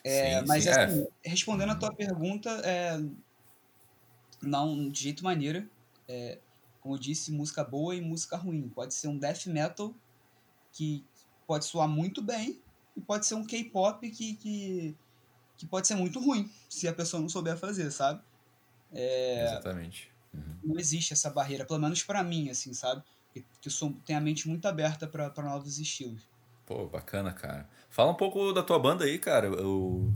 É, 0.04 0.40
sim, 0.40 0.48
mas 0.48 0.64
sim, 0.64 0.70
assim, 0.70 1.08
é. 1.24 1.30
respondendo 1.30 1.72
a 1.72 1.76
tua 1.76 1.94
pergunta, 1.94 2.50
é, 2.64 3.02
não 4.42 4.90
de 4.90 5.04
jeito 5.04 5.24
maneira. 5.24 5.68
É, 6.08 6.40
como 6.82 6.96
eu 6.96 7.00
disse, 7.00 7.32
música 7.32 7.64
boa 7.64 7.96
e 7.96 8.02
música 8.02 8.38
ruim. 8.38 8.70
Pode 8.70 8.94
ser 8.94 9.08
um 9.08 9.18
death 9.18 9.48
metal 9.48 9.94
que 10.72 11.04
pode 11.46 11.66
soar 11.66 11.88
muito 11.88 12.22
bem 12.22 12.62
e 12.96 13.02
pode 13.02 13.26
ser 13.26 13.36
um 13.36 13.46
K-pop 13.46 14.10
que, 14.10 14.36
que, 14.36 14.96
que 15.58 15.66
pode 15.66 15.88
ser 15.88 15.96
muito 15.96 16.20
ruim 16.20 16.52
se 16.70 16.88
a 16.88 16.94
pessoa 16.94 17.22
não 17.22 17.30
souber 17.30 17.58
fazer, 17.58 17.92
sabe? 17.92 18.22
É, 18.94 19.46
Exatamente. 19.46 20.12
Uhum. 20.34 20.56
Não 20.64 20.80
existe 20.80 21.14
essa 21.14 21.30
barreira, 21.30 21.66
pelo 21.66 21.80
menos 21.80 22.04
para 22.04 22.24
mim, 22.24 22.50
assim, 22.50 22.74
sabe? 22.74 23.04
Que, 23.34 23.46
que 23.62 23.70
sou, 23.70 23.94
tenho 24.06 24.20
a 24.20 24.22
mente 24.22 24.48
muito 24.48 24.66
aberta 24.68 25.08
para 25.08 25.44
novos 25.44 25.80
estilos. 25.80 26.22
Pô, 26.66 26.86
bacana, 26.88 27.32
cara. 27.34 27.68
Fala 27.90 28.12
um 28.12 28.16
pouco 28.16 28.52
da 28.52 28.62
tua 28.62 28.78
banda 28.78 29.06
aí, 29.06 29.18
cara. 29.18 29.50
O... 29.66 30.12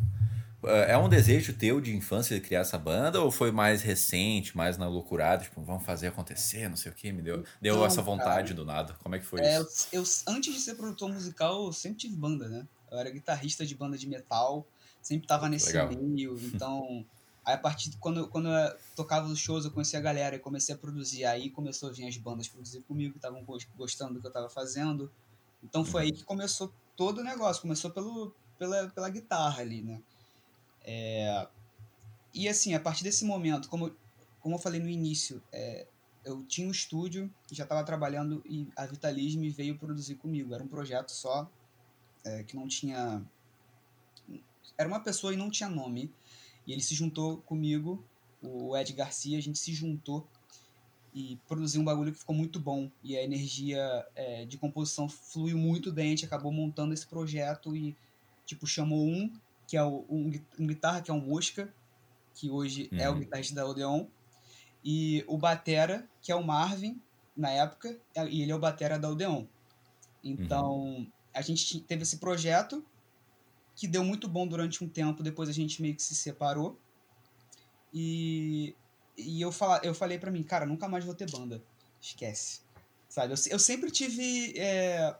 É 0.64 0.98
um 0.98 1.10
desejo 1.10 1.54
teu 1.54 1.82
de 1.82 1.96
infância 1.96 2.36
de 2.36 2.46
criar 2.46 2.60
essa 2.60 2.78
banda 2.78 3.20
ou 3.20 3.32
foi 3.32 3.52
mais 3.52 3.82
recente, 3.82 4.56
mais 4.56 4.78
na 4.78 4.88
loucurada, 4.88 5.44
tipo, 5.44 5.62
vamos 5.62 5.84
fazer 5.84 6.08
acontecer, 6.08 6.70
não 6.70 6.78
sei 6.78 6.92
o 6.92 6.96
que, 6.96 7.12
me 7.12 7.22
deu, 7.22 7.44
deu 7.60 7.84
essa 7.84 8.02
vontade 8.02 8.50
cara, 8.50 8.54
do 8.54 8.66
nada. 8.66 8.96
Como 9.02 9.16
é 9.16 9.20
que 9.20 9.26
foi 9.26 9.42
é, 9.42 9.60
isso? 9.60 9.88
Eu, 9.92 10.04
antes 10.28 10.54
de 10.54 10.60
ser 10.60 10.76
produtor 10.76 11.12
musical, 11.12 11.66
eu 11.66 11.74
sempre 11.74 11.98
tive 12.00 12.16
banda, 12.16 12.48
né? 12.48 12.68
Eu 12.92 13.00
era 13.00 13.10
guitarrista 13.10 13.66
de 13.66 13.74
banda 13.74 13.98
de 13.98 14.08
metal, 14.08 14.68
sempre 15.02 15.28
tava 15.28 15.50
nesse 15.50 15.68
Legal. 15.68 15.90
meio, 15.92 16.38
então 16.54 17.06
Aí 17.44 17.56
a 17.56 17.58
partir 17.58 17.90
de 17.90 17.98
quando, 17.98 18.28
quando 18.28 18.50
eu 18.50 18.78
tocava 18.96 19.28
os 19.28 19.40
shows, 19.40 19.66
eu 19.66 19.72
conheci 19.72 19.98
a 19.98 20.00
galera 20.00 20.36
e 20.36 20.40
comecei 20.40 20.76
a 20.76 20.78
produzir. 20.78 21.26
Aí 21.26 21.50
começou 21.50 21.90
a 21.90 21.92
vir 21.92 22.08
as 22.08 22.16
bandas 22.18 22.48
produzir 22.48 22.82
comigo, 22.82 23.14
que 23.14 23.18
estavam 23.18 23.44
gostando 23.76 24.14
do 24.14 24.20
que 24.20 24.28
eu 24.28 24.30
estava 24.30 24.50
fazendo. 24.50 25.12
Então 25.64 25.84
foi 25.84 26.04
aí 26.04 26.12
que 26.12 26.24
começou 26.24 26.72
todo 26.96 27.20
o 27.20 27.24
negócio. 27.24 27.62
Começou 27.64 27.90
pelo, 27.90 28.32
pela, 28.60 28.88
pela 28.90 29.10
guitarra 29.10 29.62
ali, 29.62 29.82
né? 29.82 30.02
É... 30.84 31.48
E 32.34 32.48
assim, 32.48 32.74
a 32.74 32.80
partir 32.80 33.04
desse 33.04 33.26
momento, 33.26 33.70
como, 33.70 33.94
como 34.40 34.56
eu 34.56 34.60
falei 34.60 34.80
no 34.80 34.90
início, 34.90 35.42
é, 35.52 35.86
eu 36.24 36.44
tinha 36.44 36.68
um 36.68 36.72
estúdio, 36.72 37.30
já 37.52 37.64
estava 37.64 37.84
trabalhando 37.84 38.42
e 38.46 38.68
a 38.76 38.86
Vitalisme 38.86 39.50
veio 39.50 39.78
produzir 39.78 40.16
comigo. 40.16 40.54
Era 40.54 40.64
um 40.64 40.68
projeto 40.68 41.12
só, 41.12 41.50
é, 42.24 42.44
que 42.44 42.56
não 42.56 42.68
tinha... 42.68 43.22
Era 44.78 44.88
uma 44.88 45.00
pessoa 45.00 45.34
e 45.34 45.38
não 45.38 45.50
tinha 45.50 45.70
nome. 45.70 46.12
E 46.66 46.72
ele 46.72 46.82
se 46.82 46.96
juntou 46.96 47.38
comigo, 47.38 48.04
o 48.42 48.76
Ed 48.78 48.94
Garcia, 48.94 49.38
a 49.38 49.42
gente 49.42 49.60
se 49.60 49.74
juntou 49.74 50.26
e 51.14 51.38
produziu 51.48 51.82
um 51.82 51.84
bagulho 51.84 52.12
que 52.12 52.20
ficou 52.20 52.36
muito 52.36 52.60
bom. 52.60 52.90
E 53.04 53.18
a 53.18 53.24
energia 53.24 54.08
é, 54.16 54.46
de 54.46 54.58
composição 54.58 55.10
fluiu 55.10 55.58
muito 55.58 55.92
bem, 55.92 56.08
a 56.08 56.10
gente 56.12 56.26
acabou 56.26 56.52
montando 56.52 56.94
esse 56.94 57.06
projeto 57.06 57.76
e, 57.76 57.96
tipo, 58.46 58.66
chamou 58.66 59.06
um, 59.06 59.32
que 59.72 59.78
é 59.78 59.84
o, 59.86 60.06
um, 60.10 60.30
um 60.60 60.68
guitarra, 60.68 61.02
que 61.02 61.10
é 61.10 61.14
o 61.14 61.22
Mosca, 61.22 61.74
que 62.36 62.50
hoje 62.50 62.90
uhum. 62.92 63.00
é 63.00 63.10
o 63.10 63.14
uhum. 63.14 63.20
guitarrista 63.20 63.56
da 63.56 63.66
Odeon, 63.66 64.06
e 64.84 65.24
o 65.30 65.38
Batera, 65.38 66.10
que 66.22 66.30
é 66.30 66.36
o 66.36 66.44
Marvin, 66.44 67.02
na 67.38 67.52
época, 67.52 67.98
e 68.30 68.42
ele 68.42 68.52
é 68.52 68.56
o 68.56 68.60
Batera 68.60 69.00
da 69.00 69.10
Odeon. 69.10 69.46
Então, 70.22 70.76
uhum. 70.76 71.12
a 71.34 71.42
gente 71.42 71.80
teve 71.80 72.04
esse 72.04 72.18
projeto 72.18 72.86
que 73.74 73.88
deu 73.88 74.04
muito 74.04 74.28
bom 74.28 74.46
durante 74.46 74.84
um 74.84 74.90
tempo, 74.90 75.24
depois 75.24 75.48
a 75.48 75.54
gente 75.54 75.82
meio 75.82 75.96
que 75.96 76.04
se 76.04 76.16
separou. 76.16 76.78
E, 77.94 78.76
e 79.18 79.42
eu, 79.42 79.54
fala, 79.54 79.80
eu 79.86 79.94
falei 79.94 80.20
para 80.20 80.32
mim, 80.32 80.44
cara, 80.44 80.66
nunca 80.66 80.90
mais 80.90 81.06
vou 81.06 81.16
ter 81.16 81.32
banda. 81.32 81.64
Esquece. 82.02 82.60
Sabe? 83.08 83.32
Eu, 83.32 83.38
eu 83.52 83.60
sempre 83.60 83.90
tive. 83.90 84.52
É, 84.58 85.16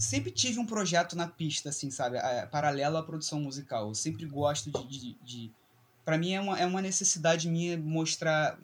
sempre 0.00 0.30
tive 0.30 0.58
um 0.58 0.64
projeto 0.64 1.14
na 1.14 1.28
pista, 1.28 1.68
assim, 1.68 1.90
sabe? 1.90 2.16
É, 2.16 2.46
paralelo 2.46 2.96
à 2.96 3.02
produção 3.02 3.38
musical. 3.38 3.88
Eu 3.88 3.94
sempre 3.94 4.24
gosto 4.24 4.70
de. 4.70 4.86
de, 4.88 5.14
de 5.22 5.52
para 6.04 6.16
mim 6.16 6.32
é 6.32 6.40
uma, 6.40 6.58
é 6.58 6.66
uma 6.66 6.80
necessidade 6.80 7.48
minha 7.48 7.76
mostrar 7.76 8.58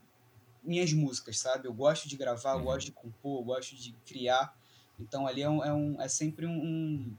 minhas 0.64 0.92
músicas, 0.92 1.38
sabe? 1.38 1.68
Eu 1.68 1.74
gosto 1.74 2.08
de 2.08 2.16
gravar, 2.16 2.52
eu 2.52 2.58
uhum. 2.58 2.64
gosto 2.64 2.86
de 2.86 2.92
compor, 2.92 3.40
eu 3.40 3.44
gosto 3.44 3.76
de 3.76 3.92
criar. 4.06 4.56
Então 4.98 5.26
ali 5.26 5.42
é, 5.42 5.48
um, 5.48 5.62
é, 5.62 5.72
um, 5.72 6.00
é 6.00 6.08
sempre 6.08 6.46
um, 6.46 7.14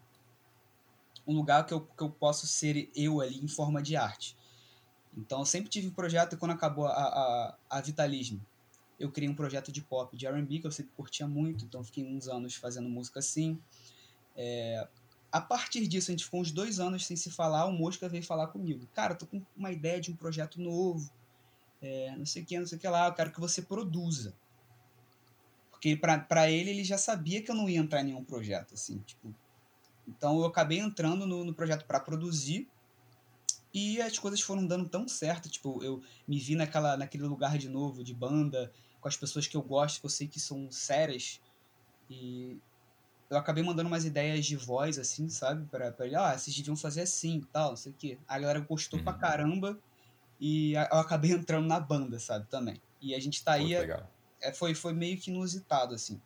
um 1.26 1.36
lugar 1.36 1.66
que 1.66 1.74
eu, 1.74 1.82
que 1.82 2.04
eu 2.04 2.10
posso 2.10 2.48
ser 2.48 2.90
eu 2.96 3.22
ali 3.22 3.38
em 3.38 3.48
forma 3.48 3.82
de 3.82 3.96
arte. 3.96 4.36
Então 5.16 5.40
eu 5.40 5.46
sempre 5.46 5.70
tive 5.70 5.88
um 5.88 5.94
projeto 5.94 6.34
e 6.34 6.38
quando 6.38 6.52
acabou 6.52 6.88
a, 6.88 6.92
a, 6.92 7.58
a 7.70 7.82
Vitalismo, 7.82 8.44
eu 9.00 9.12
criei 9.12 9.30
um 9.30 9.36
projeto 9.36 9.72
de 9.72 9.82
pop, 9.82 10.18
de 10.18 10.26
R&B, 10.26 10.60
que 10.60 10.68
eu 10.68 10.72
sempre 10.72 10.92
curtia 10.98 11.28
muito, 11.28 11.64
então 11.64 11.84
fiquei 11.84 12.04
uns 12.04 12.28
anos 12.28 12.56
fazendo 12.56 12.90
música 12.90 13.20
assim. 13.20 13.60
É, 14.38 14.88
a 15.32 15.42
partir 15.42 15.88
disso, 15.88 16.12
a 16.12 16.14
gente 16.14 16.24
ficou 16.24 16.40
uns 16.40 16.52
dois 16.52 16.80
anos 16.80 17.06
sem 17.06 17.18
se 17.18 17.30
falar, 17.30 17.66
o 17.66 17.72
Mosca 17.72 18.08
veio 18.08 18.24
falar 18.24 18.48
comigo. 18.48 18.88
Cara, 18.94 19.16
tô 19.16 19.26
com 19.26 19.44
uma 19.56 19.72
ideia 19.72 20.00
de 20.00 20.12
um 20.12 20.16
projeto 20.16 20.62
novo, 20.62 21.12
é, 21.82 22.16
não 22.16 22.26
sei 22.26 22.44
o 22.44 22.46
que, 22.46 22.58
não 22.58 22.66
sei 22.66 22.78
o 22.78 22.82
que 22.82 22.88
lá, 22.88 23.08
eu 23.08 23.14
quero 23.14 23.32
que 23.32 23.40
você 23.40 23.62
produza. 23.62 24.34
Porque 25.72 25.96
para 25.96 26.50
ele, 26.50 26.70
ele 26.70 26.84
já 26.84 26.98
sabia 26.98 27.42
que 27.42 27.52
eu 27.52 27.56
não 27.56 27.68
ia 27.68 27.80
entrar 27.80 28.02
em 28.02 28.06
nenhum 28.06 28.24
projeto, 28.24 28.74
assim, 28.74 29.00
tipo, 29.00 29.36
então 30.08 30.40
eu 30.40 30.46
acabei 30.46 30.80
entrando 30.80 31.28
no, 31.28 31.44
no 31.44 31.54
projeto 31.54 31.86
para 31.86 32.00
produzir 32.00 32.68
e 33.74 34.02
as 34.02 34.18
coisas 34.18 34.42
foram 34.42 34.66
dando 34.66 34.88
tão 34.88 35.08
certo. 35.08 35.50
Tipo, 35.50 35.84
eu 35.84 36.02
me 36.28 36.40
vi 36.40 36.56
naquela, 36.56 36.96
naquele 36.96 37.24
lugar 37.26 37.58
de 37.58 37.68
novo, 37.68 38.04
de 38.04 38.14
banda, 38.14 38.72
com 39.02 39.08
as 39.08 39.18
pessoas 39.18 39.46
que 39.46 39.58
eu 39.58 39.62
gosto, 39.62 40.00
que 40.00 40.06
eu 40.06 40.10
sei 40.10 40.28
que 40.28 40.40
são 40.40 40.72
sérias. 40.72 41.42
E 42.10 42.58
eu 43.30 43.38
acabei 43.38 43.64
mandando 43.64 43.88
umas 43.88 44.06
ideias 44.06 44.46
de 44.46 44.56
voz, 44.56 44.98
assim, 44.98 45.30
sabe? 45.30 45.66
Pra, 45.68 45.92
pra 45.92 46.06
ele, 46.06 46.16
ah, 46.16 46.38
vocês 46.38 46.56
deviam 46.56 46.76
fazer 46.76 47.02
assim 47.02 47.42
tal, 47.52 47.70
não 47.70 47.78
sei 47.78 47.92
o 47.92 47.96
quê. 47.96 48.18
A 48.28 48.40
galera 48.40 48.60
gostou 48.60 49.00
uhum. 49.00 49.04
pra 49.04 49.14
caramba 49.14 49.78
e 50.40 50.74
eu 50.74 50.98
acabei 50.98 51.32
entrando 51.34 51.68
na 51.68 51.80
banda, 51.80 52.20
sabe? 52.20 52.48
Também. 52.48 52.82
E 53.02 53.14
a 53.14 53.20
gente 53.20 53.44
tá 53.44 53.54
aí. 53.54 53.74
É, 53.74 54.54
foi, 54.54 54.76
foi 54.76 54.94
meio 54.94 55.18
que 55.18 55.32
inusitado, 55.32 55.96
assim 55.96 56.22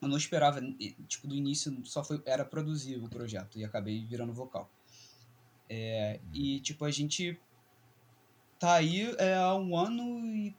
eu 0.00 0.08
não 0.08 0.16
esperava, 0.16 0.60
tipo, 1.06 1.28
do 1.28 1.34
início 1.34 1.78
só 1.84 2.02
foi, 2.02 2.22
era 2.24 2.44
produzir 2.44 2.96
o 2.96 3.08
projeto 3.08 3.58
e 3.58 3.64
acabei 3.64 4.04
virando 4.06 4.32
vocal. 4.32 4.70
É, 5.68 6.20
e, 6.32 6.58
tipo, 6.60 6.84
a 6.84 6.90
gente 6.90 7.38
tá 8.58 8.74
aí 8.74 9.14
é, 9.18 9.34
há 9.34 9.54
um 9.54 9.76
ano 9.76 10.02
e 10.24 10.56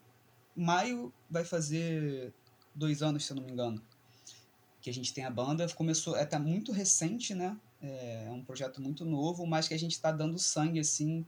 maio 0.56 1.12
vai 1.30 1.44
fazer 1.44 2.34
dois 2.76 3.02
anos, 3.02 3.26
se 3.26 3.34
eu 3.34 3.38
não 3.38 3.44
me 3.44 3.52
engano, 3.52 3.82
que 4.82 4.90
a 4.90 4.94
gente 4.94 5.14
tem 5.14 5.24
a 5.24 5.30
banda. 5.30 5.68
Começou, 5.74 6.16
é 6.18 6.26
tá 6.26 6.40
muito 6.40 6.72
recente, 6.72 7.36
né? 7.36 7.58
É, 7.82 8.26
é 8.28 8.32
um 8.32 8.44
projeto 8.44 8.82
muito 8.82 9.06
novo, 9.06 9.46
mas 9.46 9.68
que 9.68 9.74
a 9.74 9.80
gente 9.80 9.94
está 9.94 10.12
dando 10.12 10.38
sangue, 10.40 10.80
assim, 10.80 11.26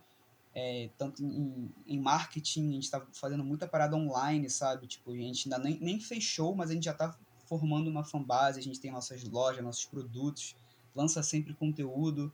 é, 0.56 0.90
tanto 0.98 1.24
em, 1.24 1.72
em, 1.88 2.00
marketing, 2.00 2.70
a 2.70 2.74
gente 2.74 2.84
está 2.84 3.06
fazendo 3.14 3.44
muita 3.44 3.68
parada 3.68 3.96
online, 3.96 4.50
sabe? 4.50 4.88
Tipo, 4.88 5.12
a 5.12 5.16
gente 5.16 5.48
ainda 5.48 5.58
nem, 5.64 5.80
nem 5.80 6.00
fechou, 6.00 6.56
mas 6.56 6.70
a 6.70 6.74
gente 6.74 6.86
já 6.86 6.92
está 6.92 7.18
formando 7.46 7.90
uma 7.90 8.04
fanbase, 8.04 8.60
a 8.60 8.64
gente 8.64 8.80
tem 8.80 8.92
nossas 8.92 9.24
lojas, 9.24 9.64
nossos 9.64 9.86
produtos, 9.86 10.56
lança 10.96 11.22
sempre 11.24 11.54
conteúdo, 11.54 12.34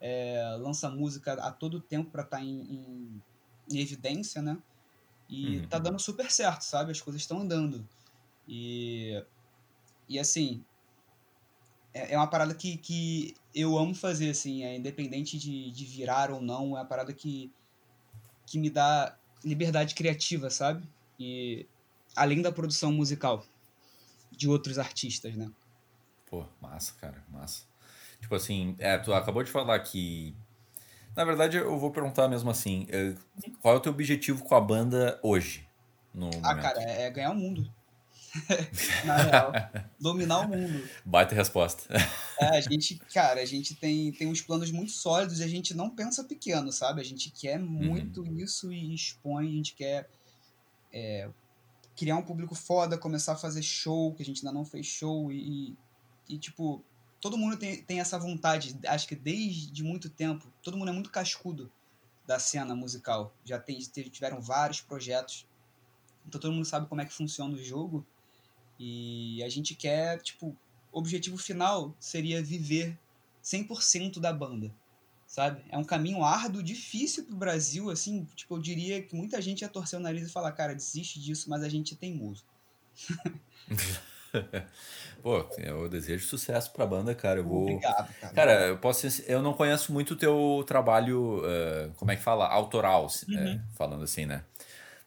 é, 0.00 0.56
lança 0.60 0.88
música 0.88 1.34
a 1.34 1.50
todo 1.50 1.80
tempo 1.80 2.10
para 2.10 2.22
estar 2.22 2.38
tá 2.38 2.44
em, 2.44 2.60
em, 2.60 3.22
em, 3.70 3.78
evidência, 3.78 4.40
né? 4.40 4.58
E 5.28 5.58
uhum. 5.58 5.68
tá 5.68 5.78
dando 5.78 5.98
super 5.98 6.30
certo, 6.30 6.62
sabe? 6.62 6.90
As 6.90 7.00
coisas 7.00 7.22
estão 7.22 7.40
andando. 7.40 7.86
E, 8.48 9.24
e 10.10 10.18
assim, 10.18 10.64
é, 11.94 12.14
é 12.14 12.16
uma 12.16 12.26
parada 12.26 12.52
que, 12.52 12.76
que 12.76 13.36
eu 13.54 13.78
amo 13.78 13.94
fazer, 13.94 14.30
assim, 14.30 14.64
é 14.64 14.76
independente 14.76 15.38
de, 15.38 15.70
de 15.70 15.84
virar 15.84 16.32
ou 16.32 16.42
não, 16.42 16.76
é 16.76 16.80
uma 16.80 16.84
parada 16.84 17.12
que, 17.12 17.48
que 18.44 18.58
me 18.58 18.68
dá 18.68 19.16
liberdade 19.44 19.94
criativa, 19.94 20.50
sabe? 20.50 20.82
E 21.16 21.64
além 22.16 22.42
da 22.42 22.50
produção 22.50 22.90
musical 22.90 23.46
de 24.32 24.48
outros 24.48 24.80
artistas, 24.80 25.36
né? 25.36 25.48
Pô, 26.26 26.44
massa, 26.60 26.92
cara, 27.00 27.22
massa. 27.28 27.62
Tipo 28.20 28.34
assim, 28.34 28.74
é, 28.80 28.98
tu 28.98 29.14
acabou 29.14 29.44
de 29.44 29.50
falar 29.50 29.78
que. 29.78 30.34
Na 31.16 31.24
verdade, 31.24 31.56
eu 31.56 31.78
vou 31.78 31.90
perguntar 31.90 32.28
mesmo 32.28 32.50
assim: 32.50 32.86
é, 32.90 33.14
qual 33.60 33.74
é 33.74 33.76
o 33.76 33.80
teu 33.80 33.92
objetivo 33.92 34.44
com 34.44 34.54
a 34.54 34.60
banda 34.60 35.18
hoje? 35.22 35.68
No 36.12 36.28
ah, 36.42 36.48
momento? 36.48 36.62
cara, 36.62 36.82
é, 36.82 37.02
é 37.02 37.10
ganhar 37.10 37.30
o 37.30 37.34
mundo. 37.34 37.72
Na 39.04 39.16
real. 39.16 39.52
dominar 39.98 40.40
o 40.40 40.48
mundo. 40.48 40.88
Baita 41.04 41.34
resposta. 41.34 41.92
É, 42.38 42.56
a 42.56 42.60
gente, 42.60 42.96
cara, 43.12 43.40
a 43.40 43.44
gente 43.44 43.74
tem, 43.74 44.12
tem 44.12 44.28
uns 44.28 44.40
planos 44.40 44.70
muito 44.70 44.92
sólidos 44.92 45.40
e 45.40 45.44
a 45.44 45.48
gente 45.48 45.74
não 45.74 45.90
pensa 45.90 46.24
pequeno, 46.24 46.72
sabe? 46.72 47.00
A 47.00 47.04
gente 47.04 47.30
quer 47.30 47.58
muito 47.58 48.22
uhum. 48.22 48.38
isso 48.38 48.72
e 48.72 48.94
expõe, 48.94 49.48
a 49.48 49.52
gente 49.52 49.74
quer 49.74 50.08
é, 50.92 51.28
criar 51.96 52.16
um 52.16 52.22
público 52.22 52.54
foda, 52.54 52.96
começar 52.96 53.32
a 53.32 53.36
fazer 53.36 53.62
show, 53.62 54.14
que 54.14 54.22
a 54.22 54.26
gente 54.26 54.46
ainda 54.46 54.56
não 54.56 54.64
fez 54.64 54.86
show 54.86 55.30
e, 55.30 55.76
e 56.28 56.38
tipo, 56.38 56.84
todo 57.20 57.36
mundo 57.36 57.56
tem, 57.56 57.82
tem 57.82 58.00
essa 58.00 58.18
vontade, 58.18 58.78
acho 58.86 59.06
que 59.06 59.14
desde 59.14 59.82
muito 59.82 60.08
tempo, 60.08 60.50
todo 60.62 60.76
mundo 60.76 60.88
é 60.88 60.92
muito 60.92 61.10
cascudo 61.10 61.70
da 62.26 62.38
cena 62.38 62.74
musical. 62.74 63.34
Já 63.44 63.58
tem, 63.58 63.78
tiveram 63.78 64.40
vários 64.40 64.80
projetos, 64.80 65.46
então 66.26 66.40
todo 66.40 66.52
mundo 66.52 66.64
sabe 66.64 66.86
como 66.86 67.00
é 67.00 67.04
que 67.04 67.12
funciona 67.12 67.54
o 67.54 67.62
jogo. 67.62 68.06
E 68.82 69.44
a 69.44 69.48
gente 69.50 69.74
quer, 69.74 70.22
tipo, 70.22 70.56
o 70.90 70.98
objetivo 70.98 71.36
final 71.36 71.94
seria 72.00 72.42
viver 72.42 72.98
100% 73.44 74.18
da 74.18 74.32
banda, 74.32 74.74
sabe? 75.26 75.62
É 75.68 75.76
um 75.76 75.84
caminho 75.84 76.24
árduo, 76.24 76.62
difícil 76.62 77.26
pro 77.26 77.36
Brasil, 77.36 77.90
assim, 77.90 78.26
tipo, 78.34 78.56
eu 78.56 78.58
diria 78.58 79.02
que 79.02 79.14
muita 79.14 79.38
gente 79.42 79.60
ia 79.60 79.68
torcer 79.68 79.98
o 79.98 80.02
nariz 80.02 80.26
e 80.26 80.32
falar, 80.32 80.52
cara, 80.52 80.74
desiste 80.74 81.20
disso, 81.20 81.50
mas 81.50 81.62
a 81.62 81.68
gente 81.68 81.92
é 81.92 81.96
teimoso. 81.98 82.42
Pô, 85.22 85.46
eu 85.58 85.86
desejo 85.86 86.26
sucesso 86.26 86.72
pra 86.72 86.86
banda, 86.86 87.14
cara. 87.14 87.40
Eu 87.40 87.44
vou... 87.44 87.62
Obrigado, 87.64 88.14
cara. 88.14 88.32
Cara, 88.32 88.66
eu 88.68 88.78
posso 88.78 89.06
eu 89.26 89.42
não 89.42 89.52
conheço 89.52 89.92
muito 89.92 90.14
o 90.14 90.16
teu 90.16 90.64
trabalho, 90.66 91.40
uh, 91.40 91.92
como 91.96 92.12
é 92.12 92.16
que 92.16 92.22
fala? 92.22 92.46
Autoral, 92.46 93.08
uhum. 93.28 93.36
é, 93.36 93.60
falando 93.76 94.04
assim, 94.04 94.24
né? 94.24 94.42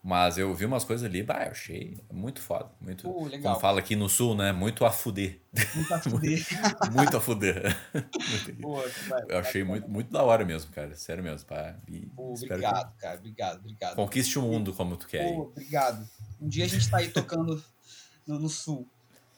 Mas 0.05 0.37
eu 0.37 0.53
vi 0.53 0.65
umas 0.65 0.83
coisas 0.83 1.09
ali, 1.09 1.23
bah, 1.23 1.45
eu 1.45 1.51
achei 1.51 1.97
muito 2.11 2.41
foda. 2.41 2.69
Muito, 2.81 3.09
uh, 3.09 3.23
legal. 3.23 3.53
Como 3.53 3.61
fala 3.61 3.79
aqui 3.79 3.95
no 3.95 4.09
sul, 4.09 4.35
né? 4.35 4.51
Muito 4.51 4.83
a 4.83 4.91
fuder. 4.91 5.39
Muito 5.73 5.93
a 5.93 5.99
fuder. 6.03 6.45
muito 6.91 7.17
a 7.17 7.21
fuder. 7.21 7.77
Vai, 9.07 9.23
eu 9.29 9.37
achei 9.37 9.63
muito, 9.63 9.89
muito 9.89 10.11
da 10.11 10.21
hora 10.21 10.43
mesmo, 10.43 10.73
cara. 10.73 10.93
Sério 10.93 11.23
mesmo. 11.23 11.47
Pá. 11.47 11.77
E 11.87 12.11
obrigado, 12.17 12.93
que... 12.93 13.01
cara. 13.01 13.17
Obrigado, 13.17 13.59
obrigado. 13.59 13.95
Conquiste 13.95 14.37
o 14.37 14.41
mundo 14.41 14.73
como 14.73 14.97
tu 14.97 15.07
quer. 15.07 15.23
Pô, 15.23 15.43
obrigado. 15.43 16.05
Um 16.41 16.49
dia 16.49 16.65
a 16.65 16.67
gente 16.67 16.89
tá 16.89 16.97
aí 16.97 17.07
tocando 17.07 17.63
no, 18.27 18.39
no 18.39 18.49
sul. 18.49 18.85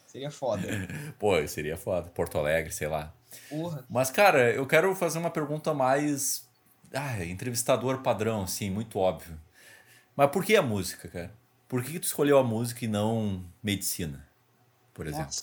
Seria 0.07 0.31
foda. 0.31 0.67
Pô, 1.19 1.47
seria 1.47 1.77
foda. 1.77 2.09
Porto 2.09 2.39
Alegre, 2.39 2.73
sei 2.73 2.87
lá. 2.87 3.13
Porra. 3.49 3.85
Mas, 3.87 4.09
cara, 4.09 4.51
eu 4.51 4.65
quero 4.65 4.95
fazer 4.95 5.19
uma 5.19 5.29
pergunta 5.29 5.75
mais. 5.75 6.49
Ah, 6.91 7.23
entrevistador 7.23 8.01
padrão, 8.01 8.41
assim, 8.43 8.71
muito 8.71 8.97
óbvio. 8.97 9.37
Mas 10.15 10.31
por 10.31 10.45
que 10.45 10.55
a 10.55 10.61
música, 10.61 11.07
cara? 11.07 11.35
Por 11.67 11.83
que, 11.83 11.99
tu 11.99 12.03
escolheu 12.03 12.37
a 12.37 12.43
música 12.43 12.85
e 12.85 12.87
não 12.87 13.43
medicina, 13.61 14.25
por 14.93 15.07
exemplo? 15.07 15.35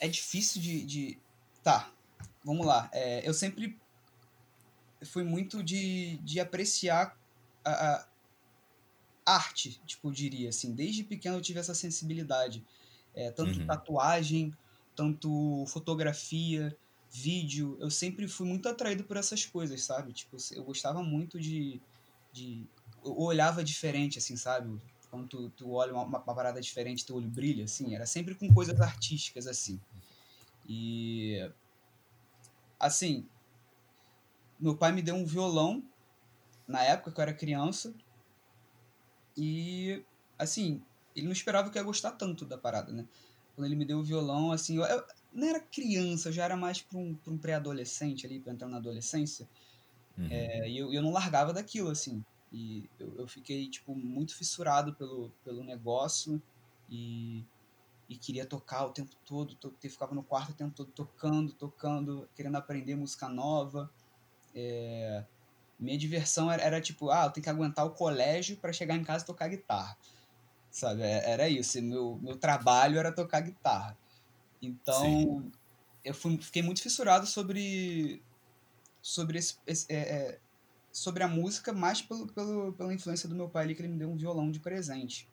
É, 0.00 0.06
é 0.06 0.08
difícil 0.08 0.60
de, 0.60 0.84
de, 0.84 1.18
Tá, 1.62 1.90
vamos 2.44 2.66
lá. 2.66 2.90
É, 2.92 3.26
eu 3.26 3.32
sempre 3.32 3.78
fui 5.04 5.22
muito 5.22 5.62
de, 5.62 6.18
de 6.18 6.40
apreciar 6.40 7.16
a, 7.64 8.06
a 9.24 9.34
arte, 9.34 9.80
tipo, 9.86 10.08
eu 10.08 10.12
diria, 10.12 10.48
assim. 10.48 10.74
Desde 10.74 11.04
pequeno 11.04 11.36
eu 11.36 11.42
tive 11.42 11.60
essa 11.60 11.74
sensibilidade. 11.74 12.64
É, 13.14 13.30
tanto 13.30 13.60
uhum. 13.60 13.66
tatuagem, 13.66 14.54
tanto 14.94 15.64
fotografia, 15.66 16.76
vídeo. 17.10 17.76
Eu 17.80 17.90
sempre 17.90 18.28
fui 18.28 18.46
muito 18.46 18.68
atraído 18.68 19.04
por 19.04 19.16
essas 19.16 19.44
coisas, 19.44 19.82
sabe? 19.82 20.12
Tipo, 20.12 20.36
eu 20.52 20.64
gostava 20.64 21.02
muito 21.02 21.40
de... 21.40 21.80
de 22.32 22.66
eu 23.04 23.18
olhava 23.18 23.64
diferente, 23.64 24.18
assim, 24.18 24.36
sabe? 24.36 24.80
Quando 25.10 25.26
tu, 25.26 25.50
tu 25.50 25.72
olha 25.72 25.92
uma, 25.92 26.04
uma 26.04 26.20
parada 26.20 26.60
diferente, 26.60 27.04
teu 27.04 27.16
olho 27.16 27.28
brilha, 27.28 27.64
assim. 27.64 27.94
Era 27.94 28.06
sempre 28.06 28.34
com 28.34 28.52
coisas 28.52 28.80
artísticas, 28.80 29.46
assim. 29.46 29.80
E... 30.68 31.50
Assim... 32.78 33.26
Meu 34.58 34.76
pai 34.76 34.92
me 34.92 35.00
deu 35.00 35.14
um 35.14 35.24
violão 35.24 35.82
na 36.68 36.82
época 36.82 37.10
que 37.10 37.18
eu 37.18 37.22
era 37.22 37.32
criança 37.32 37.94
e, 39.36 40.04
assim, 40.38 40.82
ele 41.16 41.24
não 41.26 41.32
esperava 41.32 41.70
que 41.70 41.78
eu 41.78 41.80
ia 41.80 41.86
gostar 41.86 42.12
tanto 42.12 42.44
da 42.44 42.58
parada, 42.58 42.92
né? 42.92 43.06
Quando 43.54 43.66
ele 43.66 43.74
me 43.74 43.86
deu 43.86 43.98
o 43.98 44.04
violão, 44.04 44.52
assim, 44.52 44.76
eu, 44.76 45.04
não 45.32 45.48
era 45.48 45.60
criança, 45.60 46.32
já 46.32 46.44
era 46.44 46.56
mais 46.56 46.80
para 46.80 46.98
um, 46.98 47.14
pra 47.14 47.32
um 47.32 47.38
pré-adolescente 47.38 48.26
ali, 48.26 48.40
para 48.40 48.52
entrar 48.52 48.68
na 48.68 48.78
adolescência. 48.78 49.48
Uhum. 50.18 50.28
É, 50.30 50.68
e 50.68 50.78
eu, 50.78 50.92
eu 50.92 51.02
não 51.02 51.12
largava 51.12 51.52
daquilo, 51.52 51.90
assim. 51.90 52.24
E 52.52 52.88
eu, 52.98 53.14
eu 53.18 53.28
fiquei, 53.28 53.68
tipo, 53.68 53.94
muito 53.94 54.34
fissurado 54.36 54.94
pelo, 54.94 55.30
pelo 55.44 55.62
negócio 55.62 56.42
e, 56.88 57.44
e 58.08 58.16
queria 58.16 58.44
tocar 58.44 58.84
o 58.84 58.90
tempo 58.90 59.12
todo. 59.24 59.54
To, 59.54 59.72
ficava 59.80 60.14
no 60.14 60.22
quarto 60.22 60.50
o 60.50 60.54
tempo 60.54 60.74
todo 60.74 60.90
tocando, 60.90 61.52
tocando, 61.52 62.28
querendo 62.34 62.56
aprender 62.56 62.96
música 62.96 63.28
nova. 63.28 63.90
É, 64.54 65.24
minha 65.78 65.96
diversão 65.96 66.50
era, 66.50 66.62
era, 66.62 66.80
tipo, 66.80 67.08
ah, 67.10 67.26
eu 67.26 67.30
tenho 67.30 67.44
que 67.44 67.50
aguentar 67.50 67.86
o 67.86 67.90
colégio 67.90 68.56
para 68.56 68.72
chegar 68.72 68.96
em 68.96 69.04
casa 69.04 69.22
e 69.22 69.26
tocar 69.26 69.48
guitarra. 69.48 69.96
Sabe? 70.70 71.02
É, 71.02 71.30
era 71.30 71.48
isso. 71.48 71.80
Meu, 71.80 72.18
meu 72.20 72.36
trabalho 72.36 72.98
era 72.98 73.12
tocar 73.12 73.40
guitarra. 73.40 73.96
Então, 74.62 75.02
Sim. 75.02 75.52
eu 76.04 76.14
fui, 76.14 76.36
fiquei 76.38 76.62
muito 76.62 76.82
fissurado 76.82 77.26
sobre 77.26 78.22
sobre 79.02 79.38
esse, 79.38 79.56
esse 79.66 79.86
é, 79.90 79.98
é, 79.98 80.40
sobre 80.92 81.22
a 81.22 81.28
música, 81.28 81.72
mais 81.72 82.02
pelo, 82.02 82.26
pelo, 82.28 82.72
pela 82.72 82.92
influência 82.92 83.28
do 83.28 83.34
meu 83.34 83.48
pai 83.48 83.64
ali, 83.64 83.74
que 83.74 83.80
ele 83.80 83.88
me 83.88 83.98
deu 83.98 84.10
um 84.10 84.16
violão 84.16 84.50
de 84.50 84.60
presente. 84.60 85.28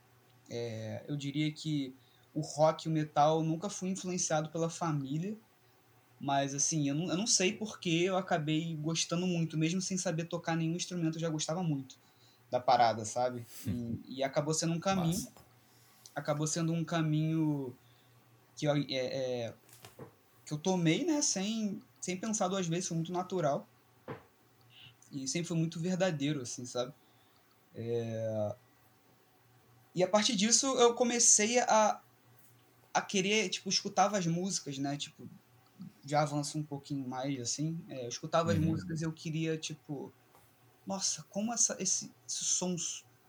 É, 0.49 1.03
eu 1.07 1.17
diria 1.17 1.51
que 1.51 1.93
o 2.33 2.41
rock 2.41 2.87
e 2.87 2.89
o 2.89 2.93
metal 2.93 3.43
nunca 3.43 3.69
fui 3.69 3.89
influenciado 3.89 4.49
pela 4.49 4.69
família, 4.69 5.35
mas 6.19 6.55
assim, 6.55 6.87
eu 6.87 6.95
não, 6.95 7.09
eu 7.09 7.17
não 7.17 7.27
sei 7.27 7.53
porque 7.53 7.89
eu 7.89 8.15
acabei 8.15 8.75
gostando 8.75 9.27
muito, 9.27 9.57
mesmo 9.57 9.81
sem 9.81 9.97
saber 9.97 10.25
tocar 10.25 10.55
nenhum 10.55 10.75
instrumento, 10.75 11.15
eu 11.15 11.21
já 11.21 11.29
gostava 11.29 11.61
muito 11.61 11.97
da 12.49 12.59
parada, 12.59 13.05
sabe? 13.05 13.45
E, 13.65 14.17
e 14.17 14.23
acabou 14.23 14.53
sendo 14.53 14.73
um 14.73 14.79
caminho. 14.79 15.27
Acabou 16.15 16.47
sendo 16.47 16.73
um 16.73 16.83
caminho 16.83 17.75
que 18.57 18.65
eu, 18.65 18.75
é, 18.75 18.83
é, 18.89 19.53
que 20.43 20.53
eu 20.53 20.57
tomei, 20.57 21.05
né, 21.05 21.21
sem, 21.21 21.81
sem 22.01 22.17
pensar 22.17 22.47
duas 22.47 22.67
vezes, 22.67 22.87
foi 22.87 22.97
muito 22.97 23.13
natural. 23.13 23.67
E 25.11 25.27
sempre 25.27 25.47
foi 25.47 25.55
muito 25.55 25.79
verdadeiro, 25.79 26.41
assim, 26.41 26.65
sabe? 26.65 26.93
É... 27.75 28.55
E 29.95 30.03
a 30.03 30.07
partir 30.07 30.35
disso 30.35 30.67
eu 30.79 30.93
comecei 30.93 31.59
a, 31.59 32.01
a 32.93 33.01
querer, 33.01 33.49
tipo, 33.49 33.69
escutava 33.69 34.17
as 34.17 34.27
músicas, 34.27 34.77
né? 34.77 34.97
Tipo, 34.97 35.29
já 36.05 36.21
avança 36.21 36.57
um 36.57 36.63
pouquinho 36.63 37.07
mais, 37.07 37.39
assim. 37.39 37.79
É, 37.87 38.05
eu 38.05 38.09
escutava 38.09 38.49
uhum. 38.49 38.55
as 38.55 38.59
músicas 38.59 39.01
e 39.01 39.05
eu 39.05 39.13
queria, 39.13 39.57
tipo, 39.57 40.11
nossa, 40.85 41.23
como 41.29 41.53
essa, 41.53 41.75
esse, 41.79 42.11
esse 42.27 42.43
som, 42.43 42.75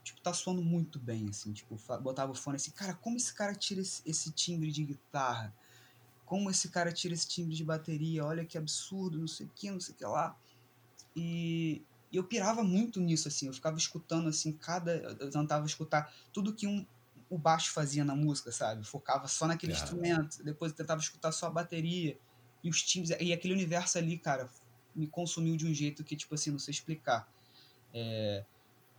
tipo, 0.09 0.20
tá 0.22 0.32
soando 0.32 0.62
muito 0.62 0.98
bem, 0.98 1.28
assim. 1.28 1.52
Tipo, 1.52 1.78
botava 2.00 2.32
o 2.32 2.34
fone 2.34 2.56
assim, 2.56 2.70
cara, 2.70 2.94
como 2.94 3.16
esse 3.16 3.32
cara 3.32 3.54
tira 3.54 3.80
esse, 3.80 4.02
esse 4.06 4.30
timbre 4.32 4.72
de 4.72 4.84
guitarra? 4.84 5.54
Como 6.24 6.50
esse 6.50 6.68
cara 6.68 6.92
tira 6.92 7.14
esse 7.14 7.28
timbre 7.28 7.54
de 7.54 7.64
bateria? 7.64 8.24
Olha 8.24 8.44
que 8.44 8.56
absurdo, 8.56 9.18
não 9.18 9.28
sei 9.28 9.46
o 9.46 9.50
que, 9.54 9.70
não 9.70 9.80
sei 9.80 9.94
o 9.94 9.98
que 9.98 10.04
lá. 10.04 10.36
E, 11.14 11.82
e 12.11 12.16
eu 12.16 12.24
pirava 12.24 12.62
muito 12.62 13.00
nisso, 13.00 13.28
assim. 13.28 13.46
Eu 13.46 13.52
ficava 13.52 13.76
escutando, 13.76 14.28
assim, 14.28 14.52
cada... 14.52 14.92
Eu 14.92 15.30
tentava 15.30 15.66
escutar 15.66 16.12
tudo 16.32 16.54
que 16.54 16.66
um, 16.66 16.86
o 17.28 17.36
baixo 17.36 17.70
fazia 17.72 18.04
na 18.04 18.16
música, 18.16 18.50
sabe? 18.50 18.84
Focava 18.84 19.28
só 19.28 19.46
naquele 19.46 19.72
instrumento. 19.72 20.42
Depois 20.42 20.72
eu 20.72 20.76
tentava 20.76 21.00
escutar 21.00 21.32
só 21.32 21.46
a 21.46 21.50
bateria. 21.50 22.18
E 22.64 22.70
os 22.70 22.82
times, 22.82 23.11
e 23.20 23.32
aquele 23.32 23.54
universo 23.54 23.98
ali, 23.98 24.18
cara, 24.18 24.48
me 24.94 25.06
consumiu 25.06 25.56
de 25.56 25.66
um 25.66 25.72
jeito 25.72 26.02
que, 26.02 26.16
tipo 26.16 26.34
assim, 26.34 26.50
não 26.50 26.59
sei 26.59 26.72
explicar. 26.72 27.30
É, 27.92 28.44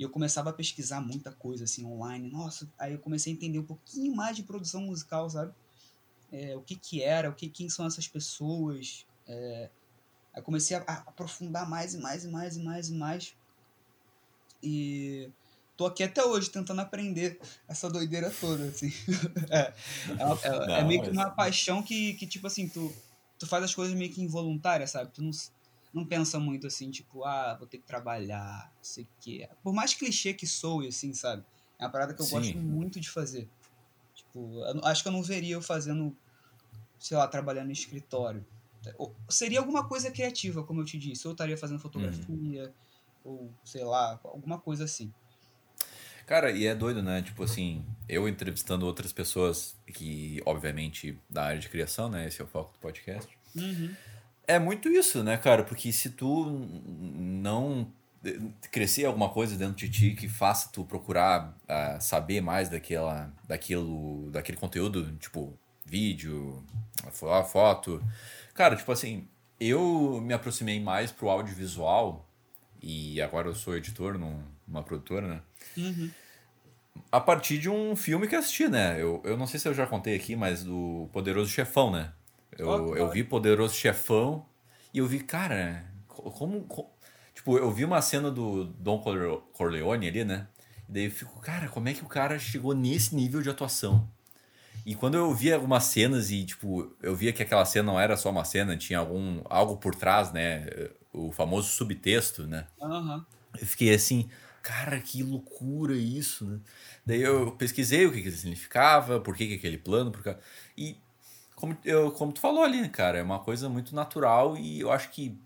eu 0.03 0.09
começava 0.09 0.49
a 0.49 0.53
pesquisar 0.53 1.01
muita 1.01 1.31
coisa, 1.31 1.65
assim, 1.65 1.85
online. 1.85 2.29
Nossa, 2.29 2.71
aí 2.79 2.93
eu 2.93 2.99
comecei 2.99 3.33
a 3.33 3.35
entender 3.35 3.59
um 3.59 3.65
pouquinho 3.65 4.15
mais 4.15 4.35
de 4.35 4.43
produção 4.43 4.81
musical, 4.81 5.29
sabe? 5.29 5.53
É, 6.31 6.55
o 6.55 6.61
que 6.61 6.75
que 6.75 7.03
era, 7.03 7.29
o 7.29 7.33
que, 7.33 7.49
quem 7.49 7.69
são 7.69 7.85
essas 7.85 8.07
pessoas. 8.07 9.05
É, 9.27 9.69
aí 10.33 10.41
comecei 10.41 10.77
a, 10.77 10.83
a, 10.87 10.93
aprofundar 10.99 11.69
mais 11.69 11.93
e 11.93 11.97
mais 11.97 12.23
e 12.23 12.29
mais 12.29 12.55
e 12.55 12.63
mais 12.63 12.89
e 12.89 12.93
mais. 12.93 13.35
E 14.63 15.31
tô 15.75 15.85
aqui 15.85 16.03
até 16.03 16.23
hoje 16.23 16.49
tentando 16.49 16.79
aprender 16.79 17.39
essa 17.67 17.89
doideira 17.89 18.31
toda, 18.31 18.65
assim. 18.65 18.93
é, 19.49 19.57
é, 19.57 20.77
é, 20.77 20.79
é 20.79 20.83
meio 20.83 21.03
que 21.03 21.09
uma 21.09 21.29
paixão 21.29 21.83
que, 21.83 22.13
que, 22.13 22.25
tipo 22.25 22.47
assim, 22.47 22.69
tu, 22.69 22.93
tu 23.37 23.45
faz 23.47 23.65
as 23.65 23.75
coisas 23.75 23.97
meio 23.97 24.11
que 24.11 24.21
involuntárias, 24.21 24.91
sabe? 24.91 25.11
Tu 25.11 25.21
não, 25.21 25.31
não 25.93 26.05
pensa 26.05 26.39
muito 26.39 26.67
assim, 26.67 26.91
tipo, 26.91 27.23
ah, 27.23 27.55
vou 27.57 27.67
ter 27.67 27.79
que 27.79 27.85
trabalhar, 27.85 28.71
não 28.75 28.83
sei 28.83 29.03
o 29.03 29.07
quê. 29.19 29.49
Por 29.63 29.73
mais 29.73 29.93
clichê 29.93 30.33
que 30.33 30.45
soe, 30.45 30.87
assim, 30.87 31.13
sabe? 31.13 31.43
É 31.79 31.85
uma 31.85 31.91
parada 31.91 32.13
que 32.13 32.21
eu 32.21 32.25
Sim. 32.25 32.35
gosto 32.35 32.57
muito 32.57 32.99
de 32.99 33.09
fazer. 33.09 33.49
Tipo, 34.13 34.61
acho 34.83 35.01
que 35.01 35.07
eu 35.07 35.13
não 35.13 35.23
veria 35.23 35.55
eu 35.55 35.61
fazendo, 35.61 36.15
sei 36.99 37.17
lá, 37.17 37.27
trabalhando 37.27 37.69
em 37.69 37.73
escritório. 37.73 38.45
Seria 39.29 39.59
alguma 39.59 39.87
coisa 39.87 40.11
criativa, 40.11 40.63
como 40.63 40.81
eu 40.81 40.85
te 40.85 40.97
disse. 40.97 41.27
Ou 41.27 41.31
eu 41.31 41.33
estaria 41.33 41.57
fazendo 41.57 41.79
fotografia, 41.79 42.73
uhum. 43.25 43.31
ou 43.31 43.53
sei 43.63 43.83
lá, 43.83 44.19
alguma 44.23 44.59
coisa 44.59 44.83
assim. 44.83 45.11
Cara, 46.25 46.51
e 46.51 46.67
é 46.67 46.75
doido, 46.75 47.01
né? 47.01 47.23
Tipo 47.23 47.43
assim, 47.43 47.83
eu 48.07 48.27
entrevistando 48.29 48.85
outras 48.85 49.11
pessoas 49.11 49.75
que, 49.87 50.39
obviamente, 50.45 51.17
da 51.27 51.45
área 51.45 51.59
de 51.59 51.67
criação, 51.67 52.07
né? 52.07 52.27
Esse 52.27 52.39
é 52.39 52.43
o 52.43 52.47
foco 52.47 52.73
do 52.73 52.79
podcast. 52.79 53.35
Uhum. 53.55 53.95
É 54.49 54.57
muito 54.57 54.89
isso, 54.89 55.23
né, 55.23 55.37
cara? 55.37 55.63
Porque 55.63 55.93
se 55.93 56.09
tu 56.09 56.67
não 56.89 57.87
crescer 58.71 59.05
alguma 59.05 59.29
coisa 59.29 59.55
dentro 59.55 59.75
de 59.75 59.87
ti 59.87 60.15
que 60.15 60.27
faça 60.27 60.69
tu 60.73 60.83
procurar 60.83 61.55
uh, 61.65 62.01
saber 62.01 62.41
mais 62.41 62.67
daquela, 62.67 63.31
daquilo, 63.47 64.27
daquele 64.31 64.57
conteúdo, 64.57 65.15
tipo 65.17 65.53
vídeo, 65.85 66.63
foto. 67.45 68.03
Cara, 68.55 68.75
tipo 68.75 68.91
assim, 68.91 69.27
eu 69.59 70.19
me 70.19 70.33
aproximei 70.33 70.79
mais 70.79 71.11
pro 71.11 71.29
audiovisual 71.29 72.27
e 72.81 73.21
agora 73.21 73.49
eu 73.49 73.53
sou 73.53 73.77
editor 73.77 74.17
num, 74.17 74.41
numa 74.67 74.81
produtora, 74.81 75.27
né? 75.27 75.41
Uhum. 75.77 76.09
A 77.11 77.21
partir 77.21 77.59
de 77.59 77.69
um 77.69 77.95
filme 77.95 78.27
que 78.27 78.35
assisti, 78.35 78.67
né? 78.67 78.99
Eu, 78.99 79.21
eu 79.23 79.37
não 79.37 79.45
sei 79.45 79.59
se 79.59 79.67
eu 79.67 79.75
já 79.75 79.85
contei 79.85 80.15
aqui, 80.15 80.35
mas 80.35 80.63
do 80.63 81.07
Poderoso 81.13 81.51
Chefão, 81.51 81.91
né? 81.91 82.13
Eu, 82.59 82.95
eu 82.95 83.09
vi 83.09 83.23
Poderoso 83.23 83.73
Chefão 83.73 84.45
e 84.93 84.99
eu 84.99 85.07
vi, 85.07 85.19
cara, 85.19 85.85
como, 86.07 86.61
como 86.63 86.89
Tipo, 87.39 87.57
eu 87.57 87.71
vi 87.71 87.85
uma 87.85 88.01
cena 88.01 88.29
do 88.29 88.65
Don 88.65 88.99
Corleone 89.53 90.09
ali, 90.09 90.25
né? 90.25 90.45
E 90.89 90.91
daí 90.91 91.05
eu 91.05 91.11
fico, 91.11 91.39
cara, 91.39 91.69
como 91.69 91.87
é 91.87 91.93
que 91.93 92.03
o 92.03 92.07
cara 92.07 92.37
chegou 92.37 92.75
nesse 92.75 93.15
nível 93.15 93.41
de 93.41 93.49
atuação? 93.49 94.11
E 94.85 94.93
quando 94.93 95.15
eu 95.15 95.33
via 95.33 95.55
algumas 95.55 95.85
cenas 95.85 96.31
e, 96.31 96.43
tipo, 96.43 96.93
eu 97.01 97.15
via 97.15 97.31
que 97.31 97.41
aquela 97.41 97.63
cena 97.63 97.93
não 97.93 97.97
era 97.97 98.17
só 98.17 98.29
uma 98.29 98.43
cena, 98.43 98.75
tinha 98.75 98.99
algum 98.99 99.41
algo 99.45 99.77
por 99.77 99.95
trás, 99.95 100.33
né? 100.33 100.67
O 101.13 101.31
famoso 101.31 101.69
subtexto, 101.69 102.45
né? 102.45 102.67
Uhum. 102.81 103.23
Eu 103.57 103.65
fiquei 103.65 103.93
assim, 103.95 104.29
cara, 104.61 104.99
que 104.99 105.23
loucura 105.23 105.95
isso, 105.95 106.43
né? 106.45 106.59
Daí 107.05 107.21
eu 107.21 107.53
pesquisei 107.53 108.05
o 108.05 108.11
que, 108.11 108.21
que 108.21 108.31
significava, 108.31 109.21
por 109.21 109.33
que, 109.33 109.47
que 109.47 109.53
aquele 109.53 109.77
plano, 109.77 110.11
por 110.11 110.37
E 110.77 110.97
como, 111.59 111.77
eu, 111.83 112.11
como 112.11 112.31
tu 112.31 112.39
falou 112.39 112.63
ali, 112.63 112.87
cara, 112.89 113.19
é 113.19 113.23
uma 113.23 113.39
coisa 113.39 113.69
muito 113.69 113.93
natural 113.93 114.57
e 114.57 114.79
eu 114.79 114.91
acho 114.91 115.09
que 115.09 115.37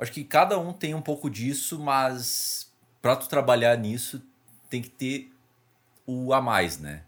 Acho 0.00 0.12
que 0.12 0.24
cada 0.24 0.58
um 0.58 0.72
tem 0.72 0.94
um 0.94 1.02
pouco 1.02 1.28
disso, 1.28 1.78
mas 1.78 2.72
para 3.02 3.14
tu 3.16 3.28
trabalhar 3.28 3.76
nisso 3.76 4.22
tem 4.70 4.80
que 4.80 4.88
ter 4.88 5.30
o 6.06 6.32
a 6.32 6.40
mais, 6.40 6.78
né? 6.78 7.04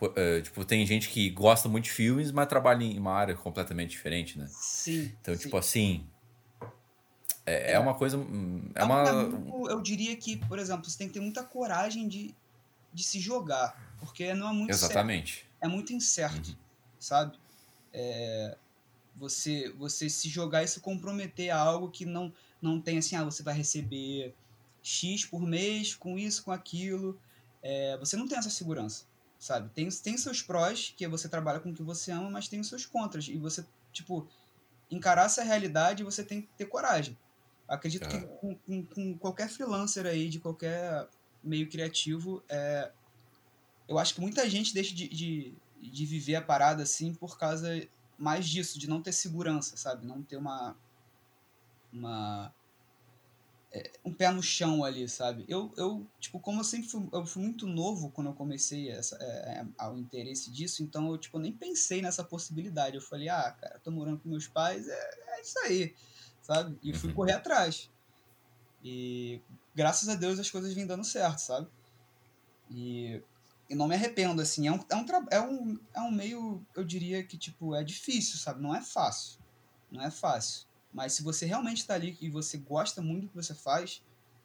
Uh, 0.00 0.40
tipo, 0.40 0.64
tem 0.64 0.86
gente 0.86 1.08
que 1.08 1.28
gosta 1.30 1.68
muito 1.68 1.86
de 1.86 1.90
filmes, 1.90 2.30
mas 2.30 2.46
trabalha 2.46 2.84
em 2.84 2.96
uma 2.96 3.12
área 3.12 3.34
completamente 3.34 3.90
diferente, 3.90 4.38
né? 4.38 4.46
Sim. 4.48 5.12
Então, 5.20 5.34
sim. 5.34 5.40
tipo 5.40 5.56
assim. 5.56 6.06
É, 7.44 7.72
é, 7.72 7.72
é 7.72 7.78
uma 7.80 7.94
coisa. 7.94 8.16
Hum, 8.16 8.70
é, 8.72 8.82
é 8.82 8.84
uma. 8.84 9.02
Eu 9.68 9.80
diria 9.80 10.14
que, 10.14 10.36
por 10.36 10.60
exemplo, 10.60 10.88
você 10.88 10.96
tem 10.96 11.08
que 11.08 11.14
ter 11.14 11.20
muita 11.20 11.42
coragem 11.42 12.06
de, 12.06 12.32
de 12.94 13.02
se 13.02 13.18
jogar. 13.18 13.76
Porque 13.98 14.32
não 14.32 14.50
é 14.50 14.52
muito 14.52 14.70
Exatamente. 14.70 15.38
Certo. 15.38 15.48
É 15.60 15.66
muito 15.66 15.92
incerto, 15.92 16.50
uhum. 16.50 16.56
Sabe? 16.98 17.38
É, 17.92 18.56
você 19.16 19.70
você 19.78 20.08
se 20.08 20.28
jogar 20.28 20.62
e 20.62 20.68
se 20.68 20.80
comprometer 20.80 21.50
a 21.50 21.58
algo 21.58 21.90
que 21.90 22.04
não 22.04 22.32
não 22.60 22.80
tem 22.80 22.98
assim, 22.98 23.16
ah, 23.16 23.24
você 23.24 23.42
vai 23.42 23.54
receber 23.54 24.34
X 24.82 25.24
por 25.24 25.42
mês 25.42 25.94
com 25.94 26.18
isso, 26.18 26.44
com 26.44 26.52
aquilo. 26.52 27.18
É, 27.62 27.96
você 27.98 28.16
não 28.16 28.26
tem 28.26 28.38
essa 28.38 28.50
segurança, 28.50 29.04
sabe? 29.38 29.68
Tem, 29.70 29.88
tem 29.88 30.16
seus 30.16 30.42
prós, 30.42 30.92
que 30.96 31.04
é 31.04 31.08
você 31.08 31.28
trabalha 31.28 31.60
com 31.60 31.70
o 31.70 31.74
que 31.74 31.82
você 31.82 32.10
ama, 32.10 32.30
mas 32.30 32.48
tem 32.48 32.60
os 32.60 32.68
seus 32.68 32.86
contras. 32.86 33.28
E 33.28 33.36
você, 33.36 33.64
tipo, 33.92 34.26
encarar 34.90 35.26
essa 35.26 35.42
realidade, 35.42 36.02
você 36.02 36.24
tem 36.24 36.42
que 36.42 36.48
ter 36.56 36.66
coragem. 36.66 37.16
Acredito 37.66 38.04
é. 38.04 38.08
que 38.08 38.20
com, 38.26 38.54
com, 38.54 38.86
com, 38.86 39.18
qualquer 39.18 39.48
freelancer 39.48 40.06
aí, 40.06 40.28
de 40.28 40.40
qualquer 40.40 41.06
meio 41.42 41.68
criativo, 41.68 42.42
é, 42.48 42.90
eu 43.86 43.98
acho 43.98 44.14
que 44.14 44.20
muita 44.20 44.48
gente 44.48 44.72
deixa 44.72 44.94
de, 44.94 45.08
de, 45.08 45.54
de 45.80 46.06
viver 46.06 46.36
a 46.36 46.42
parada 46.42 46.82
assim 46.82 47.14
por 47.14 47.38
causa 47.38 47.86
mais 48.18 48.46
disso, 48.48 48.78
de 48.78 48.88
não 48.88 49.00
ter 49.00 49.12
segurança, 49.12 49.76
sabe? 49.76 50.06
Não 50.06 50.22
ter 50.22 50.36
uma. 50.36 50.76
uma 51.92 52.52
é, 53.70 53.90
um 54.02 54.12
pé 54.12 54.30
no 54.30 54.42
chão 54.42 54.82
ali, 54.82 55.08
sabe? 55.08 55.44
Eu, 55.46 55.72
eu 55.76 56.06
tipo, 56.18 56.40
como 56.40 56.60
eu 56.60 56.64
sempre 56.64 56.88
fui, 56.88 57.06
eu 57.12 57.26
fui 57.26 57.42
muito 57.42 57.66
novo 57.66 58.10
quando 58.10 58.28
eu 58.28 58.34
comecei 58.34 58.88
essa, 58.90 59.16
é, 59.20 59.60
é, 59.60 59.66
ao 59.76 59.96
interesse 59.96 60.50
disso, 60.50 60.82
então 60.82 61.10
eu, 61.10 61.18
tipo, 61.18 61.38
nem 61.38 61.52
pensei 61.52 62.00
nessa 62.00 62.24
possibilidade. 62.24 62.96
Eu 62.96 63.02
falei, 63.02 63.28
ah, 63.28 63.50
cara, 63.52 63.78
tô 63.78 63.90
morando 63.90 64.20
com 64.20 64.28
meus 64.28 64.48
pais, 64.48 64.88
é, 64.88 65.10
é 65.36 65.42
isso 65.42 65.58
aí, 65.60 65.94
sabe? 66.42 66.78
E 66.82 66.94
fui 66.94 67.10
uhum. 67.10 67.14
correr 67.14 67.32
atrás. 67.32 67.90
E 68.82 69.40
graças 69.74 70.08
a 70.08 70.14
Deus 70.14 70.38
as 70.38 70.50
coisas 70.50 70.72
vêm 70.72 70.86
dando 70.86 71.04
certo, 71.04 71.38
sabe? 71.38 71.68
E 72.70 73.22
e 73.68 73.74
não 73.74 73.86
me 73.86 73.94
arrependo, 73.94 74.40
assim. 74.40 74.66
É 74.66 74.72
um, 74.72 74.84
é, 74.88 74.96
um, 74.96 75.06
é, 75.30 75.40
um, 75.40 75.80
é 75.94 76.00
um 76.00 76.10
meio, 76.10 76.64
eu 76.74 76.84
diria 76.84 77.22
que, 77.22 77.36
tipo, 77.36 77.74
é 77.74 77.84
difícil, 77.84 78.38
sabe? 78.38 78.62
Não 78.62 78.74
é 78.74 78.80
fácil. 78.80 79.38
Não 79.90 80.02
é 80.02 80.10
fácil. 80.10 80.66
Mas 80.92 81.12
se 81.12 81.22
você 81.22 81.44
realmente 81.44 81.78
está 81.78 81.94
ali 81.94 82.16
e 82.20 82.30
você 82.30 82.56
gosta 82.56 83.02
muito 83.02 83.22
do 83.22 83.28
que 83.28 83.36
você 83.36 83.54
faz, 83.54 84.02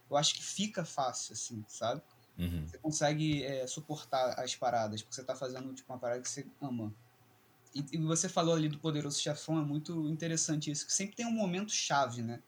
eu 0.10 0.18
acho 0.18 0.36
que 0.36 0.44
fica 0.44 0.84
fácil, 0.84 1.34
assim, 1.34 1.64
sabe? 1.68 2.02
Uhum. 2.38 2.68
Você 2.68 2.78
consegue 2.80 3.44
é, 3.44 3.66
suportar 3.66 4.40
as 4.40 4.56
paradas, 4.56 5.02
porque 5.02 5.16
você 5.16 5.22
está 5.22 5.36
fazendo, 5.36 5.74
tipo, 5.74 5.92
uma 5.92 6.00
parada 6.00 6.22
que 6.22 6.30
você 6.30 6.46
ama. 6.62 6.94
E, 7.74 7.86
e, 7.94 7.98
você 7.98 8.28
falou 8.28 8.54
ali 8.54 8.68
do 8.68 8.78
Poderoso 8.78 9.20
Chefão, 9.20 9.60
é 9.60 9.66
muito 9.66 10.08
interessante 10.10 10.70
isso, 10.70 10.86
que 10.86 10.94
sempre 10.94 11.16
tem 11.16 11.26
um 11.26 11.32
momento 11.32 11.72
chave, 11.72 12.22
né? 12.22 12.42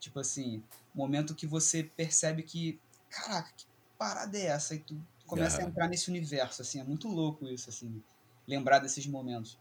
Tipo 0.00 0.20
assim, 0.20 0.62
momento 0.94 1.34
que 1.34 1.46
você 1.46 1.82
percebe 1.82 2.42
que, 2.42 2.80
caraca, 3.08 3.50
que 3.56 3.66
parada 3.96 4.36
é 4.36 4.46
essa? 4.46 4.74
E 4.74 4.80
tu 4.80 5.00
começa 5.28 5.58
uhum. 5.60 5.66
a 5.66 5.68
entrar 5.68 5.88
nesse 5.88 6.10
universo, 6.10 6.62
assim, 6.62 6.80
é 6.80 6.84
muito 6.84 7.06
louco 7.06 7.46
isso, 7.46 7.70
assim, 7.70 8.02
lembrar 8.46 8.80
desses 8.80 9.06
momentos. 9.06 9.58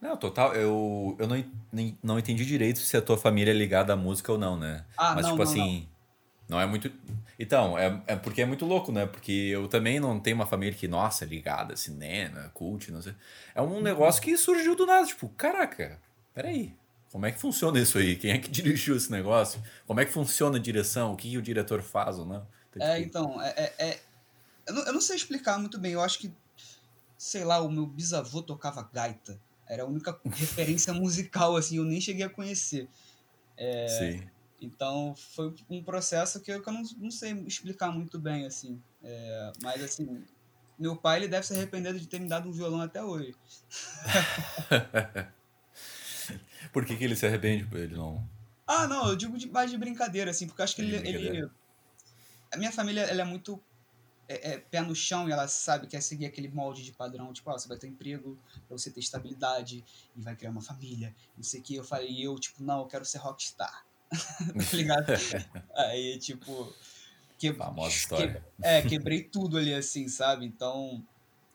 Não, 0.00 0.16
total, 0.16 0.54
eu, 0.54 1.16
eu 1.18 1.26
não, 1.26 1.44
nem, 1.72 1.98
não 2.02 2.18
entendi 2.18 2.44
direito 2.44 2.78
se 2.78 2.96
a 2.96 3.02
tua 3.02 3.18
família 3.18 3.50
é 3.50 3.54
ligada 3.54 3.92
à 3.92 3.96
música 3.96 4.30
ou 4.30 4.38
não, 4.38 4.56
né? 4.56 4.84
Ah, 4.96 5.14
Mas, 5.14 5.24
não, 5.24 5.32
tipo 5.32 5.44
não, 5.44 5.50
assim, 5.50 5.88
não. 6.48 6.56
não. 6.56 6.60
é 6.60 6.66
muito. 6.66 6.90
Então, 7.38 7.78
é, 7.78 8.00
é 8.06 8.16
porque 8.16 8.40
é 8.40 8.46
muito 8.46 8.64
louco, 8.64 8.92
né? 8.92 9.04
Porque 9.04 9.32
eu 9.32 9.68
também 9.68 10.00
não 10.00 10.18
tenho 10.18 10.36
uma 10.36 10.46
família 10.46 10.74
que, 10.74 10.88
nossa, 10.88 11.24
é 11.24 11.28
ligada 11.28 11.76
cinema, 11.76 12.50
cult, 12.54 12.90
não 12.90 13.02
sei. 13.02 13.14
É 13.54 13.60
um 13.60 13.82
negócio 13.82 14.22
que 14.22 14.36
surgiu 14.38 14.74
do 14.74 14.86
nada, 14.86 15.06
tipo, 15.06 15.28
caraca, 15.30 16.00
peraí. 16.32 16.74
Como 17.12 17.26
é 17.26 17.32
que 17.32 17.40
funciona 17.40 17.78
isso 17.78 17.98
aí? 17.98 18.16
Quem 18.16 18.30
é 18.30 18.38
que 18.38 18.48
dirigiu 18.50 18.96
esse 18.96 19.10
negócio? 19.10 19.62
Como 19.86 20.00
é 20.00 20.04
que 20.04 20.12
funciona 20.12 20.56
a 20.56 20.60
direção? 20.60 21.12
O 21.12 21.16
que, 21.16 21.36
o 21.36 21.42
diretor 21.42 21.82
faz 21.82 22.18
ou 22.18 22.24
não? 22.24 22.46
Então, 22.70 22.86
é, 22.86 22.96
tipo... 22.96 23.06
então, 23.06 23.42
é, 23.42 23.72
é, 23.78 23.98
eu 24.70 24.74
não, 24.74 24.82
eu 24.84 24.92
não 24.92 25.00
sei 25.00 25.16
explicar 25.16 25.58
muito 25.58 25.78
bem. 25.78 25.92
Eu 25.92 26.00
acho 26.00 26.18
que, 26.18 26.32
sei 27.18 27.44
lá, 27.44 27.60
o 27.60 27.70
meu 27.70 27.86
bisavô 27.86 28.42
tocava 28.42 28.88
gaita. 28.92 29.38
Era 29.66 29.82
a 29.82 29.86
única 29.86 30.18
referência 30.24 30.92
musical, 30.94 31.56
assim, 31.56 31.76
eu 31.76 31.84
nem 31.84 32.00
cheguei 32.00 32.24
a 32.24 32.30
conhecer. 32.30 32.88
É, 33.56 33.88
Sim. 33.88 34.30
Então, 34.62 35.14
foi 35.14 35.54
um 35.68 35.82
processo 35.82 36.40
que 36.40 36.52
eu, 36.52 36.62
que 36.62 36.68
eu 36.68 36.72
não, 36.72 36.82
não 36.98 37.10
sei 37.10 37.32
explicar 37.46 37.90
muito 37.90 38.18
bem, 38.18 38.46
assim. 38.46 38.80
É, 39.02 39.52
mas, 39.62 39.82
assim, 39.82 40.22
meu 40.78 40.94
pai, 40.96 41.18
ele 41.18 41.28
deve 41.28 41.46
se 41.46 41.54
arrepender 41.54 41.94
de 41.94 42.06
ter 42.06 42.20
me 42.20 42.28
dado 42.28 42.48
um 42.48 42.52
violão 42.52 42.80
até 42.80 43.02
hoje. 43.02 43.34
Por 46.72 46.84
que, 46.84 46.96
que 46.96 47.04
ele 47.04 47.16
se 47.16 47.26
arrepende? 47.26 47.66
Ele 47.74 47.96
não... 47.96 48.28
Ah, 48.66 48.86
não, 48.86 49.08
eu 49.08 49.16
digo 49.16 49.36
de, 49.36 49.50
mais 49.50 49.70
de 49.70 49.78
brincadeira, 49.78 50.30
assim, 50.30 50.46
porque 50.46 50.60
eu 50.60 50.64
acho 50.64 50.76
que 50.76 50.82
ele, 50.82 50.96
ele... 51.08 51.50
A 52.52 52.56
minha 52.56 52.70
família, 52.70 53.02
ela 53.02 53.22
é 53.22 53.24
muito 53.24 53.60
é, 54.30 54.52
é, 54.52 54.58
pé 54.58 54.80
no 54.80 54.94
chão 54.94 55.28
e 55.28 55.32
ela 55.32 55.48
sabe 55.48 55.86
que 55.86 55.96
quer 55.96 56.00
seguir 56.00 56.24
aquele 56.24 56.48
molde 56.48 56.84
de 56.84 56.92
padrão, 56.92 57.32
tipo, 57.32 57.50
ah, 57.50 57.58
você 57.58 57.66
vai 57.66 57.76
ter 57.76 57.88
emprego 57.88 58.38
pra 58.68 58.78
você 58.78 58.88
ter 58.88 59.00
estabilidade 59.00 59.84
e 60.14 60.20
vai 60.20 60.36
criar 60.36 60.52
uma 60.52 60.60
família, 60.60 61.12
não 61.36 61.42
sei 61.42 61.58
o 61.58 61.62
que. 61.64 61.74
Eu 61.74 61.82
falei, 61.82 62.24
eu, 62.24 62.38
tipo, 62.38 62.62
não, 62.62 62.78
eu 62.80 62.86
quero 62.86 63.04
ser 63.04 63.18
rockstar. 63.18 63.84
tá 64.12 64.76
ligado? 64.76 65.06
Aí, 65.74 66.16
tipo. 66.18 66.72
Que, 67.36 67.52
Famosa 67.52 67.96
história. 67.96 68.44
Que, 68.60 68.66
é, 68.66 68.82
quebrei 68.82 69.24
tudo 69.24 69.58
ali, 69.58 69.74
assim, 69.74 70.06
sabe? 70.06 70.46
Então, 70.46 71.04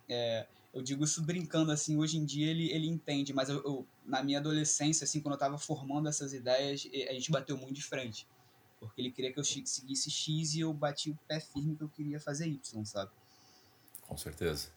é, 0.09 0.45
eu 0.73 0.81
digo 0.81 1.05
isso 1.05 1.21
brincando, 1.21 1.71
assim, 1.71 1.95
hoje 1.95 2.17
em 2.17 2.25
dia 2.25 2.47
ele, 2.51 2.69
ele 2.71 2.87
entende, 2.87 3.31
mas 3.31 3.47
eu, 3.47 3.63
eu, 3.63 3.87
na 4.05 4.21
minha 4.21 4.39
adolescência, 4.39 5.05
assim, 5.05 5.21
quando 5.21 5.35
eu 5.35 5.39
tava 5.39 5.57
formando 5.57 6.09
essas 6.09 6.33
ideias, 6.33 6.85
a 7.09 7.13
gente 7.13 7.31
bateu 7.31 7.57
muito 7.57 7.75
de 7.75 7.83
frente 7.83 8.27
Porque 8.85 9.01
ele 9.01 9.11
queria 9.11 9.31
que 9.31 9.39
eu 9.39 9.43
seguisse 9.43 10.09
X 10.09 10.55
e 10.55 10.61
eu 10.61 10.73
bati 10.73 11.11
o 11.11 11.17
pé 11.27 11.39
firme 11.39 11.75
que 11.75 11.83
eu 11.83 11.89
queria 11.89 12.19
fazer 12.19 12.47
Y, 12.47 12.85
sabe? 12.85 13.11
Com 14.01 14.17
certeza. 14.17 14.69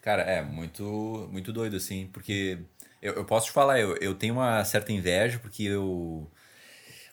Cara, 0.00 0.22
é 0.22 0.42
muito, 0.42 1.28
muito 1.30 1.52
doido, 1.52 1.76
assim, 1.76 2.08
porque 2.12 2.58
eu, 3.00 3.14
eu 3.14 3.24
posso 3.24 3.46
te 3.46 3.52
falar, 3.52 3.78
eu, 3.78 3.96
eu 3.98 4.14
tenho 4.14 4.34
uma 4.34 4.64
certa 4.64 4.92
inveja, 4.92 5.38
porque 5.38 5.62
eu. 5.62 6.30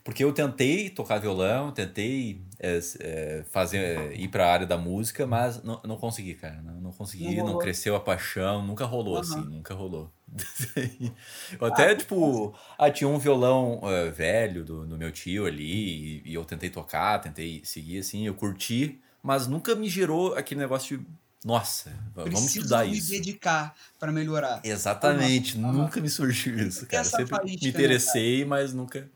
Porque 0.03 0.21
eu 0.21 0.33
tentei 0.33 0.89
tocar 0.89 1.17
violão, 1.17 1.71
tentei 1.71 2.41
é, 2.59 2.77
é, 2.99 3.45
fazer 3.51 4.11
ir 4.19 4.27
para 4.27 4.45
a 4.45 4.51
área 4.51 4.67
da 4.67 4.77
música, 4.77 5.25
mas 5.25 5.63
não, 5.63 5.81
não 5.85 5.95
consegui, 5.95 6.33
cara. 6.33 6.61
Não, 6.61 6.81
não 6.81 6.91
consegui, 6.91 7.37
não, 7.37 7.53
não, 7.53 7.57
cresceu 7.57 7.95
a 7.95 8.01
paixão, 8.01 8.65
nunca 8.65 8.83
rolou, 8.83 9.15
uhum. 9.15 9.21
assim, 9.21 9.41
nunca 9.45 9.73
rolou. 9.73 10.11
eu 11.59 11.67
até, 11.67 11.91
ah, 11.91 11.95
tipo, 11.95 12.55
ah, 12.77 12.89
tinha 12.89 13.07
um 13.07 13.19
violão 13.19 13.79
uh, 13.79 14.11
velho 14.11 14.63
do, 14.63 14.85
do 14.85 14.97
meu 14.97 15.11
tio 15.11 15.45
ali, 15.45 16.21
e, 16.25 16.31
e, 16.31 16.33
eu 16.33 16.43
tentei 16.43 16.69
tocar, 16.69 17.19
tentei 17.19 17.61
seguir, 17.63 17.99
assim, 17.99 18.25
eu 18.25 18.33
curti, 18.33 18.99
mas 19.21 19.47
nunca 19.47 19.75
me 19.75 19.89
gerou 19.89 20.35
aquele 20.35 20.61
negócio 20.61 20.97
de 20.97 21.05
nossa, 21.43 21.89
Preciso 22.13 22.31
vamos 22.31 22.55
estudar 22.55 22.85
me 22.85 22.97
isso. 22.97 23.11
me 23.11 23.17
dedicar 23.17 23.75
para 23.99 24.11
melhorar. 24.13 24.61
Exatamente, 24.63 25.57
uhum. 25.57 25.73
nunca 25.73 25.99
me 25.99 26.09
surgiu 26.09 26.57
isso, 26.57 26.85
cara. 26.87 27.03
Sempre 27.03 27.25
faísca, 27.25 27.59
me 27.59 27.61
né, 27.61 27.69
interessei, 27.69 28.39
né, 28.39 28.45
mas 28.45 28.73
nunca. 28.73 29.09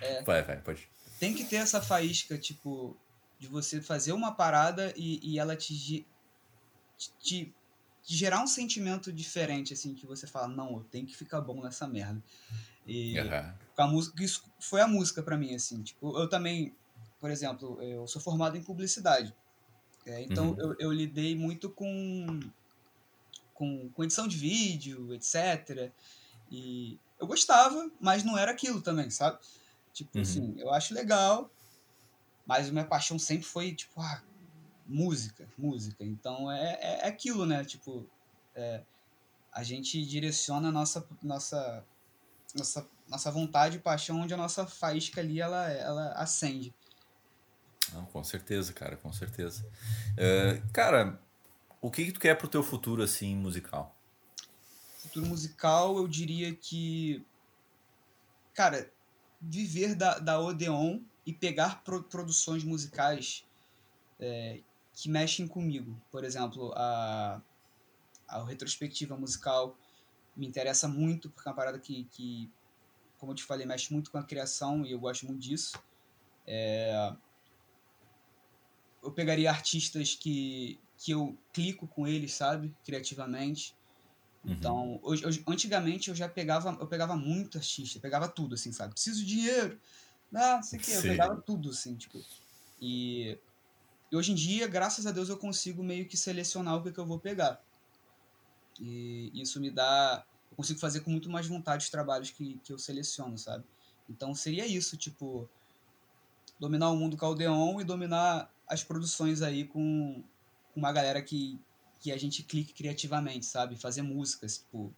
É. 0.00 0.22
Vai, 0.22 0.42
vai, 0.42 0.56
pode. 0.56 0.88
Tem 1.20 1.34
que 1.34 1.44
ter 1.44 1.56
essa 1.56 1.82
faísca, 1.82 2.38
tipo, 2.38 2.96
de 3.38 3.46
você 3.46 3.82
fazer 3.82 4.12
uma 4.12 4.32
parada 4.32 4.92
e, 4.96 5.20
e 5.22 5.38
ela 5.38 5.54
te, 5.54 6.06
te, 7.22 7.54
gerar 8.06 8.40
um 8.40 8.46
sentimento 8.46 9.12
diferente, 9.12 9.72
assim, 9.74 9.92
que 9.92 10.06
você 10.06 10.26
fala, 10.26 10.46
não, 10.46 10.76
eu 10.76 10.84
tenho 10.84 11.04
que 11.04 11.16
ficar 11.16 11.40
bom 11.40 11.60
nessa 11.60 11.88
merda. 11.88 12.22
E 12.86 13.18
uhum. 13.18 13.52
a 13.76 13.86
música, 13.88 14.22
isso 14.22 14.44
foi 14.60 14.80
a 14.80 14.86
música 14.86 15.22
para 15.22 15.36
mim, 15.36 15.54
assim. 15.54 15.82
Tipo, 15.82 16.16
eu 16.16 16.28
também, 16.28 16.72
por 17.18 17.30
exemplo, 17.30 17.82
eu 17.82 18.06
sou 18.06 18.22
formado 18.22 18.56
em 18.56 18.62
publicidade. 18.62 19.34
É, 20.06 20.22
então 20.22 20.50
uhum. 20.50 20.60
eu, 20.60 20.76
eu, 20.78 20.92
lidei 20.92 21.34
muito 21.34 21.68
com, 21.68 22.38
com, 23.52 23.90
com, 23.90 24.04
edição 24.04 24.28
de 24.28 24.36
vídeo, 24.36 25.12
etc. 25.12 25.90
E 26.48 27.00
eu 27.18 27.26
gostava, 27.26 27.90
mas 28.00 28.22
não 28.22 28.38
era 28.38 28.52
aquilo 28.52 28.80
também, 28.80 29.10
sabe? 29.10 29.36
Tipo 29.92 30.16
uhum. 30.16 30.22
assim, 30.22 30.54
eu 30.58 30.72
acho 30.72 30.94
legal, 30.94 31.50
mas 32.46 32.68
a 32.68 32.72
minha 32.72 32.84
paixão 32.84 33.18
sempre 33.18 33.46
foi, 33.46 33.74
tipo, 33.74 34.00
ah, 34.00 34.22
música, 34.86 35.48
música. 35.56 36.04
Então 36.04 36.50
é, 36.50 36.74
é, 36.80 37.00
é 37.02 37.08
aquilo, 37.08 37.44
né? 37.44 37.64
Tipo, 37.64 38.06
é, 38.54 38.82
a 39.52 39.62
gente 39.62 40.04
direciona 40.04 40.68
a 40.68 40.72
nossa, 40.72 41.06
nossa, 41.22 41.84
nossa, 42.54 42.88
nossa 43.08 43.30
vontade 43.30 43.76
e 43.76 43.80
paixão 43.80 44.20
onde 44.20 44.34
a 44.34 44.36
nossa 44.36 44.66
faísca 44.66 45.20
ali, 45.20 45.40
ela, 45.40 45.70
ela 45.70 46.12
acende. 46.12 46.74
Não, 47.92 48.04
com 48.06 48.22
certeza, 48.22 48.72
cara, 48.72 48.96
com 48.96 49.12
certeza. 49.12 49.64
Uh, 50.12 50.72
cara, 50.72 51.20
o 51.80 51.90
que, 51.90 52.06
que 52.06 52.12
tu 52.12 52.20
quer 52.20 52.34
pro 52.36 52.48
teu 52.48 52.62
futuro, 52.62 53.02
assim, 53.02 53.34
musical? 53.36 53.96
Futuro 54.98 55.26
musical, 55.26 55.96
eu 55.96 56.08
diria 56.08 56.54
que. 56.54 57.24
Cara, 58.52 58.90
viver 59.40 59.94
da, 59.94 60.18
da 60.18 60.40
Odeon 60.40 61.00
e 61.24 61.32
pegar 61.32 61.82
pro, 61.84 62.02
produções 62.02 62.64
musicais 62.64 63.44
é, 64.18 64.60
que 64.96 65.10
mexem 65.10 65.46
comigo. 65.46 65.94
Por 66.10 66.24
exemplo, 66.24 66.72
a, 66.74 67.40
a 68.26 68.44
retrospectiva 68.44 69.16
musical 69.16 69.76
me 70.34 70.46
interessa 70.46 70.88
muito, 70.88 71.30
porque 71.30 71.46
é 71.46 71.52
uma 71.52 71.56
parada 71.56 71.78
que, 71.78 72.04
que, 72.10 72.50
como 73.18 73.32
eu 73.32 73.36
te 73.36 73.44
falei, 73.44 73.66
mexe 73.66 73.92
muito 73.92 74.10
com 74.10 74.16
a 74.16 74.22
criação 74.22 74.84
e 74.84 74.92
eu 74.92 74.98
gosto 74.98 75.26
muito 75.26 75.40
disso. 75.40 75.78
É, 76.46 77.12
eu 79.02 79.12
pegaria 79.12 79.50
artistas 79.50 80.14
que, 80.14 80.80
que 80.96 81.10
eu 81.12 81.36
clico 81.52 81.86
com 81.86 82.08
eles, 82.08 82.32
sabe? 82.32 82.74
Criativamente. 82.82 83.76
Uhum. 84.42 84.52
Então, 84.52 85.00
antigamente 85.46 86.08
eu 86.08 86.14
já 86.14 86.28
pegava, 86.28 86.74
eu 86.80 86.86
pegava 86.86 87.14
muito 87.16 87.58
artista, 87.58 88.00
pegava 88.00 88.28
tudo, 88.28 88.54
assim, 88.54 88.72
sabe? 88.72 88.94
Preciso 88.94 89.20
de 89.20 89.26
dinheiro, 89.26 89.78
ah, 90.34 90.56
não 90.56 90.62
sei 90.62 90.78
o 90.78 90.82
que, 90.82 90.90
eu 90.90 91.02
pegava 91.02 91.36
tudo, 91.36 91.70
assim, 91.70 91.96
tipo. 91.96 92.18
E, 92.80 93.38
e, 94.10 94.16
hoje 94.16 94.32
em 94.32 94.34
dia, 94.34 94.66
graças 94.68 95.06
a 95.06 95.10
Deus, 95.10 95.28
eu 95.28 95.36
consigo 95.36 95.82
meio 95.82 96.06
que 96.06 96.16
selecionar 96.16 96.76
o 96.76 96.82
que, 96.82 96.92
que 96.92 96.98
eu 96.98 97.06
vou 97.06 97.18
pegar. 97.18 97.60
E 98.80 99.30
isso 99.34 99.60
me 99.60 99.70
dá. 99.70 100.24
Eu 100.50 100.56
consigo 100.56 100.78
fazer 100.78 101.00
com 101.00 101.10
muito 101.10 101.28
mais 101.28 101.46
vontade 101.46 101.84
os 101.84 101.90
trabalhos 101.90 102.30
que, 102.30 102.60
que 102.62 102.72
eu 102.72 102.78
seleciono, 102.78 103.36
sabe? 103.36 103.64
Então 104.08 104.34
seria 104.34 104.66
isso, 104.66 104.96
tipo, 104.96 105.48
dominar 106.58 106.90
o 106.90 106.96
mundo 106.96 107.16
caldeon 107.16 107.80
e 107.80 107.84
dominar 107.84 108.50
as 108.68 108.84
produções 108.84 109.42
aí 109.42 109.64
com 109.64 110.22
uma 110.74 110.92
galera 110.92 111.20
que, 111.22 111.58
que 112.00 112.12
a 112.12 112.16
gente 112.16 112.42
clique 112.42 112.72
criativamente, 112.72 113.46
sabe? 113.46 113.76
Fazer 113.76 114.02
músicas, 114.02 114.58
tipo, 114.58 114.94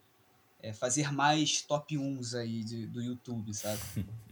é, 0.60 0.72
fazer 0.72 1.12
mais 1.12 1.62
top 1.62 1.96
1s 1.96 2.38
aí 2.38 2.62
de, 2.64 2.86
do 2.86 3.00
YouTube, 3.00 3.54
sabe? 3.54 3.80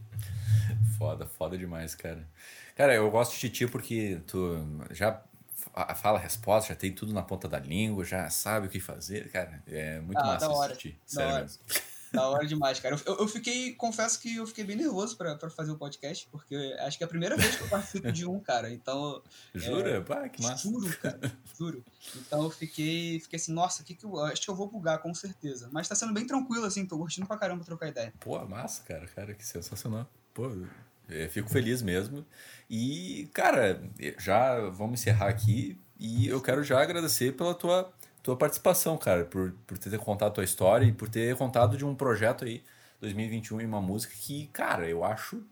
foda, 0.99 1.27
foda 1.27 1.57
demais, 1.57 1.95
cara. 1.95 2.27
Cara, 2.74 2.95
eu 2.95 3.11
gosto 3.11 3.39
de 3.39 3.49
ti 3.49 3.66
porque 3.66 4.20
tu 4.27 4.66
já 4.91 5.22
fala 5.97 6.18
a 6.18 6.20
resposta, 6.20 6.72
já 6.72 6.79
tem 6.79 6.93
tudo 6.93 7.12
na 7.12 7.22
ponta 7.22 7.49
da 7.49 7.59
língua, 7.59 8.05
já 8.05 8.29
sabe 8.31 8.66
o 8.66 8.70
que 8.70 8.81
fazer, 8.81 9.31
cara. 9.31 9.62
É 9.66 10.01
muito 10.01 10.18
ah, 10.18 10.27
massa 10.27 10.64
assistir. 10.66 10.99
Sério 11.07 11.43
mesmo. 11.43 11.62
Da 12.12 12.29
hora 12.29 12.47
demais, 12.47 12.79
cara. 12.81 12.97
Eu, 13.05 13.18
eu 13.18 13.29
fiquei, 13.29 13.74
confesso 13.74 14.20
que 14.20 14.37
eu 14.37 14.47
fiquei 14.47 14.64
bem 14.64 14.77
nervoso 14.77 15.16
pra, 15.16 15.35
pra 15.37 15.51
fazer 15.51 15.70
o 15.72 15.77
podcast, 15.77 16.29
porque 16.31 16.55
acho 16.81 16.97
que 16.97 17.05
é 17.05 17.07
a 17.07 17.09
primeira 17.09 17.37
vez 17.37 17.57
que 17.57 17.62
eu 17.62 17.68
participo 17.68 18.12
de 18.12 18.27
um, 18.27 18.41
cara. 18.41 18.70
Então. 18.70 19.22
Jura? 19.55 19.91
É, 19.91 20.01
Pá, 20.01 20.29
que 20.29 20.43
massa. 20.43 20.68
Juro, 20.68 20.89
cara. 20.99 21.33
Juro. 21.59 21.85
Então 22.16 22.43
eu 22.45 22.51
fiquei, 22.51 23.20
fiquei 23.20 23.37
assim, 23.37 23.53
nossa, 23.53 23.83
que 23.83 23.95
que 23.95 24.05
eu, 24.05 24.18
acho 24.24 24.43
que 24.43 24.51
eu 24.51 24.55
vou 24.55 24.68
bugar, 24.68 24.99
com 25.01 25.14
certeza. 25.14 25.68
Mas 25.72 25.89
tá 25.89 25.95
sendo 25.95 26.12
bem 26.12 26.27
tranquilo, 26.27 26.64
assim, 26.64 26.87
tô 26.87 26.97
curtindo 26.97 27.27
pra 27.27 27.37
caramba 27.37 27.64
trocar 27.64 27.89
ideia. 27.89 28.12
Pô, 28.20 28.39
massa, 28.47 28.83
cara. 28.83 29.07
Cara, 29.09 29.35
que 29.35 29.45
sensacional. 29.45 30.09
Pô, 30.37 30.51
eu 31.09 31.30
fico 31.30 31.49
feliz 31.49 31.80
mesmo. 31.80 32.22
E, 32.68 33.26
cara, 33.32 33.82
já 34.18 34.68
vamos 34.68 35.01
encerrar 35.01 35.28
aqui. 35.28 35.80
E 35.99 36.28
eu 36.28 36.43
quero 36.43 36.62
já 36.62 36.82
agradecer 36.82 37.32
pela 37.32 37.55
tua 37.55 37.91
tua 38.22 38.37
participação, 38.37 38.99
cara, 38.99 39.24
por, 39.24 39.53
por 39.66 39.78
ter 39.78 39.97
contado 39.99 40.28
a 40.28 40.34
tua 40.34 40.45
história 40.45 40.84
e 40.84 40.93
por 40.93 41.09
ter 41.09 41.37
contado 41.37 41.76
de 41.76 41.84
um 41.84 41.95
projeto 41.95 42.45
aí, 42.45 42.62
2021, 43.01 43.61
e 43.61 43.64
uma 43.64 43.80
música 43.80 44.12
que, 44.14 44.49
cara, 44.49 44.89
eu 44.89 45.05
acho. 45.05 45.43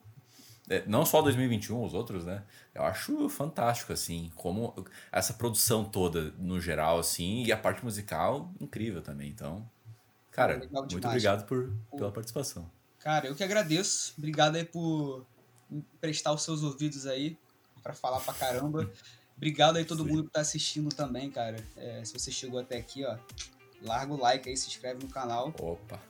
É, 0.68 0.82
não 0.86 1.06
só 1.06 1.22
2021, 1.22 1.82
os 1.84 1.94
outros, 1.94 2.24
né? 2.26 2.42
Eu 2.74 2.82
acho 2.82 3.28
fantástico, 3.28 3.92
assim, 3.92 4.30
como 4.34 4.74
essa 5.12 5.32
produção 5.34 5.84
toda 5.84 6.32
no 6.36 6.60
geral, 6.60 6.98
assim, 6.98 7.44
e 7.44 7.52
a 7.52 7.56
parte 7.56 7.84
musical 7.84 8.50
incrível 8.60 9.00
também. 9.00 9.30
Então, 9.30 9.64
cara, 10.32 10.58
muito 10.90 11.06
obrigado 11.06 11.46
por, 11.46 11.72
pela 11.96 12.10
participação. 12.10 12.68
Cara, 13.04 13.26
eu 13.26 13.34
que 13.34 13.44
agradeço. 13.44 14.14
Obrigado 14.16 14.56
aí 14.56 14.64
por 14.64 15.26
prestar 16.00 16.32
os 16.32 16.42
seus 16.42 16.62
ouvidos 16.62 17.04
aí 17.06 17.36
para 17.82 17.92
falar 17.92 18.18
pra 18.20 18.32
caramba. 18.32 18.90
Obrigado 19.36 19.76
aí 19.76 19.84
todo 19.84 20.04
Sim. 20.04 20.08
mundo 20.08 20.24
que 20.24 20.30
tá 20.30 20.40
assistindo 20.40 20.88
também, 20.88 21.30
cara. 21.30 21.62
É, 21.76 22.02
se 22.02 22.14
você 22.14 22.32
chegou 22.32 22.58
até 22.58 22.78
aqui, 22.78 23.04
ó, 23.04 23.18
larga 23.82 24.14
o 24.14 24.16
like 24.16 24.48
aí, 24.48 24.56
se 24.56 24.68
inscreve 24.68 25.04
no 25.04 25.10
canal. 25.10 25.52
Opa! 25.58 26.00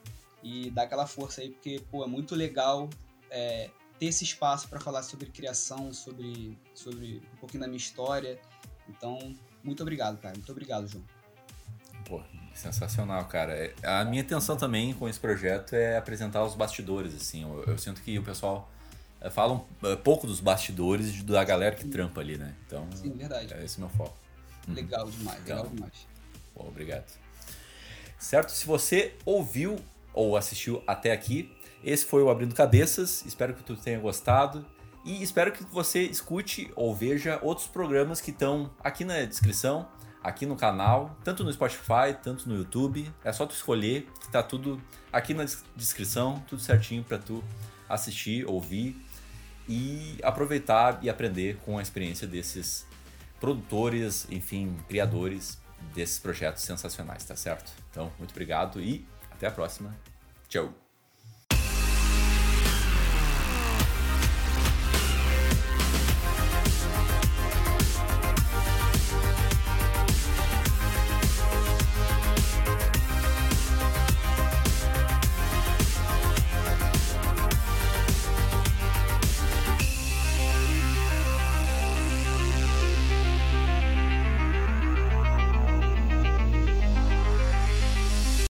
E 0.41 0.71
dá 0.71 0.83
aquela 0.83 1.05
força 1.05 1.41
aí, 1.41 1.49
porque, 1.49 1.83
pô, 1.91 2.01
é 2.01 2.07
muito 2.07 2.33
legal 2.33 2.89
é, 3.29 3.69
ter 3.99 4.05
esse 4.05 4.23
espaço 4.23 4.69
para 4.69 4.79
falar 4.79 5.03
sobre 5.03 5.25
criação, 5.25 5.91
sobre, 5.91 6.57
sobre 6.73 7.21
um 7.33 7.37
pouquinho 7.37 7.61
da 7.61 7.67
minha 7.67 7.77
história. 7.77 8.39
Então, 8.87 9.35
muito 9.61 9.81
obrigado, 9.81 10.17
cara. 10.21 10.35
Muito 10.35 10.51
obrigado, 10.51 10.87
João. 10.87 11.03
Pô, 12.07 12.23
sensacional, 12.55 13.25
cara. 13.25 13.53
É, 13.53 13.73
a 13.83 14.03
minha 14.05 14.21
intenção 14.21 14.55
também 14.57 14.93
com 14.93 15.07
esse 15.07 15.19
projeto 15.19 15.73
é 15.73 15.97
apresentar 15.97 16.43
os 16.43 16.55
bastidores, 16.55 17.13
assim. 17.13 17.43
Eu, 17.43 17.63
eu 17.67 17.77
sinto 17.77 18.01
que 18.01 18.17
o 18.17 18.23
pessoal 18.23 18.71
é, 19.21 19.29
falam 19.29 19.65
é, 19.83 19.95
pouco 19.95 20.25
dos 20.25 20.39
bastidores 20.39 21.21
da 21.23 21.43
galera 21.43 21.75
que 21.75 21.85
trampa 21.87 22.21
ali, 22.21 22.37
né? 22.37 22.55
Então, 22.65 22.87
Sim, 22.95 23.11
verdade. 23.11 23.53
é 23.53 23.63
esse 23.63 23.79
meu 23.79 23.89
foco. 23.89 24.17
Uhum. 24.67 24.73
Legal 24.73 25.09
demais, 25.09 25.39
então, 25.43 25.57
legal 25.57 25.71
demais. 25.71 26.07
Bom, 26.55 26.67
obrigado. 26.67 27.05
Certo? 28.17 28.49
Se 28.49 28.65
você 28.65 29.13
ouviu 29.25 29.77
ou 30.13 30.37
assistiu 30.37 30.81
até 30.87 31.11
aqui, 31.11 31.55
esse 31.83 32.05
foi 32.05 32.23
o 32.23 32.29
Abrindo 32.29 32.55
Cabeças. 32.55 33.23
Espero 33.25 33.53
que 33.53 33.63
tu 33.63 33.75
tenha 33.75 33.99
gostado. 33.99 34.65
E 35.03 35.21
espero 35.21 35.51
que 35.51 35.63
você 35.65 36.01
escute 36.01 36.71
ou 36.75 36.95
veja 36.95 37.37
outros 37.43 37.67
programas 37.67 38.19
que 38.19 38.31
estão 38.31 38.71
aqui 38.83 39.05
na 39.05 39.21
descrição, 39.23 39.87
aqui 40.25 40.45
no 40.45 40.55
canal, 40.55 41.15
tanto 41.23 41.43
no 41.43 41.53
Spotify, 41.53 42.17
tanto 42.21 42.49
no 42.49 42.55
YouTube. 42.55 43.11
É 43.23 43.31
só 43.31 43.45
tu 43.45 43.53
escolher, 43.53 44.07
que 44.19 44.27
tá 44.31 44.41
tudo 44.41 44.81
aqui 45.13 45.35
na 45.35 45.45
descrição, 45.75 46.43
tudo 46.47 46.61
certinho 46.61 47.03
para 47.03 47.19
tu 47.19 47.43
assistir, 47.87 48.43
ouvir 48.47 48.99
e 49.69 50.17
aproveitar 50.23 50.99
e 51.03 51.09
aprender 51.09 51.57
com 51.57 51.77
a 51.77 51.81
experiência 51.81 52.27
desses 52.27 52.87
produtores, 53.39 54.27
enfim, 54.31 54.75
criadores 54.87 55.61
desses 55.93 56.17
projetos 56.17 56.63
sensacionais, 56.63 57.23
tá 57.23 57.35
certo? 57.35 57.71
Então, 57.91 58.11
muito 58.17 58.31
obrigado 58.31 58.81
e 58.81 59.07
até 59.31 59.45
a 59.45 59.51
próxima. 59.51 59.95
Tchau! 60.49 60.84